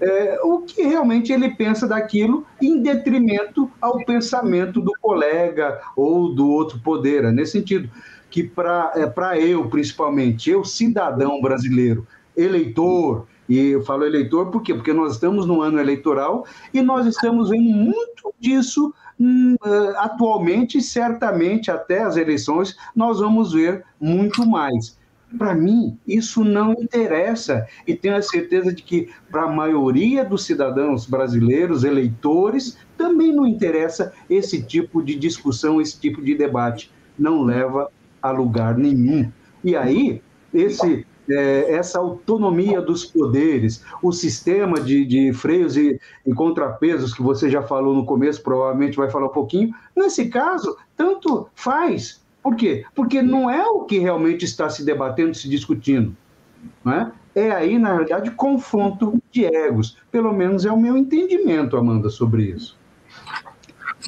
é, 0.00 0.38
o 0.44 0.60
que 0.60 0.82
realmente 0.82 1.32
ele 1.32 1.50
pensa 1.50 1.88
daquilo 1.88 2.46
em 2.60 2.82
detrimento 2.82 3.70
ao 3.80 4.04
pensamento 4.04 4.80
do 4.80 4.92
colega 5.00 5.80
ou 5.96 6.34
do 6.34 6.48
outro 6.48 6.78
poder. 6.80 7.24
É 7.24 7.32
nesse 7.32 7.52
sentido, 7.52 7.90
que 8.30 8.44
para 8.44 8.92
é, 8.94 9.42
eu, 9.42 9.68
principalmente, 9.68 10.50
eu, 10.50 10.64
cidadão 10.64 11.40
brasileiro, 11.40 12.06
eleitor, 12.36 13.26
e 13.48 13.70
eu 13.70 13.82
falo 13.82 14.06
eleitor 14.06 14.50
por 14.50 14.62
quê? 14.62 14.72
Porque 14.72 14.92
nós 14.92 15.14
estamos 15.14 15.44
no 15.44 15.60
ano 15.60 15.80
eleitoral 15.80 16.46
e 16.72 16.80
nós 16.80 17.04
estamos 17.06 17.50
vendo 17.50 17.68
muito 17.68 18.32
disso 18.38 18.94
atualmente, 19.96 20.80
certamente 20.80 21.70
até 21.70 22.02
as 22.02 22.16
eleições, 22.16 22.76
nós 22.94 23.20
vamos 23.20 23.52
ver 23.52 23.84
muito 24.00 24.46
mais. 24.46 24.98
Para 25.38 25.54
mim, 25.54 25.96
isso 26.06 26.42
não 26.42 26.72
interessa. 26.72 27.66
E 27.86 27.94
tenho 27.94 28.16
a 28.16 28.22
certeza 28.22 28.72
de 28.72 28.82
que, 28.82 29.10
para 29.30 29.44
a 29.44 29.52
maioria 29.52 30.24
dos 30.24 30.44
cidadãos 30.44 31.06
brasileiros, 31.06 31.84
eleitores, 31.84 32.76
também 32.96 33.32
não 33.32 33.46
interessa 33.46 34.12
esse 34.28 34.60
tipo 34.62 35.02
de 35.02 35.14
discussão, 35.14 35.80
esse 35.80 36.00
tipo 36.00 36.20
de 36.20 36.34
debate. 36.34 36.90
Não 37.16 37.42
leva 37.42 37.88
a 38.20 38.30
lugar 38.32 38.76
nenhum. 38.76 39.30
E 39.62 39.76
aí, 39.76 40.20
esse 40.52 41.06
é, 41.30 41.72
essa 41.72 41.98
autonomia 41.98 42.80
dos 42.80 43.04
poderes, 43.04 43.84
o 44.02 44.12
sistema 44.12 44.80
de, 44.80 45.04
de 45.04 45.32
freios 45.32 45.76
e, 45.76 46.00
e, 46.26 46.32
contrapesos 46.32 47.14
que 47.14 47.22
você 47.22 47.48
já 47.48 47.62
falou 47.62 47.94
no 47.94 48.04
começo, 48.04 48.42
provavelmente 48.42 48.96
vai 48.96 49.10
falar 49.10 49.26
um 49.26 49.32
pouquinho, 49.32 49.74
nesse 49.96 50.28
caso, 50.28 50.76
tanto 50.96 51.48
faz. 51.54 52.20
Por 52.42 52.56
quê? 52.56 52.84
Porque 52.94 53.20
não 53.20 53.50
é 53.50 53.66
o 53.66 53.84
que 53.84 53.98
realmente 53.98 54.44
está 54.44 54.68
se 54.68 54.84
debatendo, 54.84 55.34
se 55.34 55.48
discutindo. 55.48 56.16
Não 56.84 56.92
é? 56.92 57.12
é 57.34 57.50
aí, 57.50 57.78
na 57.78 57.90
realidade, 57.90 58.30
confronto 58.30 59.22
de 59.30 59.44
egos. 59.44 59.98
Pelo 60.10 60.32
menos 60.32 60.64
é 60.64 60.72
o 60.72 60.80
meu 60.80 60.96
entendimento, 60.96 61.76
Amanda, 61.76 62.08
sobre 62.08 62.44
isso. 62.44 62.79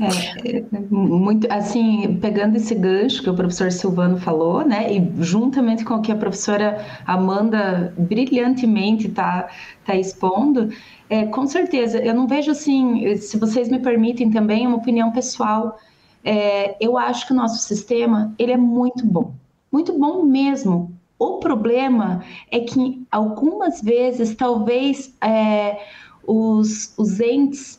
É, 0.00 0.64
muito 0.90 1.46
assim, 1.52 2.18
pegando 2.20 2.56
esse 2.56 2.74
gancho 2.74 3.22
que 3.22 3.28
o 3.28 3.34
professor 3.34 3.70
Silvano 3.70 4.16
falou, 4.16 4.64
né, 4.64 4.90
e 4.90 5.12
juntamente 5.22 5.84
com 5.84 5.94
o 5.94 6.00
que 6.00 6.10
a 6.10 6.16
professora 6.16 6.82
Amanda 7.04 7.92
brilhantemente 7.98 9.08
está 9.08 9.50
tá 9.84 9.94
expondo, 9.94 10.70
é, 11.10 11.26
com 11.26 11.46
certeza, 11.46 11.98
eu 11.98 12.14
não 12.14 12.26
vejo 12.26 12.50
assim, 12.50 13.14
se 13.16 13.36
vocês 13.36 13.68
me 13.68 13.80
permitem 13.80 14.30
também, 14.30 14.66
uma 14.66 14.78
opinião 14.78 15.12
pessoal, 15.12 15.78
é, 16.24 16.74
eu 16.80 16.96
acho 16.96 17.26
que 17.26 17.34
o 17.34 17.36
nosso 17.36 17.58
sistema, 17.58 18.32
ele 18.38 18.52
é 18.52 18.56
muito 18.56 19.04
bom, 19.04 19.34
muito 19.70 19.98
bom 19.98 20.22
mesmo. 20.22 20.90
O 21.18 21.38
problema 21.38 22.24
é 22.50 22.60
que 22.60 23.06
algumas 23.10 23.80
vezes, 23.82 24.34
talvez, 24.34 25.14
é, 25.20 25.78
os, 26.26 26.94
os 26.96 27.20
entes 27.20 27.78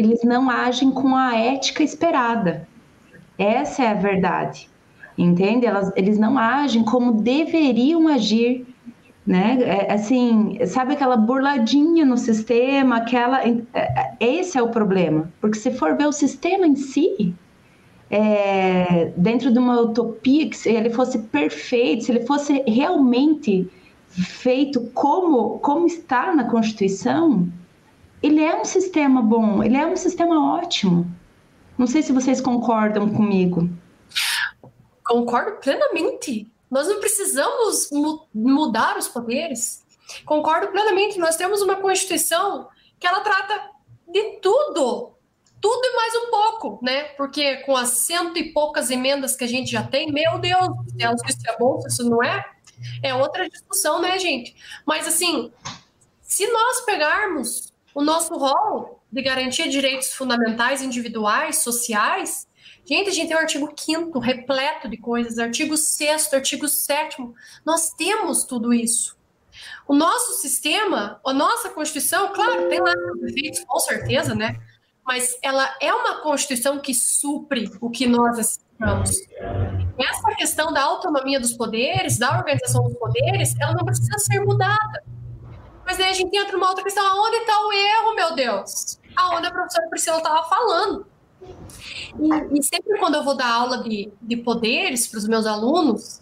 eles 0.00 0.22
não 0.24 0.50
agem 0.50 0.90
com 0.90 1.14
a 1.14 1.36
ética 1.36 1.82
esperada. 1.82 2.66
Essa 3.38 3.84
é 3.84 3.88
a 3.88 3.94
verdade, 3.94 4.68
entende? 5.16 5.66
Elas, 5.66 5.92
eles 5.96 6.18
não 6.18 6.38
agem 6.38 6.84
como 6.84 7.22
deveriam 7.22 8.08
agir, 8.08 8.66
né? 9.26 9.58
É, 9.62 9.92
assim, 9.92 10.58
sabe 10.66 10.94
aquela 10.94 11.16
burladinha 11.16 12.04
no 12.04 12.16
sistema, 12.16 12.96
aquela. 12.96 13.42
É, 13.46 13.56
é, 13.74 14.16
esse 14.18 14.58
é 14.58 14.62
o 14.62 14.68
problema, 14.68 15.30
porque 15.40 15.58
se 15.58 15.70
for 15.70 15.96
ver 15.96 16.06
o 16.06 16.12
sistema 16.12 16.66
em 16.66 16.76
si, 16.76 17.34
é, 18.10 19.12
dentro 19.16 19.52
de 19.52 19.58
uma 19.58 19.80
utopia, 19.80 20.48
que 20.48 20.56
se 20.56 20.70
ele 20.70 20.90
fosse 20.90 21.18
perfeito, 21.18 22.04
se 22.04 22.12
ele 22.12 22.26
fosse 22.26 22.62
realmente 22.66 23.70
feito 24.08 24.80
como, 24.92 25.58
como 25.60 25.86
está 25.86 26.34
na 26.34 26.44
Constituição, 26.44 27.48
ele 28.22 28.42
é 28.42 28.60
um 28.60 28.64
sistema 28.64 29.22
bom, 29.22 29.62
ele 29.62 29.76
é 29.76 29.86
um 29.86 29.96
sistema 29.96 30.56
ótimo. 30.58 31.10
Não 31.78 31.86
sei 31.86 32.02
se 32.02 32.12
vocês 32.12 32.40
concordam 32.40 33.08
comigo. 33.08 33.68
Concordo 35.04 35.56
plenamente. 35.60 36.50
Nós 36.70 36.86
não 36.86 37.00
precisamos 37.00 37.90
mu 37.90 38.26
mudar 38.34 38.98
os 38.98 39.08
poderes. 39.08 39.82
Concordo 40.26 40.68
plenamente. 40.68 41.18
Nós 41.18 41.36
temos 41.36 41.62
uma 41.62 41.76
Constituição 41.76 42.68
que 42.98 43.06
ela 43.06 43.20
trata 43.20 43.70
de 44.06 44.38
tudo. 44.42 45.12
Tudo 45.60 45.84
e 45.84 45.96
mais 45.96 46.14
um 46.14 46.30
pouco, 46.30 46.84
né? 46.84 47.04
Porque 47.16 47.56
com 47.58 47.76
as 47.76 47.88
cento 47.88 48.36
e 48.38 48.52
poucas 48.52 48.90
emendas 48.90 49.34
que 49.36 49.44
a 49.44 49.48
gente 49.48 49.70
já 49.70 49.82
tem, 49.82 50.12
meu 50.12 50.38
Deus, 50.38 50.66
se 51.20 51.30
isso 51.30 51.50
é 51.50 51.58
bom, 51.58 51.82
isso 51.86 52.08
não 52.08 52.22
é, 52.22 52.44
é 53.02 53.14
outra 53.14 53.48
discussão, 53.48 54.00
né, 54.00 54.18
gente? 54.18 54.54
Mas 54.86 55.06
assim, 55.06 55.52
se 56.22 56.46
nós 56.50 56.80
pegarmos 56.82 57.69
o 57.94 58.02
nosso 58.02 58.34
rol 58.34 59.02
de 59.10 59.22
garantia 59.22 59.64
de 59.64 59.72
direitos 59.72 60.12
fundamentais, 60.12 60.82
individuais, 60.82 61.58
sociais, 61.58 62.48
gente, 62.84 63.08
a 63.08 63.12
gente 63.12 63.28
tem 63.28 63.36
o 63.36 63.40
artigo 63.40 63.72
5 63.76 64.18
repleto 64.18 64.88
de 64.88 64.96
coisas, 64.96 65.38
artigo 65.38 65.76
6 65.76 66.32
artigo 66.32 66.68
7 66.68 67.16
nós 67.64 67.90
temos 67.90 68.44
tudo 68.44 68.72
isso. 68.72 69.18
O 69.86 69.94
nosso 69.94 70.34
sistema, 70.34 71.20
a 71.26 71.32
nossa 71.32 71.68
Constituição, 71.70 72.32
claro, 72.32 72.68
tem 72.68 72.80
lá 72.80 72.94
defeitos, 73.20 73.64
com 73.64 73.78
certeza, 73.80 74.34
né? 74.34 74.56
Mas 75.04 75.36
ela 75.42 75.74
é 75.80 75.92
uma 75.92 76.22
Constituição 76.22 76.78
que 76.78 76.94
supre 76.94 77.70
o 77.80 77.90
que 77.90 78.06
nós 78.06 78.36
necessitamos. 78.36 79.10
Essa 79.98 80.36
questão 80.36 80.72
da 80.72 80.82
autonomia 80.82 81.40
dos 81.40 81.52
poderes, 81.52 82.18
da 82.18 82.38
organização 82.38 82.84
dos 82.84 82.94
poderes, 82.94 83.54
ela 83.60 83.74
não 83.74 83.84
precisa 83.84 84.16
ser 84.18 84.40
mudada. 84.40 85.02
Mas 85.90 85.98
aí 85.98 86.10
a 86.10 86.12
gente 86.12 86.36
entra 86.36 86.52
numa 86.52 86.68
outra 86.68 86.84
questão: 86.84 87.04
aonde 87.04 87.38
está 87.38 87.66
o 87.66 87.72
erro, 87.72 88.14
meu 88.14 88.32
Deus? 88.32 89.00
Aonde 89.16 89.48
a 89.48 89.50
professora 89.50 89.88
Priscila 89.88 90.18
estava 90.18 90.48
falando. 90.48 91.04
E, 91.42 92.58
e, 92.58 92.62
sempre 92.62 92.96
quando 93.00 93.16
eu 93.16 93.24
vou 93.24 93.36
dar 93.36 93.52
aula 93.52 93.82
de, 93.82 94.12
de 94.22 94.36
poderes 94.36 95.08
para 95.08 95.18
os 95.18 95.26
meus 95.26 95.46
alunos, 95.46 96.20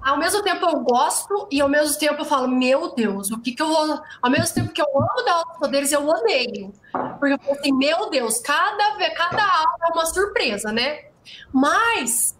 ao 0.00 0.16
mesmo 0.16 0.44
tempo 0.44 0.64
eu 0.64 0.78
gosto 0.78 1.48
e 1.50 1.60
ao 1.60 1.68
mesmo 1.68 1.98
tempo 1.98 2.20
eu 2.20 2.24
falo, 2.24 2.46
meu 2.46 2.94
Deus, 2.94 3.32
o 3.32 3.40
que 3.40 3.50
que 3.50 3.60
eu 3.60 3.66
vou. 3.66 4.00
Ao 4.22 4.30
mesmo 4.30 4.54
tempo 4.54 4.72
que 4.72 4.80
eu 4.80 4.86
amo 4.86 5.24
dar 5.24 5.32
aula 5.32 5.52
de 5.54 5.58
poderes, 5.58 5.90
eu 5.90 6.06
odeio. 6.06 6.72
Porque 7.18 7.34
eu 7.34 7.38
falo 7.40 7.58
assim, 7.58 7.72
meu 7.72 8.08
Deus, 8.10 8.38
cada, 8.38 8.96
cada 9.16 9.42
aula 9.42 9.76
é 9.88 9.92
uma 9.92 10.06
surpresa, 10.06 10.70
né? 10.70 11.06
Mas, 11.52 12.38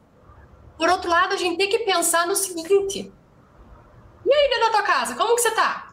por 0.79 0.89
outro 0.89 1.11
lado, 1.11 1.35
a 1.35 1.37
gente 1.37 1.59
tem 1.59 1.69
que 1.69 1.81
pensar 1.81 2.29
no 2.29 2.37
seguinte: 2.37 3.13
e 4.25 4.33
aí, 4.33 4.49
dentro 4.51 4.67
da 4.67 4.71
tua 4.71 4.83
casa, 4.83 5.17
como 5.17 5.35
que 5.35 5.43
você 5.43 5.51
tá? 5.51 5.84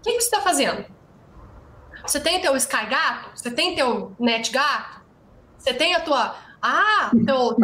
O 0.00 0.02
que, 0.02 0.12
você 0.12 0.18
está 0.18 0.40
fazendo? 0.40 0.86
Você 2.06 2.18
tem 2.18 2.40
teu 2.40 2.56
Sky 2.56 2.86
Gato? 2.86 3.30
Você 3.34 3.50
tem 3.50 3.74
teu 3.76 4.16
Net 4.18 4.50
Gato? 4.50 5.02
Você 5.58 5.74
tem 5.74 5.94
a 5.94 6.00
tua. 6.00 6.34
Ah, 6.62 7.10
teu, 7.26 7.56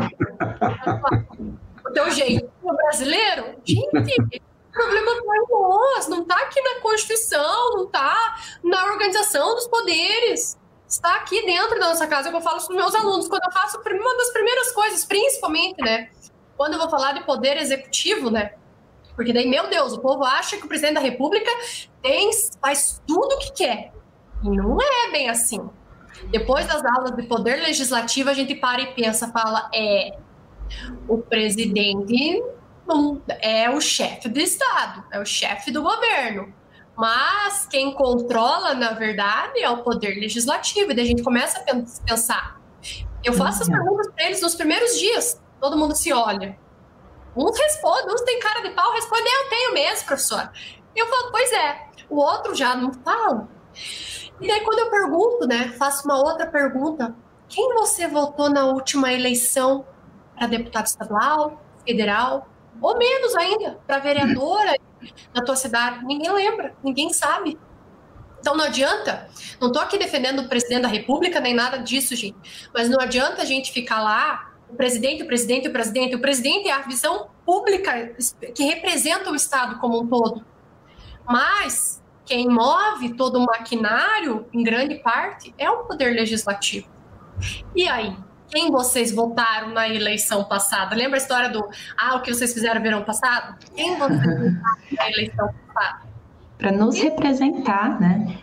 o 1.85 1.93
teu 1.93 2.11
jeito 2.11 2.51
brasileiro? 2.63 3.57
Gente, 3.65 4.43
o 4.69 4.73
problema 4.73 5.11
é 5.11 5.15
em 5.15 5.51
nós, 5.51 6.09
não 6.09 6.23
está 6.23 6.37
aqui 6.43 6.61
na 6.61 6.81
Constituição, 6.81 7.73
não 7.73 7.85
está 7.85 8.37
na 8.63 8.85
organização 8.85 9.55
dos 9.55 9.67
poderes. 9.67 10.59
Está 10.87 11.17
aqui 11.17 11.45
dentro 11.47 11.81
da 11.81 11.89
nossa 11.89 12.07
casa, 12.07 12.29
eu 12.29 12.41
falo 12.43 12.57
para 12.57 12.57
os 12.57 12.69
meus 12.69 12.95
alunos, 12.95 13.29
quando 13.29 13.45
eu 13.45 13.53
faço 13.53 13.79
uma 13.79 14.17
das 14.19 14.31
primeiras 14.31 14.73
coisas, 14.73 15.07
principalmente, 15.07 15.83
né? 15.83 16.11
Quando 16.55 16.75
eu 16.75 16.79
vou 16.79 16.91
falar 16.91 17.13
de 17.13 17.25
poder 17.25 17.57
executivo, 17.57 18.31
né? 18.31 18.53
Porque 19.17 19.33
daí, 19.33 19.49
meu 19.49 19.69
Deus, 19.69 19.95
o 19.95 20.01
povo 20.01 20.23
acha 20.25 20.57
que 20.57 20.65
o 20.65 20.69
presidente 20.69 20.95
da 20.95 21.01
República 21.01 21.51
tem, 22.03 22.31
faz 22.61 23.03
tudo 23.07 23.35
o 23.35 23.39
que 23.39 23.53
quer. 23.53 23.93
E 24.45 24.51
não 24.51 24.77
é 24.81 25.11
bem 25.11 25.29
assim. 25.31 25.69
Depois 26.31 26.67
das 26.67 26.85
aulas 26.85 27.17
de 27.17 27.23
poder 27.23 27.57
legislativo, 27.57 28.29
a 28.31 28.35
gente 28.35 28.55
para 28.55 28.83
e 28.83 28.95
pensa, 28.95 29.29
fala, 29.29 29.71
é, 29.75 30.17
o 31.09 31.19
presidente 31.19 32.43
é 33.41 33.69
o 33.71 33.81
chefe 33.81 34.29
do 34.29 34.39
Estado, 34.39 35.05
é 35.11 35.19
o 35.19 35.25
chefe 35.25 35.71
do 35.71 35.83
governo. 35.83 36.53
Mas 36.97 37.67
quem 37.67 37.93
controla, 37.93 38.75
na 38.75 38.93
verdade, 38.93 39.61
é 39.61 39.69
o 39.69 39.83
poder 39.83 40.19
legislativo. 40.19 40.93
E 40.93 40.95
daí 40.95 41.05
a 41.05 41.09
gente 41.09 41.23
começa 41.23 41.59
a 41.59 41.63
pensar. 42.07 42.61
Eu 43.23 43.35
faço 43.35 43.63
as 43.63 43.69
uhum. 43.69 43.75
perguntas 43.75 44.13
para 44.15 44.25
eles 44.25 44.41
nos 44.41 44.55
primeiros 44.55 44.99
dias. 44.99 45.41
Todo 45.61 45.77
mundo 45.77 45.95
se 45.95 46.13
olha. 46.13 46.59
Uns 47.37 47.59
respondem, 47.59 48.15
uns 48.15 48.23
têm 48.23 48.41
cara 48.41 48.61
de 48.61 48.71
pau, 48.71 48.93
respondem, 48.93 49.33
eu 49.33 49.49
tenho 49.51 49.75
mesmo, 49.75 50.07
professor. 50.07 50.51
E 50.95 50.99
eu 50.99 51.07
falo, 51.07 51.31
pois 51.31 51.53
é. 51.53 51.87
O 52.09 52.17
outro 52.19 52.55
já 52.55 52.75
não 52.75 52.93
fala. 52.93 53.49
E 54.41 54.49
daí 54.49 54.61
quando 54.63 54.79
eu 54.79 54.91
pergunto, 54.91 55.47
né, 55.47 55.75
faço 55.79 56.05
uma 56.05 56.19
outra 56.19 56.47
pergunta. 56.47 57.15
Quem 57.49 57.75
você 57.75 58.07
votou 58.07 58.49
na 58.49 58.65
última 58.65 59.13
eleição 59.13 59.87
para 60.35 60.47
deputado 60.47 60.87
estadual, 60.87 61.63
federal, 61.87 62.49
ou 62.81 62.97
menos 62.97 63.35
ainda, 63.37 63.79
para 63.87 63.99
vereadora 63.99 64.77
na 65.35 65.45
tua 65.45 65.57
cidade? 65.57 66.05
Ninguém 66.05 66.33
lembra, 66.33 66.75
ninguém 66.83 67.13
sabe. 67.13 67.59
Então 68.41 68.57
não 68.57 68.65
adianta, 68.65 69.29
não 69.61 69.69
estou 69.69 69.83
aqui 69.83 69.99
defendendo 69.99 70.41
o 70.41 70.49
presidente 70.49 70.83
da 70.83 70.89
República 70.89 71.41
nem 71.41 71.55
nada 71.55 71.79
disso, 71.79 72.15
gente, 72.15 72.37
mas 72.73 72.89
não 72.89 73.01
adianta 73.01 73.43
a 73.43 73.45
gente 73.45 73.73
ficar 73.73 74.01
lá 74.01 74.53
o 74.69 74.75
presidente, 74.75 75.23
o 75.23 75.27
presidente, 75.27 75.69
o 75.69 75.73
presidente. 75.73 76.17
O 76.17 76.21
presidente 76.21 76.69
é 76.69 76.73
a 76.73 76.83
visão 76.83 77.29
pública 77.45 78.15
que 78.55 78.65
representa 78.65 79.31
o 79.31 79.35
Estado 79.35 79.79
como 79.79 80.03
um 80.03 80.07
todo. 80.07 80.45
Mas 81.27 82.03
quem 82.25 82.49
move 82.49 83.15
todo 83.15 83.39
o 83.39 83.47
maquinário, 83.47 84.47
em 84.53 84.63
grande 84.63 84.97
parte, 84.97 85.55
é 85.57 85.71
o 85.71 85.85
poder 85.85 86.11
legislativo. 86.15 86.89
E 87.75 87.89
aí? 87.89 88.17
Quem 88.49 88.71
vocês 88.71 89.13
votaram 89.13 89.71
na 89.71 89.89
eleição 89.89 90.45
passada? 90.45 90.95
Lembra 90.95 91.17
a 91.17 91.21
história 91.21 91.49
do 91.49 91.69
ah, 91.97 92.15
o 92.15 92.23
que 92.23 92.33
vocês 92.33 92.53
fizeram 92.53 92.77
no 92.77 92.83
verão 92.83 93.03
passado? 93.03 93.57
Quem 93.75 93.99
vocês 93.99 94.21
votaram 94.21 94.63
na 94.97 95.11
eleição 95.11 95.55
passada? 95.67 96.07
Para 96.57 96.73
nos 96.73 96.97
representar, 96.97 98.01
né? 98.01 98.39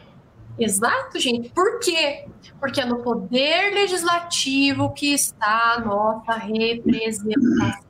Exato, 0.59 1.19
gente. 1.19 1.49
Por 1.49 1.79
quê? 1.79 2.27
Porque 2.63 2.79
é 2.79 2.85
no 2.85 2.99
poder 2.99 3.73
legislativo 3.73 4.93
que 4.93 5.13
está 5.13 5.73
a 5.73 5.81
nossa 5.81 6.31
representação. 6.31 7.83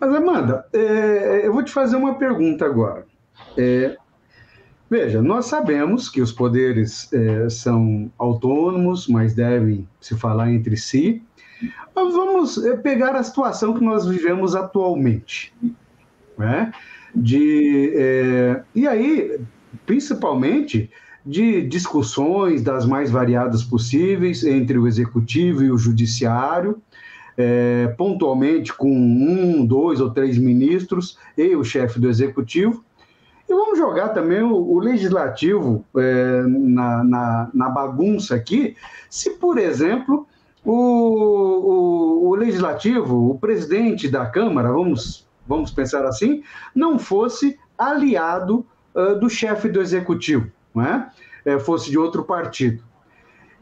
Mas, 0.00 0.14
Amanda, 0.14 0.64
é, 0.72 1.46
eu 1.46 1.52
vou 1.52 1.62
te 1.62 1.70
fazer 1.70 1.96
uma 1.96 2.14
pergunta 2.14 2.64
agora. 2.64 3.04
É, 3.58 3.98
veja, 4.88 5.20
nós 5.20 5.44
sabemos 5.44 6.08
que 6.08 6.22
os 6.22 6.32
poderes 6.32 7.12
é, 7.12 7.50
são 7.50 8.10
autônomos, 8.16 9.06
mas 9.06 9.34
devem 9.34 9.86
se 10.00 10.16
falar 10.16 10.50
entre 10.50 10.78
si. 10.78 11.22
Mas 11.94 12.14
vamos 12.14 12.64
é, 12.64 12.78
pegar 12.78 13.14
a 13.14 13.22
situação 13.22 13.74
que 13.74 13.84
nós 13.84 14.06
vivemos 14.06 14.56
atualmente. 14.56 15.52
Né? 16.38 16.72
De, 17.14 17.92
é, 17.94 18.62
e 18.74 18.88
aí, 18.88 19.38
principalmente 19.84 20.90
de 21.24 21.62
discussões 21.62 22.62
das 22.62 22.84
mais 22.84 23.10
variadas 23.10 23.62
possíveis 23.62 24.44
entre 24.44 24.76
o 24.76 24.86
executivo 24.86 25.62
e 25.62 25.70
o 25.70 25.78
judiciário, 25.78 26.82
é, 27.36 27.94
pontualmente 27.96 28.72
com 28.72 28.92
um, 28.92 29.64
dois 29.64 30.00
ou 30.00 30.10
três 30.10 30.36
ministros 30.36 31.16
e 31.36 31.54
o 31.54 31.64
chefe 31.64 31.98
do 31.98 32.08
executivo. 32.08 32.84
E 33.48 33.54
vamos 33.54 33.78
jogar 33.78 34.08
também 34.10 34.42
o, 34.42 34.54
o 34.54 34.78
legislativo 34.78 35.84
é, 35.96 36.42
na, 36.46 37.04
na, 37.04 37.50
na, 37.54 37.68
bagunça 37.68 38.34
aqui, 38.34 38.76
se, 39.08 39.30
por 39.30 39.58
exemplo, 39.58 40.26
o, 40.64 40.72
o, 40.72 42.28
o 42.28 42.34
legislativo, 42.34 43.30
o 43.30 43.38
presidente 43.38 44.08
da 44.08 44.26
Câmara, 44.26 44.70
vamos, 44.70 45.26
vamos 45.46 45.70
pensar 45.70 46.04
assim, 46.04 46.42
não 46.74 46.98
fosse 46.98 47.58
aliado 47.78 48.66
do 49.18 49.28
chefe 49.30 49.70
do 49.70 49.80
executivo, 49.80 50.50
não 50.74 50.84
é? 50.84 51.10
é? 51.44 51.58
fosse 51.58 51.90
de 51.90 51.98
outro 51.98 52.24
partido. 52.24 52.82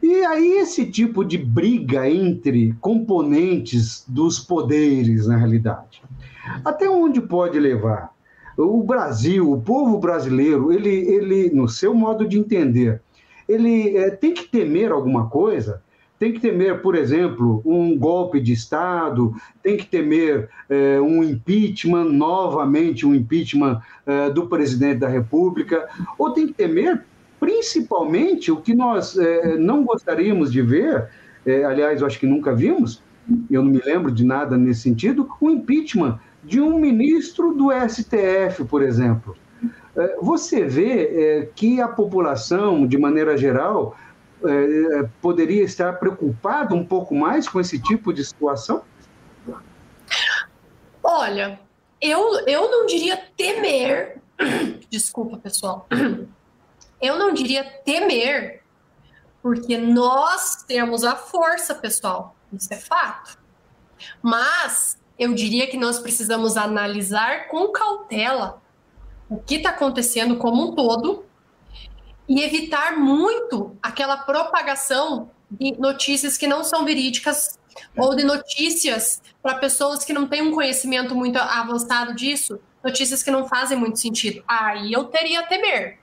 E 0.01 0.25
aí 0.25 0.53
esse 0.53 0.89
tipo 0.89 1.23
de 1.23 1.37
briga 1.37 2.09
entre 2.09 2.73
componentes 2.81 4.03
dos 4.07 4.39
poderes, 4.39 5.27
na 5.27 5.37
realidade, 5.37 6.01
até 6.65 6.89
onde 6.89 7.21
pode 7.21 7.59
levar? 7.59 8.11
O 8.57 8.83
Brasil, 8.83 9.51
o 9.51 9.61
povo 9.61 9.99
brasileiro, 9.99 10.73
ele, 10.73 10.89
ele 10.89 11.51
no 11.51 11.67
seu 11.69 11.93
modo 11.93 12.27
de 12.27 12.37
entender, 12.37 13.01
ele 13.47 13.95
é, 13.95 14.09
tem 14.09 14.33
que 14.33 14.43
temer 14.43 14.91
alguma 14.91 15.29
coisa? 15.29 15.81
Tem 16.21 16.31
que 16.31 16.39
temer, 16.39 16.83
por 16.83 16.93
exemplo, 16.93 17.63
um 17.65 17.97
golpe 17.97 18.39
de 18.39 18.53
Estado, 18.53 19.33
tem 19.63 19.75
que 19.75 19.87
temer 19.87 20.47
é, 20.69 21.01
um 21.01 21.23
impeachment, 21.23 22.09
novamente 22.09 23.07
um 23.07 23.15
impeachment 23.15 23.81
é, 24.05 24.29
do 24.29 24.45
presidente 24.45 24.99
da 24.99 25.07
República, 25.07 25.89
ou 26.19 26.29
tem 26.29 26.45
que 26.45 26.53
temer, 26.53 27.03
principalmente, 27.39 28.51
o 28.51 28.57
que 28.57 28.75
nós 28.75 29.17
é, 29.17 29.57
não 29.57 29.83
gostaríamos 29.83 30.51
de 30.51 30.61
ver, 30.61 31.09
aliás, 31.67 32.01
eu 32.01 32.05
acho 32.05 32.19
que 32.19 32.27
nunca 32.27 32.53
vimos, 32.53 33.01
eu 33.49 33.63
não 33.63 33.71
me 33.71 33.81
lembro 33.83 34.11
de 34.11 34.23
nada 34.23 34.55
nesse 34.55 34.81
sentido, 34.81 35.27
o 35.41 35.49
impeachment 35.49 36.19
de 36.43 36.61
um 36.61 36.77
ministro 36.77 37.51
do 37.55 37.69
STF, 37.71 38.63
por 38.69 38.83
exemplo. 38.83 39.35
Você 40.21 40.63
vê 40.63 41.49
que 41.55 41.81
a 41.81 41.87
população, 41.87 42.87
de 42.87 42.97
maneira 42.97 43.35
geral, 43.35 43.97
é, 44.47 45.09
poderia 45.21 45.63
estar 45.63 45.93
preocupada 45.93 46.73
um 46.73 46.85
pouco 46.85 47.15
mais 47.15 47.47
com 47.47 47.59
esse 47.59 47.79
tipo 47.79 48.13
de 48.13 48.23
situação? 48.23 48.83
Olha, 51.03 51.59
eu, 51.99 52.39
eu 52.47 52.69
não 52.69 52.85
diria 52.85 53.17
temer, 53.35 54.21
desculpa 54.89 55.37
pessoal, 55.37 55.87
eu 57.01 57.17
não 57.17 57.33
diria 57.33 57.63
temer, 57.63 58.61
porque 59.41 59.77
nós 59.77 60.63
temos 60.63 61.03
a 61.03 61.15
força, 61.15 61.73
pessoal, 61.73 62.35
isso 62.53 62.73
é 62.73 62.77
fato. 62.77 63.39
Mas 64.21 64.97
eu 65.17 65.33
diria 65.33 65.67
que 65.67 65.77
nós 65.77 65.99
precisamos 65.99 66.57
analisar 66.57 67.47
com 67.47 67.71
cautela 67.71 68.61
o 69.29 69.37
que 69.37 69.55
está 69.55 69.69
acontecendo 69.69 70.37
como 70.37 70.71
um 70.71 70.75
todo 70.75 71.25
e 72.31 72.41
evitar 72.45 72.97
muito 72.97 73.75
aquela 73.83 74.15
propagação 74.15 75.29
de 75.51 75.77
notícias 75.77 76.37
que 76.37 76.47
não 76.47 76.63
são 76.63 76.85
verídicas 76.85 77.59
ou 77.97 78.15
de 78.15 78.23
notícias 78.23 79.21
para 79.43 79.55
pessoas 79.55 80.05
que 80.05 80.13
não 80.13 80.25
têm 80.25 80.41
um 80.41 80.53
conhecimento 80.53 81.13
muito 81.13 81.37
avançado 81.37 82.15
disso, 82.15 82.57
notícias 82.81 83.21
que 83.21 83.29
não 83.29 83.49
fazem 83.49 83.77
muito 83.77 83.99
sentido. 83.99 84.41
Aí 84.47 84.93
eu 84.93 85.03
teria 85.03 85.41
a 85.41 85.45
temer. 85.45 85.99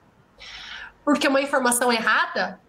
Porque 1.02 1.26
uma 1.26 1.40
informação 1.40 1.90
errada, 1.90 2.60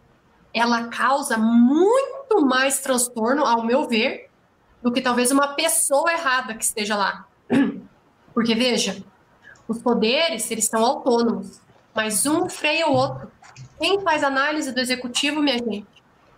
ela 0.53 0.88
causa 0.88 1.38
muito 1.38 2.39
mais 2.45 2.80
transtorno, 2.80 3.45
ao 3.45 3.66
meu 3.66 3.89
ver, 3.89 4.30
do 4.82 4.89
que 4.89 5.01
talvez 5.01 5.32
uma 5.32 5.49
pessoa 5.49 6.10
errada 6.14 6.55
que 6.55 6.64
esteja 6.64 6.95
lá. 6.95 7.28
Porque 8.34 8.55
veja, 8.55 9.03
os 9.68 9.80
poderes, 9.82 10.49
eles 10.49 10.64
são 10.68 10.82
autônomos, 10.82 11.60
mas 11.93 12.26
um 12.26 12.47
freia 12.47 12.88
o 12.88 12.93
outro. 12.93 13.30
Quem 13.80 14.01
faz 14.01 14.23
análise 14.23 14.71
do 14.71 14.80
executivo, 14.80 15.41
minha 15.41 15.57
gente? 15.57 15.88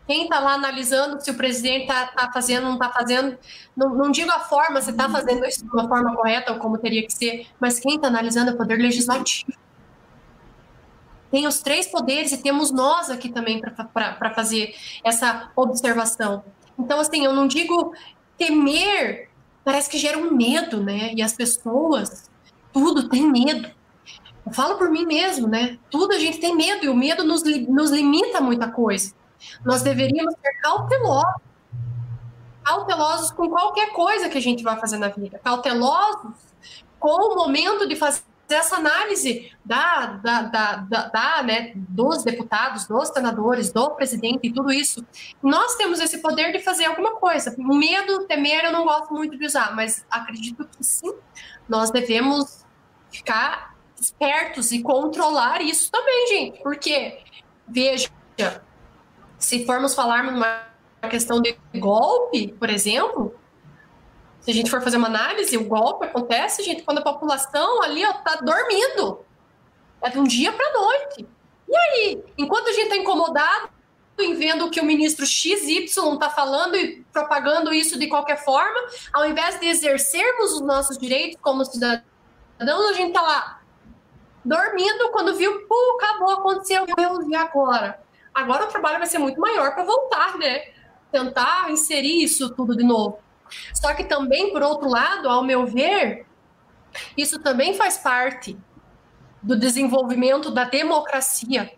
Quem 0.07 0.23
está 0.23 0.39
lá 0.39 0.53
analisando 0.53 1.21
se 1.21 1.31
o 1.31 1.35
presidente 1.35 1.83
está 1.83 2.07
tá 2.07 2.31
fazendo, 2.31 2.63
não 2.63 2.73
está 2.73 2.89
fazendo? 2.89 3.37
Não, 3.75 3.89
não, 3.95 4.11
digo 4.11 4.29
a 4.29 4.39
forma, 4.39 4.81
se 4.81 4.91
está 4.91 5.09
fazendo 5.09 5.45
isso 5.45 5.63
de 5.63 5.71
uma 5.71 5.87
forma 5.87 6.15
correta 6.15 6.51
ou 6.51 6.59
como 6.59 6.77
teria 6.77 7.05
que 7.05 7.13
ser, 7.13 7.47
mas 7.59 7.79
quem 7.79 7.95
está 7.95 8.07
analisando 8.07 8.51
é 8.51 8.53
o 8.53 8.57
poder 8.57 8.77
legislativo. 8.77 9.53
Tem 11.31 11.47
os 11.47 11.61
três 11.61 11.87
poderes 11.87 12.33
e 12.33 12.43
temos 12.43 12.71
nós 12.71 13.09
aqui 13.09 13.29
também 13.29 13.61
para 13.61 14.33
fazer 14.35 14.75
essa 15.03 15.49
observação. 15.55 16.43
Então, 16.77 16.99
assim, 16.99 17.23
eu 17.23 17.33
não 17.33 17.47
digo 17.47 17.93
temer, 18.37 19.29
parece 19.63 19.89
que 19.89 19.97
gera 19.97 20.17
um 20.17 20.35
medo, 20.35 20.83
né? 20.83 21.13
E 21.15 21.21
as 21.21 21.31
pessoas, 21.31 22.29
tudo 22.73 23.07
tem 23.07 23.31
medo. 23.31 23.71
Eu 24.45 24.51
falo 24.53 24.77
por 24.77 24.89
mim 24.89 25.05
mesmo, 25.05 25.47
né? 25.47 25.77
Tudo 25.89 26.13
a 26.13 26.19
gente 26.19 26.39
tem 26.39 26.55
medo 26.55 26.85
e 26.85 26.89
o 26.89 26.95
medo 26.95 27.23
nos, 27.23 27.43
nos 27.43 27.91
limita 27.91 28.41
muita 28.41 28.69
coisa. 28.69 29.13
Nós 29.63 29.81
deveríamos 29.81 30.33
ser 30.41 30.53
cautelosos. 30.61 31.41
Cautelosos 32.63 33.31
com 33.31 33.49
qualquer 33.49 33.91
coisa 33.91 34.29
que 34.29 34.37
a 34.37 34.41
gente 34.41 34.63
vai 34.63 34.79
fazer 34.79 34.97
na 34.97 35.09
vida. 35.09 35.39
Cautelosos 35.43 36.33
com 36.99 37.33
o 37.33 37.35
momento 37.35 37.87
de 37.87 37.95
fazer 37.95 38.21
essa 38.49 38.75
análise 38.75 39.51
da, 39.63 40.07
da, 40.07 40.41
da, 40.43 40.75
da, 40.75 41.07
da 41.07 41.43
né, 41.43 41.71
dos 41.75 42.23
deputados, 42.23 42.85
dos 42.85 43.09
senadores, 43.09 43.71
do 43.71 43.91
presidente 43.91 44.47
e 44.47 44.53
tudo 44.53 44.71
isso. 44.71 45.05
Nós 45.41 45.75
temos 45.75 45.99
esse 45.99 46.19
poder 46.19 46.51
de 46.51 46.59
fazer 46.59 46.85
alguma 46.85 47.15
coisa. 47.15 47.55
Medo, 47.57 48.27
temer, 48.27 48.65
eu 48.65 48.71
não 48.71 48.83
gosto 48.83 49.13
muito 49.13 49.37
de 49.37 49.45
usar, 49.45 49.75
mas 49.75 50.05
acredito 50.09 50.65
que 50.65 50.83
sim, 50.83 51.13
nós 51.67 51.91
devemos 51.91 52.65
ficar 53.09 53.70
espertos 54.01 54.71
e 54.71 54.81
controlar 54.81 55.61
isso 55.61 55.91
também, 55.91 56.27
gente. 56.27 56.63
Porque, 56.63 57.19
veja, 57.67 58.09
se 59.37 59.65
formos 59.65 59.93
falar 59.93 60.23
numa 60.23 60.65
questão 61.09 61.39
de 61.41 61.55
golpe, 61.75 62.47
por 62.59 62.69
exemplo, 62.69 63.35
se 64.39 64.49
a 64.49 64.53
gente 64.53 64.71
for 64.71 64.81
fazer 64.81 64.97
uma 64.97 65.07
análise, 65.07 65.55
o 65.55 65.65
golpe 65.65 66.05
acontece, 66.05 66.63
gente, 66.63 66.81
quando 66.81 66.97
a 66.97 67.03
população 67.03 67.83
ali 67.83 68.01
está 68.01 68.35
dormindo. 68.37 69.23
É 70.01 70.09
de 70.09 70.17
um 70.17 70.23
dia 70.23 70.51
para 70.51 70.73
noite. 70.73 71.27
E 71.69 71.75
aí, 71.75 72.23
enquanto 72.37 72.67
a 72.67 72.73
gente 72.73 72.85
está 72.85 72.97
incomodado 72.97 73.69
em 74.19 74.33
vendo 74.35 74.69
que 74.69 74.79
o 74.79 74.85
ministro 74.85 75.25
XY 75.25 75.85
está 75.85 76.29
falando 76.29 76.75
e 76.75 77.03
propagando 77.13 77.73
isso 77.73 77.97
de 77.97 78.07
qualquer 78.07 78.43
forma, 78.43 78.79
ao 79.13 79.27
invés 79.27 79.59
de 79.59 79.67
exercermos 79.67 80.53
os 80.53 80.61
nossos 80.61 80.97
direitos 80.97 81.39
como 81.41 81.63
cidadãos, 81.63 82.03
a 82.59 82.93
gente 82.93 83.09
está 83.09 83.21
lá 83.21 83.60
dormindo 84.43 85.11
quando 85.11 85.35
viu, 85.35 85.67
pô, 85.67 85.97
acabou, 85.99 86.31
aconteceu, 86.31 86.85
e 87.29 87.35
agora? 87.35 88.01
Agora 88.33 88.65
o 88.65 88.67
trabalho 88.67 88.97
vai 88.97 89.07
ser 89.07 89.17
muito 89.17 89.39
maior 89.39 89.73
para 89.73 89.83
voltar, 89.83 90.37
né? 90.37 90.63
Tentar 91.11 91.69
inserir 91.69 92.23
isso 92.23 92.53
tudo 92.55 92.75
de 92.75 92.83
novo. 92.83 93.19
Só 93.73 93.93
que 93.93 94.03
também, 94.03 94.51
por 94.51 94.61
outro 94.61 94.89
lado, 94.89 95.29
ao 95.29 95.43
meu 95.43 95.65
ver, 95.65 96.25
isso 97.17 97.39
também 97.39 97.73
faz 97.73 97.97
parte 97.97 98.57
do 99.41 99.57
desenvolvimento 99.57 100.51
da 100.51 100.63
democracia. 100.63 101.71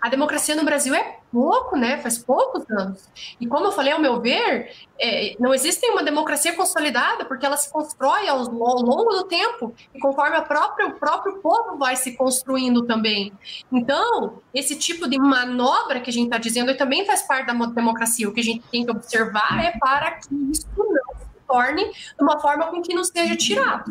A 0.00 0.08
democracia 0.08 0.56
no 0.56 0.64
Brasil 0.64 0.94
é 0.94 1.18
pouco, 1.30 1.76
né? 1.76 1.98
Faz 1.98 2.18
poucos 2.18 2.64
anos. 2.70 3.08
E 3.40 3.46
como 3.46 3.66
eu 3.66 3.72
falei, 3.72 3.92
ao 3.92 4.00
meu 4.00 4.20
ver, 4.20 4.72
é, 4.98 5.36
não 5.38 5.52
existe 5.52 5.86
uma 5.88 6.02
democracia 6.02 6.54
consolidada, 6.54 7.24
porque 7.24 7.44
ela 7.44 7.56
se 7.56 7.70
constrói 7.70 8.26
ao, 8.28 8.38
ao 8.38 8.82
longo 8.82 9.10
do 9.10 9.24
tempo 9.24 9.74
e 9.94 10.00
conforme 10.00 10.36
a 10.36 10.42
própria, 10.42 10.88
o 10.88 10.92
próprio 10.94 11.36
povo 11.38 11.76
vai 11.76 11.96
se 11.96 12.16
construindo 12.16 12.82
também. 12.86 13.32
Então, 13.70 14.40
esse 14.54 14.76
tipo 14.76 15.08
de 15.08 15.18
manobra 15.18 16.00
que 16.00 16.10
a 16.10 16.12
gente 16.12 16.26
está 16.26 16.38
dizendo 16.38 16.76
também 16.76 17.04
faz 17.04 17.22
parte 17.22 17.46
da 17.46 17.66
democracia. 17.66 18.28
O 18.28 18.32
que 18.32 18.40
a 18.40 18.44
gente 18.44 18.64
tem 18.70 18.84
que 18.84 18.90
observar 18.90 19.64
é 19.64 19.78
para 19.78 20.12
que 20.12 20.34
isso 20.50 20.66
não 20.76 21.18
se 21.18 21.26
torne 21.46 21.90
uma 22.20 22.40
forma 22.40 22.66
com 22.68 22.80
que 22.80 22.94
não 22.94 23.04
seja 23.04 23.36
tirado. 23.36 23.90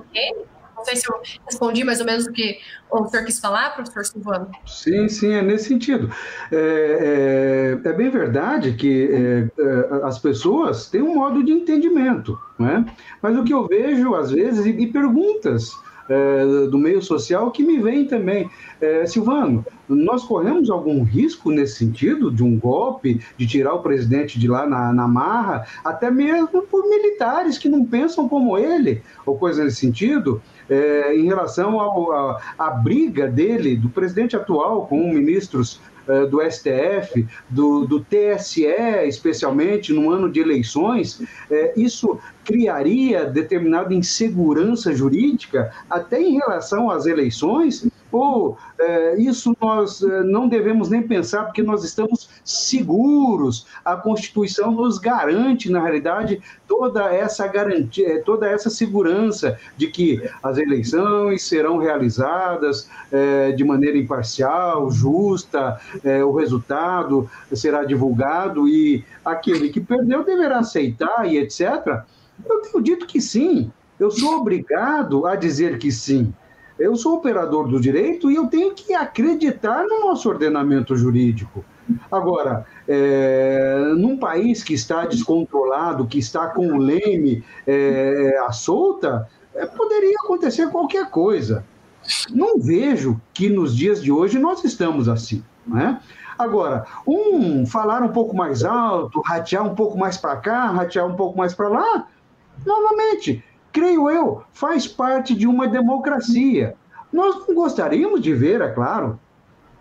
Ok? 0.00 0.46
Não 0.80 0.84
sei 0.86 0.96
se 0.96 1.06
eu 1.06 1.20
respondi 1.44 1.84
mais 1.84 2.00
ou 2.00 2.06
menos 2.06 2.26
o 2.26 2.32
que 2.32 2.58
o 2.90 3.06
senhor 3.06 3.24
quis 3.26 3.38
falar, 3.38 3.74
professor 3.74 4.02
Silvano. 4.02 4.50
Sim, 4.66 5.08
sim, 5.10 5.32
é 5.32 5.42
nesse 5.42 5.68
sentido. 5.68 6.10
É, 6.50 7.76
é, 7.84 7.88
é 7.88 7.92
bem 7.92 8.08
verdade 8.08 8.72
que 8.72 9.10
é, 9.12 9.62
é 9.62 10.06
as 10.06 10.18
pessoas 10.18 10.88
têm 10.88 11.02
um 11.02 11.16
modo 11.16 11.44
de 11.44 11.52
entendimento, 11.52 12.38
né? 12.58 12.84
mas 13.20 13.36
o 13.36 13.44
que 13.44 13.52
eu 13.52 13.66
vejo, 13.68 14.14
às 14.14 14.30
vezes, 14.30 14.64
e, 14.64 14.70
e 14.70 14.86
perguntas 14.86 15.70
é, 16.10 16.66
do 16.66 16.76
meio 16.76 17.00
social 17.00 17.50
que 17.52 17.62
me 17.62 17.78
vem 17.78 18.04
também. 18.04 18.50
É, 18.80 19.06
Silvano, 19.06 19.64
nós 19.88 20.24
corremos 20.24 20.68
algum 20.68 21.04
risco 21.04 21.50
nesse 21.52 21.76
sentido, 21.76 22.32
de 22.32 22.42
um 22.42 22.58
golpe, 22.58 23.20
de 23.36 23.46
tirar 23.46 23.74
o 23.74 23.82
presidente 23.82 24.38
de 24.38 24.48
lá 24.48 24.66
na, 24.66 24.92
na 24.92 25.06
marra, 25.06 25.64
até 25.84 26.10
mesmo 26.10 26.62
por 26.62 26.88
militares 26.88 27.56
que 27.56 27.68
não 27.68 27.84
pensam 27.84 28.28
como 28.28 28.58
ele, 28.58 29.02
ou 29.24 29.38
coisa 29.38 29.62
nesse 29.62 29.76
sentido? 29.76 30.42
É, 30.70 31.16
em 31.16 31.26
relação 31.26 31.80
à 32.56 32.70
briga 32.70 33.26
dele, 33.26 33.76
do 33.76 33.88
presidente 33.88 34.36
atual, 34.36 34.86
com 34.86 35.12
ministros 35.12 35.80
é, 36.08 36.26
do 36.26 36.40
STF, 36.40 37.26
do, 37.48 37.86
do, 37.86 38.00
TSE, 38.00 38.66
especialmente 39.06 39.92
no 39.92 40.10
ano 40.10 40.30
de 40.30 40.40
eleições, 40.40 41.22
é, 41.50 41.72
isso 41.76 42.18
criaria 42.44 43.26
determinada 43.26 43.92
insegurança 43.92 44.94
jurídica 44.94 45.72
até 45.88 46.20
em 46.20 46.38
relação 46.38 46.90
às 46.90 47.06
eleições? 47.06 47.86
Ou 48.12 48.56
é, 48.78 49.16
isso 49.20 49.56
nós 49.60 50.02
é, 50.02 50.22
não 50.22 50.48
devemos 50.48 50.88
nem 50.88 51.02
pensar, 51.02 51.44
porque 51.44 51.62
nós 51.62 51.84
estamos 51.84 52.28
seguros, 52.44 53.66
a 53.84 53.96
Constituição 53.96 54.70
nos 54.72 54.98
garante, 54.98 55.70
na 55.70 55.80
realidade, 55.80 56.42
toda 56.66 57.12
essa 57.12 57.46
garantia, 57.46 58.14
é, 58.14 58.18
toda 58.18 58.48
essa 58.48 58.70
segurança 58.70 59.58
de 59.76 59.88
que 59.88 60.22
as 60.42 60.58
eleições 60.58 61.42
serão 61.42 61.78
realizadas 61.78 62.88
é, 63.12 63.52
de 63.52 63.64
maneira 63.64 63.98
imparcial, 63.98 64.90
justa, 64.90 65.80
é, 66.04 66.24
o 66.24 66.32
resultado 66.32 67.28
será 67.52 67.84
divulgado 67.84 68.68
e 68.68 69.04
aquele 69.24 69.70
que 69.70 69.80
perdeu 69.80 70.24
deverá 70.24 70.58
aceitar 70.58 71.26
e 71.26 71.38
etc. 71.38 72.04
Eu 72.44 72.62
tenho 72.62 72.82
dito 72.82 73.06
que 73.06 73.20
sim. 73.20 73.70
Eu 73.98 74.10
sou 74.10 74.38
obrigado 74.38 75.26
a 75.26 75.36
dizer 75.36 75.78
que 75.78 75.92
sim. 75.92 76.32
Eu 76.80 76.96
sou 76.96 77.16
operador 77.16 77.68
do 77.68 77.78
direito 77.78 78.30
e 78.30 78.36
eu 78.36 78.46
tenho 78.46 78.74
que 78.74 78.94
acreditar 78.94 79.84
no 79.84 80.00
nosso 80.00 80.26
ordenamento 80.30 80.96
jurídico. 80.96 81.62
Agora, 82.10 82.64
é, 82.88 83.92
num 83.98 84.16
país 84.16 84.64
que 84.64 84.72
está 84.72 85.04
descontrolado, 85.04 86.06
que 86.06 86.18
está 86.18 86.48
com 86.48 86.66
o 86.68 86.78
leme 86.78 87.44
é, 87.66 88.34
à 88.46 88.50
solta, 88.50 89.28
é, 89.54 89.66
poderia 89.66 90.16
acontecer 90.24 90.70
qualquer 90.70 91.10
coisa. 91.10 91.66
Não 92.30 92.58
vejo 92.58 93.20
que 93.34 93.50
nos 93.50 93.76
dias 93.76 94.02
de 94.02 94.10
hoje 94.10 94.38
nós 94.38 94.64
estamos 94.64 95.06
assim. 95.06 95.44
Né? 95.66 96.00
Agora, 96.38 96.86
um 97.06 97.66
falar 97.66 98.02
um 98.02 98.08
pouco 98.08 98.34
mais 98.34 98.64
alto, 98.64 99.20
ratear 99.20 99.66
um 99.66 99.74
pouco 99.74 99.98
mais 99.98 100.16
para 100.16 100.36
cá, 100.36 100.68
ratear 100.68 101.06
um 101.06 101.14
pouco 101.14 101.36
mais 101.36 101.52
para 101.52 101.68
lá, 101.68 102.06
novamente, 102.64 103.44
creio 103.72 104.10
eu, 104.10 104.42
faz 104.52 104.86
parte 104.86 105.34
de 105.34 105.46
uma 105.46 105.66
democracia. 105.66 106.74
Nós 107.12 107.46
não 107.46 107.54
gostaríamos 107.54 108.20
de 108.20 108.32
ver, 108.32 108.60
é 108.60 108.68
claro, 108.68 109.18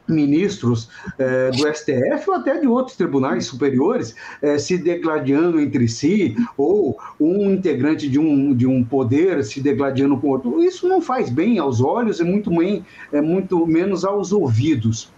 ministros 0.09 0.89
eh, 1.17 1.51
do 1.51 1.73
STF 1.73 2.29
ou 2.29 2.35
até 2.35 2.59
de 2.59 2.67
outros 2.67 2.97
tribunais 2.97 3.45
superiores 3.45 4.15
eh, 4.41 4.57
se 4.57 4.77
degladiando 4.77 5.59
entre 5.59 5.87
si, 5.87 6.35
ou 6.57 6.97
um 7.19 7.51
integrante 7.51 8.09
de 8.09 8.19
um, 8.19 8.53
de 8.53 8.65
um 8.65 8.83
poder 8.83 9.43
se 9.43 9.61
degladiando 9.61 10.17
com 10.17 10.29
outro. 10.29 10.63
Isso 10.63 10.87
não 10.87 11.01
faz 11.01 11.29
bem 11.29 11.59
aos 11.59 11.79
olhos 11.79 12.19
e 12.19 12.23
muito, 12.23 12.49
bem, 12.49 12.85
é 13.11 13.21
muito 13.21 13.65
menos 13.65 14.03
aos 14.03 14.31
ouvidos. 14.31 15.11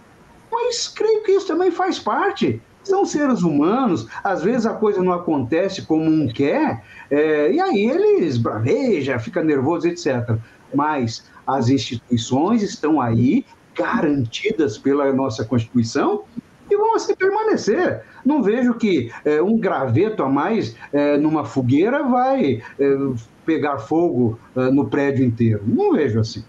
Mas 0.50 0.88
creio 0.88 1.22
que 1.22 1.32
isso 1.32 1.46
também 1.46 1.70
faz 1.70 1.98
parte. 1.98 2.60
São 2.84 3.04
seres 3.04 3.42
humanos, 3.42 4.08
às 4.24 4.42
vezes 4.42 4.66
a 4.66 4.74
coisa 4.74 5.02
não 5.02 5.12
acontece 5.12 5.82
como 5.82 6.04
um 6.04 6.26
quer, 6.26 6.82
é, 7.10 7.52
e 7.52 7.60
aí 7.60 7.88
eles 7.88 8.38
bravejam, 8.38 9.18
fica 9.20 9.42
nervoso, 9.42 9.86
etc. 9.86 10.36
Mas 10.74 11.30
as 11.46 11.68
instituições 11.68 12.62
estão 12.62 13.00
aí 13.00 13.44
garantidas 13.74 14.78
pela 14.78 15.12
nossa 15.12 15.44
Constituição 15.44 16.24
e 16.70 16.76
vão 16.76 16.94
assim 16.94 17.14
permanecer. 17.14 18.02
Não 18.24 18.42
vejo 18.42 18.74
que 18.74 19.12
é, 19.24 19.42
um 19.42 19.58
graveto 19.58 20.22
a 20.22 20.28
mais 20.28 20.76
é, 20.92 21.16
numa 21.16 21.44
fogueira 21.44 22.02
vai 22.04 22.62
é, 22.78 22.96
pegar 23.44 23.78
fogo 23.78 24.38
é, 24.56 24.70
no 24.70 24.88
prédio 24.88 25.24
inteiro. 25.24 25.62
Não 25.66 25.92
vejo 25.92 26.20
assim. 26.20 26.44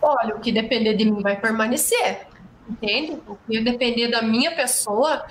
Olha, 0.00 0.36
o 0.36 0.40
que 0.40 0.52
depender 0.52 0.94
de 0.94 1.10
mim 1.10 1.22
vai 1.22 1.40
permanecer, 1.40 2.26
entende? 2.68 3.22
O 3.26 3.36
que 3.36 3.60
depender 3.60 4.08
da 4.08 4.22
minha 4.22 4.54
pessoa, 4.54 5.24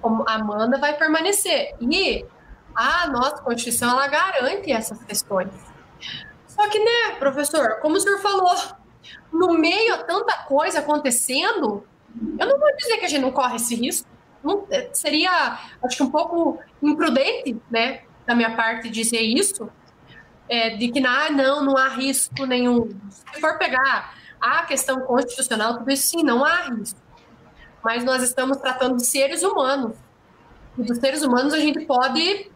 como 0.00 0.24
Amanda, 0.28 0.78
vai 0.78 0.96
permanecer. 0.96 1.74
E 1.80 2.24
a 2.74 3.06
nossa 3.08 3.42
Constituição, 3.42 3.90
ela 3.90 4.06
garante 4.06 4.70
essas 4.70 5.02
questões. 5.04 5.50
Só 6.46 6.68
que, 6.68 6.78
né, 6.78 7.16
professor, 7.18 7.78
como 7.80 7.96
o 7.96 8.00
senhor 8.00 8.18
falou, 8.20 8.54
no 9.32 9.54
meio 9.54 9.94
a 9.94 9.98
tanta 9.98 10.36
coisa 10.44 10.80
acontecendo, 10.80 11.84
eu 12.38 12.46
não 12.46 12.58
vou 12.58 12.76
dizer 12.76 12.98
que 12.98 13.04
a 13.04 13.08
gente 13.08 13.20
não 13.20 13.32
corre 13.32 13.56
esse 13.56 13.74
risco. 13.74 14.08
Não, 14.42 14.66
é, 14.70 14.88
seria, 14.92 15.58
acho 15.84 15.96
que 15.96 16.02
um 16.02 16.10
pouco 16.10 16.58
imprudente, 16.82 17.56
né, 17.70 18.02
da 18.26 18.34
minha 18.34 18.54
parte 18.56 18.88
dizer 18.88 19.20
isso, 19.20 19.68
é, 20.48 20.70
de 20.70 20.88
que 20.90 21.04
ah, 21.04 21.30
não, 21.30 21.64
não 21.64 21.76
há 21.76 21.88
risco 21.88 22.46
nenhum. 22.46 22.88
Se 23.10 23.40
for 23.40 23.58
pegar 23.58 24.17
a 24.40 24.64
questão 24.64 25.00
constitucional, 25.00 25.78
tudo 25.78 25.90
isso 25.90 26.08
sim, 26.08 26.22
não 26.22 26.44
há 26.44 26.62
risco. 26.62 27.00
Mas 27.82 28.04
nós 28.04 28.22
estamos 28.22 28.58
tratando 28.58 28.96
de 28.96 29.06
seres 29.06 29.42
humanos. 29.42 29.96
E 30.76 30.82
dos 30.82 30.98
seres 30.98 31.22
humanos 31.22 31.52
a 31.52 31.58
gente 31.58 31.84
pode 31.86 32.50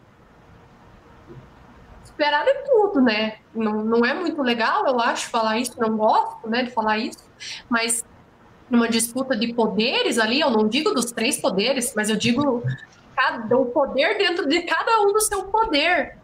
esperar 2.03 2.45
de 2.45 2.53
tudo, 2.65 3.01
né? 3.01 3.37
Não, 3.53 3.83
não 3.83 4.05
é 4.05 4.13
muito 4.13 4.41
legal, 4.41 4.85
eu 4.87 4.99
acho, 4.99 5.29
falar 5.29 5.57
isso, 5.57 5.79
não 5.79 5.97
gosto, 5.97 6.47
né, 6.47 6.63
de 6.63 6.71
falar 6.71 6.97
isso, 6.97 7.23
mas 7.67 8.03
numa 8.69 8.87
disputa 8.87 9.35
de 9.35 9.53
poderes 9.53 10.17
ali, 10.17 10.39
eu 10.39 10.49
não 10.49 10.67
digo 10.67 10.91
dos 10.91 11.11
três 11.11 11.39
poderes, 11.39 11.93
mas 11.95 12.09
eu 12.09 12.15
digo 12.15 12.63
cada, 13.15 13.57
o 13.57 13.65
poder 13.65 14.17
dentro 14.17 14.47
de 14.47 14.61
cada 14.63 15.01
um 15.01 15.11
do 15.11 15.21
seu 15.21 15.45
poder. 15.45 16.17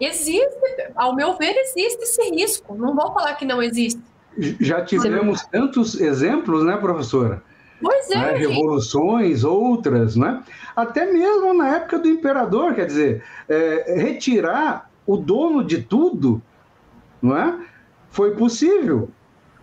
Existe, 0.00 0.92
ao 0.96 1.14
meu 1.14 1.36
ver, 1.36 1.54
existe 1.56 2.02
esse 2.02 2.30
risco. 2.30 2.74
Não 2.74 2.94
vou 2.94 3.12
falar 3.12 3.34
que 3.34 3.44
não 3.44 3.62
existe. 3.62 4.02
Já 4.38 4.82
tivemos 4.84 5.42
tantos 5.46 6.00
exemplos, 6.00 6.64
né, 6.64 6.76
professora? 6.76 7.42
Pois 7.82 8.10
é. 8.10 8.16
Né? 8.16 8.36
Revoluções, 8.36 9.44
outras, 9.44 10.16
né? 10.16 10.42
Até 10.74 11.12
mesmo 11.12 11.52
na 11.52 11.76
época 11.76 11.98
do 11.98 12.08
imperador, 12.08 12.74
quer 12.74 12.86
dizer, 12.86 13.24
é, 13.48 13.96
retirar 13.96 14.88
o 15.06 15.16
dono 15.16 15.64
de 15.64 15.82
tudo, 15.82 16.40
não 17.20 17.36
é? 17.36 17.58
Foi 18.10 18.34
possível. 18.36 19.10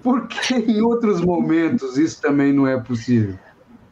Porque 0.04 0.56
em 0.56 0.82
outros 0.82 1.22
momentos 1.22 1.98
isso 1.98 2.22
também 2.22 2.54
não 2.54 2.68
é 2.68 2.80
possível? 2.80 3.36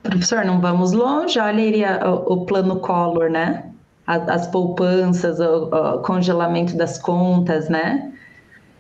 Professor, 0.03 0.45
não 0.45 0.61
vamos 0.61 0.91
longe, 0.93 1.39
olha 1.39 1.63
aí 1.63 1.83
o, 2.05 2.33
o 2.33 2.45
plano 2.45 2.79
Collor, 2.79 3.29
né? 3.29 3.71
As, 4.05 4.27
as 4.29 4.47
poupanças, 4.47 5.39
o, 5.39 5.65
o, 5.65 5.99
congelamento 5.99 6.77
das 6.77 6.97
contas, 6.97 7.67
né? 7.67 8.13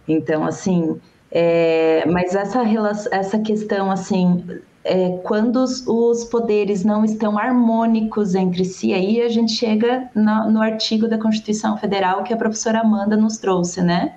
Então, 0.07 0.45
assim, 0.45 0.99
é, 1.31 2.05
mas 2.07 2.33
essa, 2.35 2.63
essa 3.11 3.39
questão, 3.39 3.91
assim, 3.91 4.43
é, 4.83 5.19
quando 5.23 5.57
os, 5.57 5.85
os, 5.85 6.23
poderes 6.23 6.85
não 6.85 7.03
estão 7.03 7.37
harmônicos 7.37 8.35
entre 8.35 8.63
si, 8.63 8.93
aí 8.93 9.21
a 9.21 9.27
gente 9.27 9.51
chega 9.51 10.09
no, 10.15 10.51
no 10.51 10.61
artigo 10.61 11.07
da 11.07 11.17
Constituição 11.17 11.77
Federal 11.77 12.23
que 12.23 12.33
a 12.33 12.37
professora 12.37 12.79
Amanda 12.79 13.17
nos 13.17 13.37
trouxe, 13.37 13.81
né? 13.81 14.15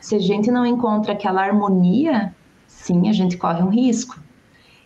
Se 0.00 0.14
a 0.14 0.18
gente 0.18 0.50
não 0.50 0.64
encontra 0.64 1.12
aquela 1.12 1.42
harmonia, 1.42 2.34
sim, 2.66 3.08
a 3.08 3.12
gente 3.12 3.36
corre 3.36 3.62
um 3.62 3.68
risco. 3.68 4.20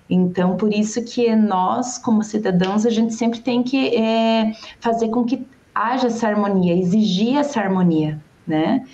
Então, 0.09 0.57
por 0.57 0.73
isso 0.73 1.03
que 1.05 1.35
nós, 1.35 1.99
como 1.99 2.23
cidadãos, 2.23 2.87
a 2.87 2.91
gente 2.91 3.13
sempre 3.13 3.41
tem 3.41 3.63
que 3.63 3.89
é, 3.97 4.53
fazer 4.81 5.09
com 5.09 5.25
que 5.25 5.47
haja 5.75 6.07
essa 6.07 6.29
harmonia, 6.29 6.75
exigir 6.75 7.37
essa 7.37 7.61
harmonia, 7.61 8.23
né? 8.47 8.87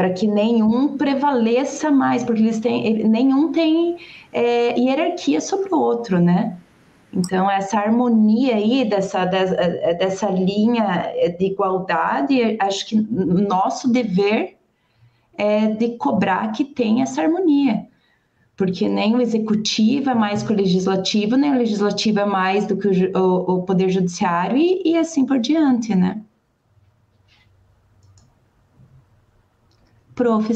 Para 0.00 0.14
que 0.14 0.26
nenhum 0.26 0.96
prevaleça 0.96 1.90
mais, 1.90 2.24
porque 2.24 2.40
eles 2.40 2.58
têm, 2.58 3.06
nenhum 3.06 3.52
tem 3.52 3.98
é, 4.32 4.74
hierarquia 4.80 5.42
sobre 5.42 5.68
o 5.74 5.78
outro, 5.78 6.18
né? 6.18 6.56
Então, 7.12 7.50
essa 7.50 7.78
harmonia 7.78 8.54
aí, 8.54 8.88
dessa, 8.88 9.26
dessa 9.26 10.30
linha 10.30 11.12
de 11.38 11.44
igualdade, 11.48 12.56
acho 12.58 12.86
que 12.86 12.96
nosso 12.96 13.92
dever 13.92 14.56
é 15.36 15.66
de 15.66 15.98
cobrar 15.98 16.50
que 16.52 16.64
tenha 16.64 17.02
essa 17.02 17.20
harmonia. 17.20 17.86
Porque 18.56 18.88
nem 18.88 19.14
o 19.14 19.20
executivo 19.20 20.08
é 20.08 20.14
mais 20.14 20.42
que 20.42 20.50
o 20.50 20.56
legislativo, 20.56 21.36
nem 21.36 21.50
o 21.52 21.58
legislativo 21.58 22.20
é 22.20 22.24
mais 22.24 22.64
do 22.64 22.74
que 22.74 22.88
o, 22.88 23.18
o, 23.18 23.54
o 23.56 23.62
poder 23.64 23.90
judiciário 23.90 24.56
e, 24.56 24.80
e, 24.82 24.96
assim 24.96 25.26
por 25.26 25.38
diante, 25.38 25.94
né? 25.94 26.22
Prof, 30.20 30.46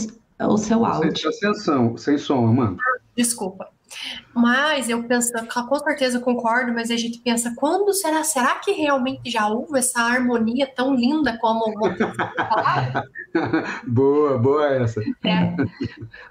o 0.41 0.59
seu 0.59 0.85
áudio. 0.85 1.33
Sem, 1.33 1.55
sem, 1.55 1.97
sem 1.97 2.19
som, 2.19 2.47
Amanda. 2.47 2.77
Desculpa. 3.17 3.71
Mas 4.35 4.91
eu 4.91 5.03
penso, 5.05 5.33
com 5.49 5.79
certeza 5.79 6.21
concordo, 6.21 6.75
mas 6.75 6.91
a 6.91 6.97
gente 6.97 7.21
pensa, 7.21 7.55
quando 7.57 7.95
será? 7.95 8.23
Será 8.25 8.57
que 8.57 8.73
realmente 8.73 9.31
já 9.31 9.49
houve 9.49 9.79
essa 9.79 10.03
harmonia 10.03 10.67
tão 10.67 10.95
linda 10.95 11.39
como 11.41 11.73
Boa, 13.87 14.37
boa 14.37 14.67
essa. 14.67 15.01
É. 15.25 15.57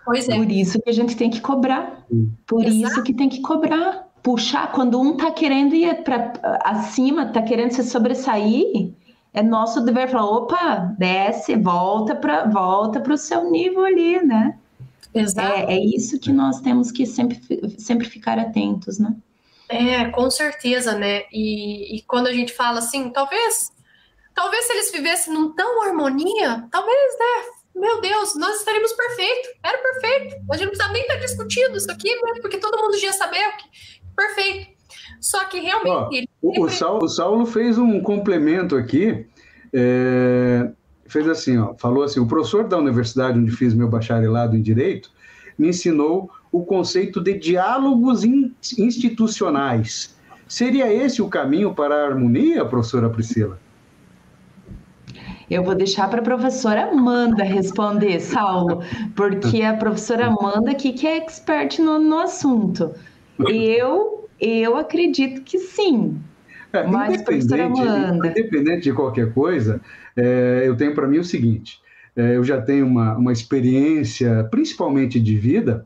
Pois 0.06 0.30
é. 0.30 0.36
Por 0.36 0.52
isso 0.52 0.80
que 0.80 0.92
a 0.92 0.94
gente 0.94 1.16
tem 1.16 1.32
que 1.32 1.42
cobrar. 1.42 2.06
Por 2.46 2.64
Exato. 2.64 2.76
isso 2.76 3.04
que 3.04 3.14
tem 3.14 3.30
que 3.30 3.42
cobrar. 3.42 4.10
Puxar, 4.22 4.72
quando 4.72 5.02
um 5.02 5.18
tá 5.18 5.32
querendo 5.32 5.74
ir 5.74 6.04
para 6.04 6.34
acima, 6.64 7.26
tá 7.26 7.42
querendo 7.42 7.72
se 7.72 7.84
sobressair, 7.84 8.94
é 9.34 9.42
nosso 9.42 9.82
dever 9.82 10.10
falar, 10.10 10.30
opa, 10.30 10.96
desce, 10.98 11.56
volta 11.56 12.16
para 12.16 12.46
volta 12.46 13.00
para 13.00 13.14
o 13.14 13.18
seu 13.18 13.50
nível 13.50 13.84
ali, 13.84 14.24
né? 14.24 14.58
Exato. 15.14 15.70
É, 15.70 15.76
é 15.76 15.80
isso 15.80 16.20
que 16.20 16.32
nós 16.32 16.62
temos 16.62 16.92
que 16.92 17.06
sempre, 17.06 17.40
sempre 17.78 18.08
ficar 18.08 18.38
atentos, 18.38 19.00
né? 19.00 19.16
É, 19.70 20.06
com 20.10 20.30
certeza, 20.30 20.94
né? 20.94 21.24
E, 21.32 21.98
e 21.98 22.02
quando 22.04 22.28
a 22.28 22.34
gente 22.34 22.54
fala 22.54 22.80
assim, 22.80 23.10
talvez, 23.10 23.72
talvez 24.34 24.66
se 24.66 24.74
eles 24.74 24.92
vivessem 24.92 25.34
num 25.34 25.54
tão 25.54 25.84
harmonia, 25.84 26.68
talvez, 26.72 27.14
né? 27.20 27.52
Meu 27.76 28.02
Deus, 28.02 28.36
nós 28.36 28.58
estaríamos 28.58 28.94
perfeito. 28.94 29.50
Era 29.64 29.78
perfeito. 29.80 30.36
A 30.52 30.58
gente 30.58 30.66
não 30.66 30.74
precisa 30.74 30.94
nem 30.94 31.02
estar 31.02 31.16
discutindo 31.16 31.76
isso 31.76 31.92
aqui, 31.92 32.14
né? 32.14 32.40
Porque 32.40 32.58
todo 32.60 32.80
mundo 32.80 32.98
já 33.00 33.12
saber 33.14 33.44
que 33.58 33.68
perfeito. 34.16 34.73
Só 35.24 35.46
que 35.46 35.62
realmente. 35.62 36.30
Ó, 36.44 36.48
o, 36.50 36.66
o, 36.66 36.70
Saulo, 36.70 37.06
o, 37.06 37.08
Saulo, 37.08 37.46
fez 37.46 37.78
um 37.78 38.02
complemento 38.02 38.76
aqui. 38.76 39.26
É, 39.72 40.70
fez 41.08 41.30
assim, 41.30 41.58
ó, 41.58 41.74
falou 41.76 42.04
assim: 42.04 42.20
o 42.20 42.28
professor 42.28 42.68
da 42.68 42.78
universidade 42.78 43.40
onde 43.40 43.50
fiz 43.50 43.74
meu 43.74 43.88
bacharelado 43.88 44.58
em 44.58 44.62
direito 44.62 45.10
me 45.58 45.70
ensinou 45.70 46.30
o 46.52 46.66
conceito 46.66 47.22
de 47.22 47.36
diálogos 47.36 48.26
in, 48.26 48.52
institucionais. 48.78 50.14
Seria 50.46 50.94
esse 50.94 51.22
o 51.22 51.30
caminho 51.30 51.74
para 51.74 51.96
a 51.96 52.06
harmonia, 52.06 52.66
professora 52.66 53.10
Priscila? 53.10 53.58
Eu 55.50 55.64
vou 55.64 55.74
deixar 55.74 56.10
para 56.10 56.20
a 56.20 56.24
professora 56.24 56.90
Amanda 56.90 57.46
responder, 57.46 58.20
Saulo, 58.20 58.84
porque 59.16 59.62
a 59.62 59.76
professora 59.78 60.28
Amanda 60.28 60.72
aqui 60.72 60.92
que 60.92 61.08
é 61.08 61.18
expert 61.18 61.80
no, 61.80 61.98
no 61.98 62.20
assunto. 62.20 62.94
Eu, 63.48 64.23
eu 64.50 64.76
acredito 64.78 65.42
que 65.42 65.60
sim. 65.60 66.20
É, 66.72 66.86
Mas, 66.88 67.22
professora 67.22 67.66
Amanda. 67.66 68.28
Independente 68.30 68.84
de 68.84 68.94
qualquer 68.94 69.34
coisa, 69.34 69.80
é, 70.18 70.64
eu 70.66 70.76
tenho 70.76 70.94
para 70.96 71.08
mim 71.08 71.20
o 71.20 71.24
seguinte: 71.24 71.80
é, 72.16 72.36
eu 72.36 72.44
já 72.44 72.62
tenho 72.62 72.86
uma, 72.86 73.16
uma 73.16 73.32
experiência, 73.32 74.44
principalmente 74.52 75.20
de 75.20 75.36
vida, 75.36 75.86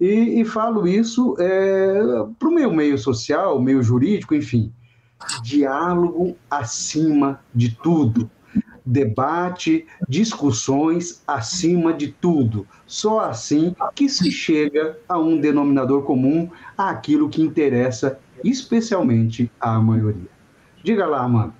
E, 0.00 0.40
e 0.40 0.44
falo 0.44 0.86
isso 0.86 1.34
é, 1.40 1.98
para 2.38 2.48
o 2.48 2.54
meu 2.54 2.72
meio 2.72 2.96
social, 2.96 3.60
meio 3.60 3.82
jurídico, 3.82 4.34
enfim. 4.34 4.72
Diálogo 5.42 6.36
acima 6.48 7.40
de 7.52 7.74
tudo. 7.74 8.30
Debate, 8.86 9.84
discussões 10.08 11.22
acima 11.26 11.92
de 11.92 12.08
tudo. 12.08 12.66
Só 12.86 13.20
assim 13.20 13.74
que 13.94 14.08
se 14.08 14.30
chega 14.30 14.96
a 15.08 15.18
um 15.18 15.38
denominador 15.38 16.04
comum, 16.04 16.48
àquilo 16.78 17.28
que 17.28 17.42
interessa 17.42 18.20
especialmente 18.44 19.50
à 19.60 19.80
maioria. 19.80 20.30
Diga 20.84 21.04
lá, 21.06 21.24
Amanda. 21.24 21.52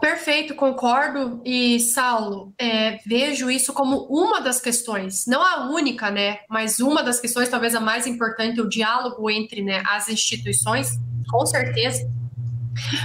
Perfeito, 0.00 0.54
concordo. 0.54 1.40
E, 1.44 1.78
Saulo, 1.78 2.52
é, 2.58 2.98
vejo 3.06 3.50
isso 3.50 3.72
como 3.72 4.06
uma 4.06 4.40
das 4.40 4.60
questões, 4.60 5.26
não 5.26 5.42
a 5.42 5.70
única, 5.70 6.10
né? 6.10 6.40
Mas 6.48 6.80
uma 6.80 7.02
das 7.02 7.20
questões, 7.20 7.48
talvez 7.50 7.74
a 7.74 7.80
mais 7.80 8.06
importante, 8.06 8.60
o 8.60 8.68
diálogo 8.68 9.30
entre 9.30 9.62
né, 9.62 9.82
as 9.86 10.08
instituições, 10.08 10.98
com 11.30 11.44
certeza. 11.44 12.10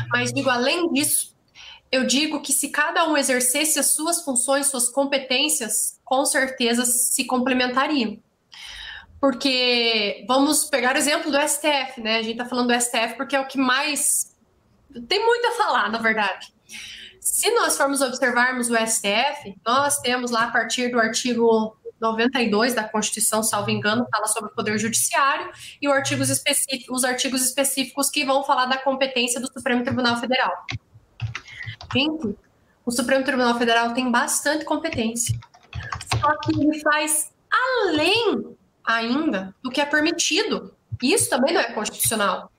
Mas 0.10 0.32
digo, 0.32 0.50
além 0.50 0.90
disso, 0.94 1.36
eu 1.92 2.06
digo 2.06 2.42
que 2.42 2.54
se 2.54 2.70
cada 2.70 3.08
um 3.10 3.18
exercesse 3.18 3.78
as 3.78 3.88
suas 3.88 4.24
funções, 4.24 4.68
suas 4.68 4.90
competências, 4.90 6.00
com 6.04 6.26
certeza 6.26 6.86
se 6.86 7.26
complementariam. 7.26 8.18
Porque 9.26 10.24
vamos 10.28 10.66
pegar 10.66 10.94
o 10.94 11.00
exemplo 11.00 11.32
do 11.32 11.38
STF, 11.42 12.00
né? 12.00 12.18
A 12.18 12.22
gente 12.22 12.34
está 12.34 12.46
falando 12.46 12.68
do 12.68 12.80
STF 12.80 13.16
porque 13.18 13.36
é 13.36 13.40
o 13.40 13.48
que 13.48 13.58
mais 13.58 14.32
tem 15.08 15.26
muito 15.26 15.48
a 15.48 15.52
falar, 15.54 15.92
na 15.92 15.98
verdade. 15.98 16.54
Se 17.20 17.50
nós 17.56 17.76
formos 17.76 18.02
observarmos 18.02 18.70
o 18.70 18.76
STF, 18.76 19.60
nós 19.66 19.98
temos 19.98 20.30
lá 20.30 20.44
a 20.44 20.52
partir 20.52 20.92
do 20.92 21.00
artigo 21.00 21.76
92 22.00 22.76
da 22.76 22.84
Constituição, 22.88 23.42
salvo 23.42 23.72
engano, 23.72 24.06
fala 24.12 24.28
sobre 24.28 24.52
o 24.52 24.54
Poder 24.54 24.78
Judiciário, 24.78 25.50
e 25.82 25.88
artigos 25.88 26.30
os 26.92 27.04
artigos 27.04 27.44
específicos 27.44 28.12
que 28.12 28.24
vão 28.24 28.44
falar 28.44 28.68
da 28.68 28.78
competência 28.78 29.42
do 29.42 29.52
Supremo 29.52 29.84
Tribunal 29.84 30.18
Federal. 30.18 30.54
Gente, 31.92 32.38
o 32.86 32.92
Supremo 32.92 33.24
Tribunal 33.24 33.58
Federal 33.58 33.92
tem 33.92 34.12
bastante 34.12 34.64
competência. 34.66 35.36
Só 36.22 36.38
que 36.42 36.62
ele 36.62 36.80
faz 36.80 37.34
além 37.52 38.56
ainda 38.86 39.54
do 39.62 39.70
que 39.70 39.82
é 39.82 39.86
permitido. 39.86 40.74
Isso 41.02 41.30
também 41.30 41.54
não 41.54 41.62
é 41.62 41.72
constitucional. 41.72 42.52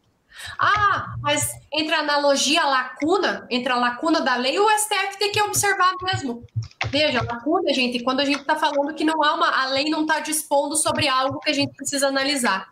Ah, 0.59 1.16
mas 1.20 1.51
entre 1.72 1.95
a 1.95 2.01
analogia 2.01 2.62
a 2.62 2.68
lacuna, 2.68 3.47
entre 3.51 3.72
a 3.72 3.77
lacuna 3.77 4.20
da 4.20 4.37
lei, 4.37 4.59
o 4.59 4.68
STF 4.68 5.18
tem 5.18 5.33
que 5.33 5.41
observar 5.43 5.93
mesmo. 6.03 6.45
Veja, 6.89 7.22
lacuna, 7.22 7.72
gente, 7.72 8.03
quando 8.03 8.20
a 8.20 8.24
gente 8.24 8.41
está 8.41 8.57
falando 8.57 8.95
que 8.95 9.05
não 9.05 9.22
há 9.22 9.35
uma, 9.35 9.62
a 9.62 9.66
lei 9.66 9.89
não 9.89 10.03
está 10.03 10.20
dispondo 10.20 10.77
sobre 10.77 11.09
algo 11.09 11.41
que 11.41 11.51
a 11.51 11.55
gente 11.55 11.74
precisa 11.74 12.09
analisar. 12.09 12.68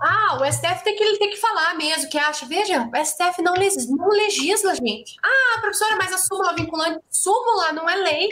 Ah, 0.00 0.38
o 0.40 0.52
STF 0.52 0.84
tem 0.84 0.94
que, 0.94 1.02
ele 1.02 1.18
tem 1.18 1.30
que 1.30 1.36
falar 1.36 1.74
mesmo, 1.74 2.08
que 2.08 2.16
acha, 2.16 2.46
veja, 2.46 2.82
o 2.82 3.04
STF 3.04 3.42
não, 3.42 3.54
não 3.54 4.08
legisla, 4.08 4.74
gente. 4.74 5.16
Ah, 5.22 5.60
professora, 5.60 5.96
mas 5.96 6.12
a 6.12 6.18
súmula 6.18 6.54
vinculante, 6.54 7.00
súmula 7.10 7.72
não 7.72 7.88
é 7.88 7.96
lei. 7.96 8.28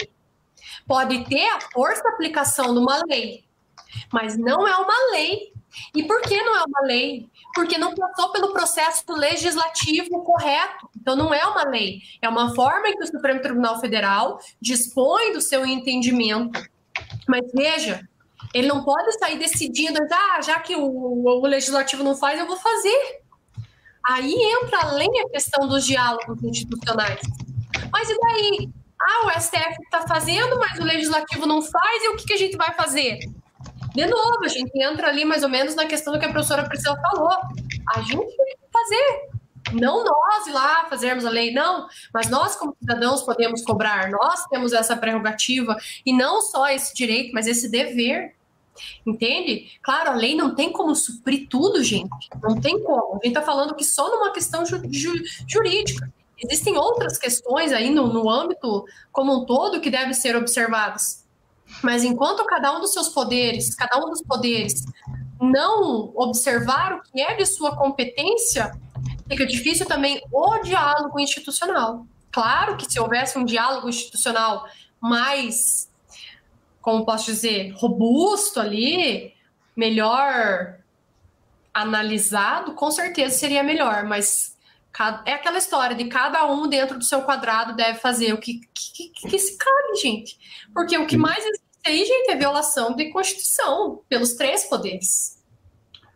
Pode 0.87 1.25
ter 1.25 1.49
a 1.49 1.61
força 1.73 2.01
de 2.03 2.09
aplicação 2.09 2.73
de 2.73 2.79
uma 2.79 3.03
lei, 3.09 3.45
mas 4.13 4.37
não 4.37 4.67
é 4.67 4.77
uma 4.77 5.13
lei. 5.13 5.53
E 5.95 6.03
por 6.05 6.23
que 6.23 6.43
não 6.43 6.57
é 6.57 6.65
uma 6.65 6.87
lei? 6.87 7.29
Porque 7.55 7.77
não 7.77 7.95
passou 7.95 8.31
pelo 8.33 8.53
processo 8.53 9.05
legislativo 9.11 10.23
correto. 10.23 10.89
Então, 10.97 11.15
não 11.15 11.35
é 11.35 11.45
uma 11.47 11.65
lei. 11.69 12.01
É 12.23 12.29
uma 12.29 12.55
forma 12.55 12.93
que 12.93 13.03
o 13.03 13.07
Supremo 13.07 13.43
Tribunal 13.43 13.81
Federal 13.81 14.39
dispõe 14.61 15.33
do 15.33 15.41
seu 15.41 15.67
entendimento. 15.67 16.59
Mas 17.29 17.51
veja, 17.53 18.09
ele 18.55 18.69
não 18.69 18.85
pode 18.85 19.19
sair 19.19 19.39
decidindo, 19.39 19.99
ah, 20.11 20.41
já 20.41 20.59
que 20.61 20.75
o, 20.77 21.25
o 21.25 21.47
legislativo 21.47 22.03
não 22.03 22.17
faz, 22.17 22.39
eu 22.39 22.47
vou 22.47 22.57
fazer. 22.57 23.21
Aí 24.09 24.35
entra 24.63 24.79
além 24.83 25.11
a 25.21 25.29
questão 25.31 25.67
dos 25.67 25.85
diálogos 25.85 26.43
institucionais. 26.43 27.21
Mas 27.93 28.09
e 28.09 28.19
daí? 28.19 28.71
Ah, 29.01 29.27
o 29.27 29.41
STF 29.41 29.83
está 29.83 30.07
fazendo, 30.07 30.59
mas 30.59 30.79
o 30.79 30.85
legislativo 30.85 31.45
não 31.45 31.61
faz, 31.61 32.03
e 32.03 32.09
o 32.09 32.17
que, 32.17 32.25
que 32.25 32.33
a 32.33 32.39
gente 32.39 32.57
vai 32.57 32.73
fazer? 32.73 33.19
De 33.97 34.07
novo, 34.07 34.45
a 34.45 34.49
gente 34.49 34.71
entra 34.75 35.09
ali 35.09 35.25
mais 35.25 35.43
ou 35.43 35.49
menos 35.49 35.75
na 35.75 35.87
questão 35.87 36.13
do 36.13 36.19
que 36.19 36.27
a 36.27 36.31
professora 36.31 36.69
Priscila 36.69 37.01
falou. 37.01 37.31
A 37.95 38.03
gente 38.03 38.37
tem 38.37 38.57
que 38.57 38.71
fazer. 38.71 39.31
Não 39.73 40.05
nós 40.05 40.53
lá 40.53 40.85
fazermos 40.85 41.25
a 41.25 41.31
lei, 41.31 41.51
não, 41.51 41.89
mas 42.13 42.29
nós, 42.29 42.55
como 42.55 42.77
cidadãos, 42.79 43.23
podemos 43.23 43.63
cobrar, 43.63 44.11
nós 44.11 44.45
temos 44.47 44.75
essa 44.75 44.97
prerrogativa, 44.97 45.77
e 46.05 46.13
não 46.13 46.41
só 46.41 46.69
esse 46.69 46.95
direito, 46.95 47.33
mas 47.33 47.47
esse 47.47 47.71
dever. 47.71 48.37
Entende? 49.05 49.73
Claro, 49.83 50.11
a 50.11 50.15
lei 50.15 50.37
não 50.37 50.55
tem 50.55 50.71
como 50.71 50.95
suprir 50.95 51.49
tudo, 51.49 51.83
gente. 51.83 52.29
Não 52.43 52.61
tem 52.61 52.81
como. 52.85 53.15
A 53.15 53.25
gente 53.25 53.29
está 53.29 53.41
falando 53.41 53.75
que 53.75 53.83
só 53.83 54.11
numa 54.11 54.31
questão 54.31 54.67
ju 54.67 54.79
ju 54.93 55.15
jurídica. 55.49 56.13
Existem 56.39 56.77
outras 56.77 57.17
questões 57.17 57.73
aí 57.73 57.89
no, 57.89 58.13
no 58.13 58.29
âmbito 58.29 58.85
como 59.11 59.35
um 59.35 59.47
todo 59.47 59.81
que 59.81 59.91
devem 59.91 60.13
ser 60.13 60.37
observadas. 60.37 61.26
Mas 61.83 62.05
enquanto 62.05 62.45
cada 62.47 62.77
um 62.77 62.81
dos 62.81 62.93
seus 62.93 63.09
poderes, 63.09 63.75
cada 63.75 63.99
um 63.99 64.11
dos 64.11 64.23
poderes, 64.23 64.85
não 65.41 66.13
observar 66.15 66.95
o 66.95 67.03
que 67.03 67.21
é 67.21 67.35
de 67.35 67.47
sua 67.47 67.77
competência, 67.77 68.73
fica 69.29 69.47
difícil 69.47 69.87
também 69.87 70.23
o 70.33 70.59
diálogo 70.59 71.21
institucional. 71.21 72.07
Claro 72.33 72.77
que 72.77 72.91
se 72.91 72.99
houvesse 72.99 73.39
um 73.39 73.45
diálogo 73.45 73.89
institucional 73.89 74.67
mais, 75.01 75.91
como 76.81 77.05
posso 77.05 77.27
dizer, 77.27 77.73
robusto 77.77 78.61
ali, 78.61 79.35
melhor 79.77 80.79
analisado, 81.73 82.73
com 82.73 82.91
certeza 82.91 83.37
seria 83.37 83.63
melhor, 83.63 84.05
mas 84.05 84.56
é 85.25 85.33
aquela 85.33 85.59
história 85.59 85.97
de 85.97 86.05
cada 86.07 86.47
um 86.51 86.69
dentro 86.69 86.99
do 86.99 87.05
seu 87.05 87.23
quadrado 87.23 87.77
deve 87.77 87.99
fazer 87.99 88.33
o 88.33 88.39
que, 88.39 88.61
que, 88.75 89.29
que, 89.29 89.39
se 89.39 89.57
cabe, 89.59 90.01
gente. 90.01 90.39
Porque 90.75 90.97
o 90.97 91.07
que 91.07 91.17
mais 91.17 91.45
existe 91.45 91.63
aí, 91.85 92.05
gente, 92.05 92.31
é 92.31 92.37
violação 92.37 92.95
de 92.95 93.11
Constituição 93.11 94.01
pelos 94.09 94.35
três 94.35 94.65
poderes. 94.65 95.37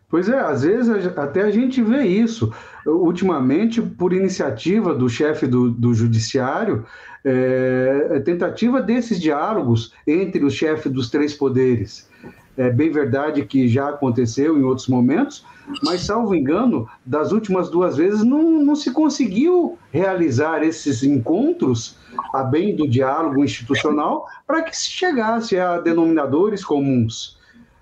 Pois 0.09 0.27
é, 0.27 0.37
às 0.39 0.63
vezes 0.63 1.17
até 1.17 1.41
a 1.41 1.51
gente 1.51 1.81
vê 1.81 2.03
isso. 2.03 2.53
Ultimamente, 2.85 3.81
por 3.81 4.11
iniciativa 4.11 4.93
do 4.93 5.07
chefe 5.07 5.47
do, 5.47 5.71
do 5.71 5.93
judiciário, 5.93 6.85
é, 7.23 8.21
tentativa 8.25 8.81
desses 8.81 9.19
diálogos 9.19 9.93
entre 10.05 10.43
o 10.43 10.49
chefe 10.49 10.89
dos 10.89 11.09
três 11.09 11.33
poderes. 11.33 12.09
É 12.57 12.69
bem 12.69 12.91
verdade 12.91 13.45
que 13.45 13.67
já 13.67 13.89
aconteceu 13.89 14.57
em 14.57 14.63
outros 14.63 14.87
momentos, 14.87 15.45
mas, 15.83 16.01
salvo 16.01 16.35
engano, 16.35 16.87
das 17.05 17.31
últimas 17.31 17.69
duas 17.69 17.97
vezes 17.97 18.23
não, 18.23 18.63
não 18.63 18.75
se 18.75 18.91
conseguiu 18.91 19.77
realizar 19.91 20.63
esses 20.63 21.03
encontros 21.03 21.97
a 22.33 22.43
bem 22.43 22.75
do 22.75 22.87
diálogo 22.87 23.43
institucional 23.43 24.25
para 24.45 24.63
que 24.63 24.75
se 24.75 24.89
chegasse 24.89 25.57
a 25.57 25.79
denominadores 25.79 26.63
comuns. 26.63 27.37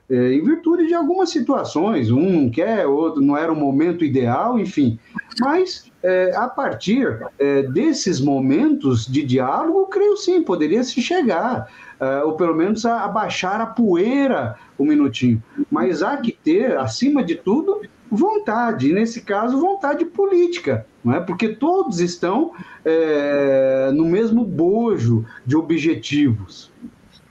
É, 0.09 0.33
em 0.33 0.43
virtude 0.43 0.87
de 0.87 0.93
algumas 0.95 1.29
situações, 1.29 2.09
um 2.09 2.29
não 2.29 2.49
quer, 2.49 2.87
outro 2.87 3.21
não 3.21 3.37
era 3.37 3.51
o 3.51 3.55
momento 3.55 4.03
ideal, 4.03 4.59
enfim. 4.59 4.97
Mas, 5.39 5.89
é, 6.03 6.35
a 6.35 6.47
partir 6.47 7.19
é, 7.37 7.63
desses 7.63 8.19
momentos 8.19 9.05
de 9.05 9.23
diálogo, 9.23 9.85
creio 9.87 10.17
sim, 10.17 10.43
poderia 10.43 10.83
se 10.83 11.01
chegar, 11.01 11.71
é, 11.99 12.23
ou 12.23 12.33
pelo 12.33 12.55
menos 12.55 12.85
a, 12.85 13.05
a 13.05 13.65
poeira 13.65 14.57
um 14.77 14.85
minutinho. 14.85 15.41
Mas 15.71 16.01
há 16.01 16.17
que 16.17 16.31
ter, 16.31 16.77
acima 16.77 17.23
de 17.23 17.35
tudo, 17.35 17.81
vontade, 18.09 18.91
nesse 18.91 19.21
caso, 19.21 19.59
vontade 19.59 20.03
política, 20.05 20.85
não 21.03 21.13
é? 21.13 21.19
porque 21.19 21.49
todos 21.49 21.99
estão 21.99 22.53
é, 22.83 23.91
no 23.93 24.05
mesmo 24.05 24.43
bojo 24.43 25.25
de 25.45 25.55
objetivos. 25.55 26.71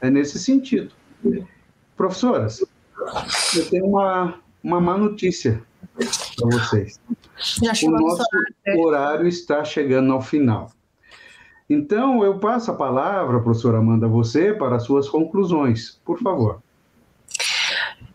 É 0.01 0.09
nesse 0.09 0.39
sentido. 0.39 0.93
Professoras, 1.97 2.65
eu 3.57 3.69
tenho 3.69 3.87
uma, 3.87 4.35
uma 4.63 4.81
má 4.81 4.97
notícia 4.97 5.61
para 6.39 6.59
vocês. 6.59 7.01
O 7.83 7.91
nosso 7.91 8.25
né? 8.67 8.75
horário 8.77 9.27
está 9.27 9.65
chegando 9.65 10.13
ao 10.13 10.21
final. 10.21 10.71
Então, 11.69 12.25
eu 12.25 12.39
passo 12.39 12.71
a 12.71 12.75
palavra, 12.75 13.41
professora 13.41 13.79
Amanda, 13.79 14.07
a 14.07 14.09
você 14.09 14.55
para 14.55 14.77
as 14.77 14.85
suas 14.85 15.09
conclusões, 15.09 16.01
por 16.05 16.19
favor. 16.19 16.63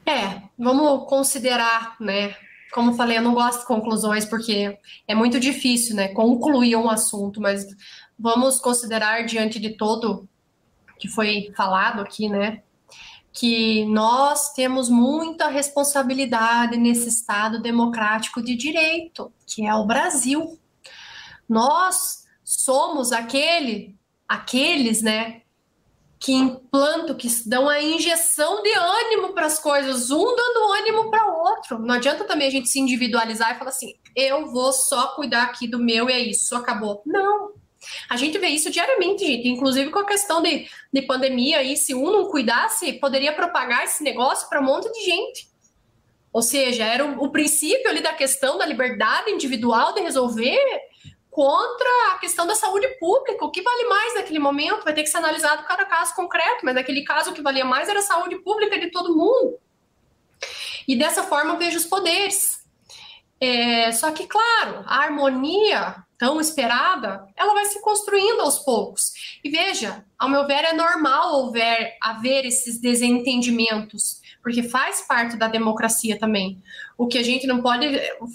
É, 0.06 0.42
vamos 0.58 1.08
considerar, 1.08 1.96
né? 2.00 2.36
Como 2.74 2.96
falei, 2.96 3.20
eu 3.20 3.22
não 3.22 3.36
gosto 3.36 3.60
de 3.60 3.68
conclusões 3.68 4.26
porque 4.26 4.78
é 5.08 5.14
muito 5.14 5.40
difícil, 5.40 5.96
né? 5.96 6.08
Concluir 6.08 6.76
um 6.76 6.90
assunto, 6.90 7.40
mas 7.40 7.68
vamos 8.18 8.60
considerar 8.60 9.24
diante 9.26 9.60
de 9.60 9.78
todo 9.78 10.28
que 10.98 11.08
foi 11.08 11.52
falado 11.56 12.02
aqui, 12.02 12.28
né? 12.28 12.64
Que 13.34 13.86
nós 13.86 14.54
temos 14.54 14.90
muita 14.90 15.48
responsabilidade 15.48 16.78
nesse 16.78 17.10
Estado 17.10 17.62
democrático 17.62 18.42
de 18.42 18.56
direito, 18.56 19.34
que 19.46 19.66
é 19.66 19.74
o 19.74 19.86
Brasil. 19.86 20.60
Nós 21.50 22.24
somos 22.44 23.12
aquele, 23.12 23.98
aqueles, 24.28 25.02
né, 25.02 25.42
que 26.24 26.32
implantam, 26.32 27.16
que 27.16 27.28
dão 27.46 27.68
a 27.68 27.82
injeção 27.82 28.64
de 28.64 28.72
ânimo 28.72 29.34
para 29.34 29.46
as 29.46 29.60
coisas, 29.60 30.10
um 30.10 30.24
dando 30.24 30.72
ânimo 30.72 31.12
para 31.12 31.30
o 31.30 31.38
outro. 31.38 31.80
Não 31.80 31.96
adianta 31.96 32.24
também 32.24 32.48
a 32.48 32.52
gente 32.52 32.70
se 32.70 32.80
individualizar 32.80 33.52
e 33.52 33.60
falar 33.60 33.72
assim: 33.72 33.96
eu 34.16 34.50
vou 34.50 34.72
só 34.72 35.16
cuidar 35.16 35.44
aqui 35.44 35.68
do 35.68 35.78
meu 35.78 36.10
e 36.10 36.14
é 36.14 36.20
isso, 36.20 36.56
acabou. 36.56 37.02
Não. 37.06 37.52
A 38.10 38.18
gente 38.18 38.38
vê 38.38 38.48
isso 38.48 38.70
diariamente, 38.70 39.26
gente, 39.26 39.48
inclusive 39.48 39.90
com 39.90 40.00
a 40.00 40.06
questão 40.06 40.42
de, 40.42 40.68
de 40.92 41.02
pandemia 41.02 41.60
aí, 41.60 41.76
se 41.76 41.94
um 41.94 42.12
não 42.12 42.30
cuidasse, 42.30 42.94
poderia 42.94 43.34
propagar 43.34 43.84
esse 43.84 44.04
negócio 44.04 44.50
para 44.50 44.60
um 44.60 44.66
monte 44.66 44.92
de 44.92 45.04
gente. 45.06 45.50
Ou 46.32 46.42
seja, 46.42 46.84
era 46.84 47.06
o, 47.06 47.26
o 47.26 47.32
princípio 47.32 47.90
ali 47.90 48.02
da 48.02 48.14
questão 48.14 48.58
da 48.58 48.66
liberdade 48.66 49.30
individual 49.30 49.94
de 49.94 50.02
resolver 50.02 50.60
contra 51.30 51.90
a 52.12 52.20
questão 52.20 52.46
da 52.46 52.56
saúde 52.56 52.88
pública. 53.00 53.44
O 53.44 53.52
que 53.52 53.62
vale 53.62 53.86
mais 53.86 54.16
naquele 54.16 54.40
momento 54.40 54.84
vai 54.84 54.94
ter 54.94 55.04
que 55.04 55.10
ser 55.10 55.18
analisado 55.18 55.64
cada 55.64 55.86
caso 55.86 56.16
concreto, 56.16 56.64
mas 56.64 56.76
naquele 56.76 57.04
caso 57.04 57.32
o 57.32 57.34
que 57.34 57.42
valia 57.42 57.66
mais 57.66 57.90
era 57.90 58.00
a 58.00 58.04
saúde 58.04 58.38
pública 58.38 58.80
de 58.80 58.92
todo 58.92 59.16
mundo. 59.16 59.60
E 60.88 60.96
dessa 60.96 61.24
forma 61.24 61.54
eu 61.54 61.58
vejo 61.58 61.78
os 61.78 61.86
poderes. 61.86 62.64
É, 63.40 63.92
só 63.92 64.12
que, 64.12 64.28
claro, 64.28 64.84
a 64.86 65.00
harmonia 65.04 65.96
tão 66.24 66.40
esperada, 66.40 67.28
ela 67.36 67.54
vai 67.54 67.66
se 67.66 67.82
construindo 67.82 68.40
aos 68.40 68.60
poucos. 68.60 69.12
E 69.44 69.50
veja, 69.50 70.06
ao 70.18 70.30
meu 70.30 70.48
ver, 70.48 70.64
é 70.64 70.72
normal 70.72 71.34
houver, 71.34 71.98
haver 72.02 72.46
esses 72.46 72.80
desentendimentos 72.80 74.24
porque 74.44 74.62
faz 74.62 75.02
parte 75.08 75.38
da 75.38 75.48
democracia 75.48 76.20
também. 76.20 76.62
O 76.98 77.08
que 77.08 77.18
a 77.18 77.24
gente 77.24 77.48
não 77.48 77.62
pode 77.62 77.88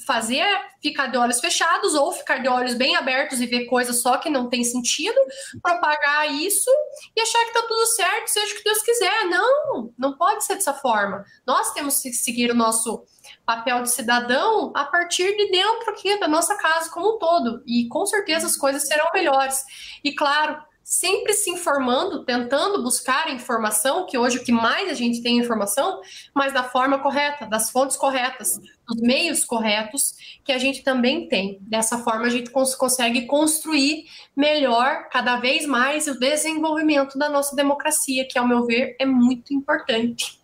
fazer 0.07 0.39
é 0.39 0.61
ficar 0.83 1.09
de 1.09 1.19
olhos 1.19 1.39
fechados 1.39 1.95
ou 1.95 2.11
ficar 2.13 2.39
de 2.39 2.49
olhos 2.49 2.75
bem 2.75 2.97
abertos 2.97 3.41
e 3.43 3.47
ver 3.47 3.67
coisas 3.67 4.01
só 4.01 4.17
que 4.17 4.31
não 4.31 4.49
tem 4.49 4.65
sentido, 4.65 5.21
propagar 5.63 6.33
isso 6.33 6.71
e 7.15 7.21
achar 7.21 7.45
que 7.45 7.53
tá 7.53 7.63
tudo 7.69 7.87
certo, 7.89 8.29
seja 8.29 8.55
o 8.55 8.57
que 8.57 8.65
Deus 8.65 8.83
quiser. 8.83 9.27
Não, 9.27 9.93
não 9.99 10.17
pode 10.17 10.45
ser 10.45 10.55
dessa 10.55 10.73
forma. 10.73 11.25
Nós 11.47 11.75
temos 11.75 12.01
que 12.01 12.11
seguir 12.11 12.51
o 12.51 12.55
nosso 12.55 13.05
papel 13.49 13.83
de 13.83 13.91
cidadão 13.91 14.71
a 14.77 14.85
partir 14.85 15.35
de 15.35 15.51
dentro 15.51 15.91
aqui 15.91 16.21
da 16.21 16.29
nossa 16.29 16.55
casa 16.59 16.91
como 16.91 17.17
um 17.17 17.19
todo. 17.19 17.63
E 17.67 17.89
com 17.89 18.05
certeza 18.05 18.47
as 18.47 18.55
coisas 18.55 18.87
serão 18.87 19.07
melhores. 19.15 19.65
E 20.05 20.15
claro, 20.15 20.63
sempre 20.85 21.33
se 21.33 21.49
informando, 21.49 22.27
tentando 22.27 22.83
buscar 22.83 23.33
informação, 23.33 24.05
que 24.05 24.19
hoje 24.19 24.37
o 24.37 24.45
que 24.45 24.53
mais 24.53 24.91
a 24.91 24.93
gente 24.93 25.23
tem 25.23 25.39
informação, 25.39 25.99
mas 26.35 26.53
da 26.53 26.63
forma 26.63 26.99
correta, 26.99 27.47
das 27.47 27.71
fontes 27.71 27.97
corretas, 27.97 28.61
dos 28.87 29.01
meios 29.01 29.47
corretos, 29.47 30.13
que 30.45 30.53
a 30.53 30.59
gente 30.59 30.83
também 30.83 31.27
tem. 31.27 31.57
Dessa 31.63 31.97
forma, 32.01 32.27
a 32.27 32.31
gente 32.31 32.51
cons 32.51 32.75
consegue 32.75 33.25
construir 33.25 34.05
melhor, 34.37 35.09
cada 35.09 35.37
vez 35.37 35.65
mais, 35.65 36.07
o 36.07 36.19
desenvolvimento 36.19 37.17
da 37.17 37.31
nossa 37.31 37.57
democracia, 37.57 38.29
que, 38.29 38.39
ao 38.39 38.47
meu 38.47 38.67
ver, 38.67 38.95
é 39.01 39.07
muito 39.07 39.55
importante. 39.55 40.39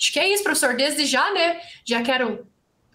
Acho 0.00 0.12
que 0.12 0.18
é 0.18 0.32
isso, 0.32 0.42
professor. 0.42 0.74
Desde 0.74 1.06
já, 1.06 1.32
né? 1.32 1.60
Já 1.84 2.02
quero 2.02 2.46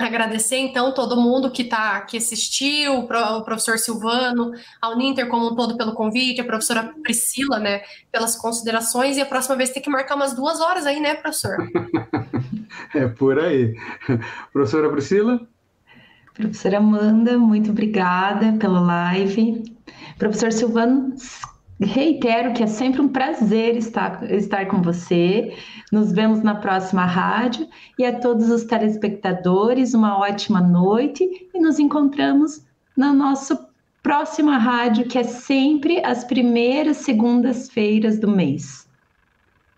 Agradecer, 0.01 0.57
então, 0.57 0.93
todo 0.93 1.15
mundo 1.15 1.51
que 1.51 1.61
está 1.61 2.01
que 2.01 2.17
assistiu, 2.17 2.99
o 2.99 3.43
professor 3.43 3.77
Silvano, 3.77 4.51
ao 4.81 4.97
Ninter 4.97 5.27
como 5.27 5.51
um 5.51 5.55
todo 5.55 5.77
pelo 5.77 5.93
convite, 5.93 6.41
a 6.41 6.43
professora 6.43 6.91
Priscila, 7.03 7.59
né, 7.59 7.81
pelas 8.11 8.35
considerações, 8.35 9.17
e 9.17 9.21
a 9.21 9.25
próxima 9.25 9.55
vez 9.55 9.69
tem 9.69 9.81
que 9.81 9.89
marcar 9.89 10.15
umas 10.15 10.33
duas 10.33 10.59
horas 10.59 10.85
aí, 10.87 10.99
né, 10.99 11.13
professor? 11.13 11.55
é 12.95 13.07
por 13.07 13.39
aí. 13.39 13.75
Professora 14.51 14.89
Priscila? 14.89 15.39
Professora 16.33 16.77
Amanda, 16.77 17.37
muito 17.37 17.69
obrigada 17.69 18.53
pela 18.53 18.79
live. 18.79 19.63
Professor 20.17 20.51
Silvano, 20.51 21.13
reitero 21.85 22.53
que 22.53 22.63
é 22.63 22.67
sempre 22.67 23.01
um 23.01 23.09
prazer 23.09 23.75
estar, 23.75 24.23
estar 24.31 24.67
com 24.67 24.81
você. 24.81 25.55
Nos 25.91 26.11
vemos 26.11 26.41
na 26.41 26.55
próxima 26.55 27.05
rádio 27.05 27.67
e 27.97 28.05
a 28.05 28.19
todos 28.19 28.49
os 28.49 28.63
telespectadores, 28.63 29.93
uma 29.93 30.17
ótima 30.17 30.61
noite 30.61 31.49
e 31.53 31.59
nos 31.59 31.79
encontramos 31.79 32.63
na 32.95 33.13
nossa 33.13 33.67
próxima 34.03 34.57
rádio, 34.57 35.07
que 35.07 35.17
é 35.17 35.23
sempre 35.23 36.03
as 36.03 36.23
primeiras 36.23 36.97
segundas-feiras 36.97 38.19
do 38.19 38.27
mês. 38.27 38.87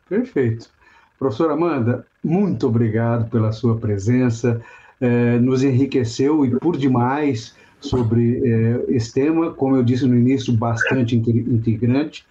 Perfeito. 0.08 0.70
Professora 1.18 1.54
Amanda, 1.54 2.06
muito 2.24 2.68
obrigado 2.68 3.30
pela 3.30 3.52
sua 3.52 3.78
presença, 3.78 4.62
eh, 5.00 5.40
nos 5.40 5.64
enriqueceu 5.64 6.46
e 6.46 6.52
por 6.60 6.78
demais 6.78 7.56
sobre 7.84 8.42
eh, 8.46 8.86
esse 8.88 9.14
tema, 9.14 9.52
como 9.52 9.76
eu 9.76 9.84
disse 9.84 10.06
no 10.06 10.16
início, 10.16 10.54
bastante 10.54 11.16
integrante, 11.16 12.26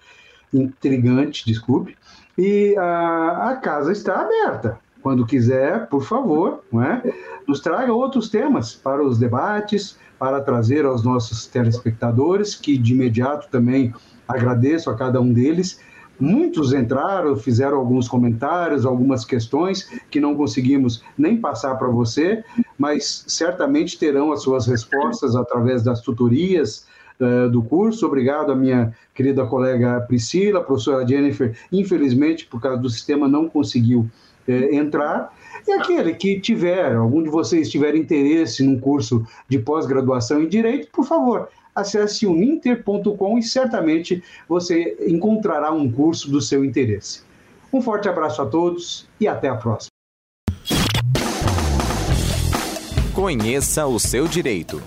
intrigante, 0.52 1.44
desculpe, 1.46 1.96
e 2.36 2.74
a, 2.78 3.50
a 3.50 3.56
casa 3.56 3.92
está 3.92 4.22
aberta. 4.22 4.78
Quando 5.02 5.26
quiser, 5.26 5.88
por 5.88 6.04
favor, 6.04 6.62
não 6.72 6.82
é? 6.82 7.02
nos 7.46 7.60
traga 7.60 7.92
outros 7.92 8.28
temas 8.28 8.74
para 8.74 9.04
os 9.04 9.18
debates, 9.18 9.98
para 10.18 10.40
trazer 10.40 10.84
aos 10.84 11.02
nossos 11.02 11.46
telespectadores, 11.46 12.54
que 12.54 12.78
de 12.78 12.92
imediato 12.92 13.48
também 13.50 13.92
agradeço 14.26 14.88
a 14.88 14.96
cada 14.96 15.20
um 15.20 15.32
deles. 15.32 15.80
Muitos 16.22 16.72
entraram, 16.72 17.34
fizeram 17.34 17.78
alguns 17.78 18.06
comentários, 18.06 18.86
algumas 18.86 19.24
questões 19.24 19.90
que 20.08 20.20
não 20.20 20.36
conseguimos 20.36 21.02
nem 21.18 21.36
passar 21.36 21.74
para 21.74 21.88
você, 21.88 22.44
mas 22.78 23.24
certamente 23.26 23.98
terão 23.98 24.30
as 24.30 24.40
suas 24.40 24.64
respostas 24.68 25.34
através 25.34 25.82
das 25.82 26.00
tutorias, 26.00 26.86
uh, 27.18 27.50
do 27.50 27.60
curso. 27.60 28.06
Obrigado 28.06 28.52
à 28.52 28.54
minha 28.54 28.94
querida 29.12 29.44
colega 29.44 30.00
Priscila, 30.02 30.60
a 30.60 30.62
professora 30.62 31.04
Jennifer, 31.04 31.56
infelizmente, 31.72 32.46
por 32.46 32.60
causa 32.60 32.78
do 32.78 32.88
sistema, 32.88 33.26
não 33.26 33.48
conseguiu 33.48 34.08
uh, 34.46 34.52
entrar. 34.72 35.32
E 35.66 35.72
aquele 35.72 36.14
que 36.14 36.38
tiver, 36.38 36.94
algum 36.94 37.20
de 37.20 37.30
vocês 37.30 37.68
tiver 37.68 37.96
interesse 37.96 38.62
num 38.62 38.78
curso 38.78 39.26
de 39.48 39.58
pós-graduação 39.58 40.40
em 40.40 40.46
Direito, 40.48 40.86
por 40.92 41.04
favor, 41.04 41.48
acesse 41.74 42.26
o 42.26 42.34
ninter.com 42.34 43.38
e 43.38 43.42
certamente 43.42 44.22
você 44.48 44.96
encontrará 45.06 45.72
um 45.72 45.90
curso 45.90 46.30
do 46.30 46.40
seu 46.40 46.64
interesse. 46.64 47.22
Um 47.72 47.80
forte 47.80 48.08
abraço 48.08 48.42
a 48.42 48.46
todos 48.46 49.08
e 49.18 49.26
até 49.26 49.48
a 49.48 49.56
próxima. 49.56 49.88
Conheça 53.14 53.86
o 53.86 53.98
seu 53.98 54.26
direito. 54.26 54.82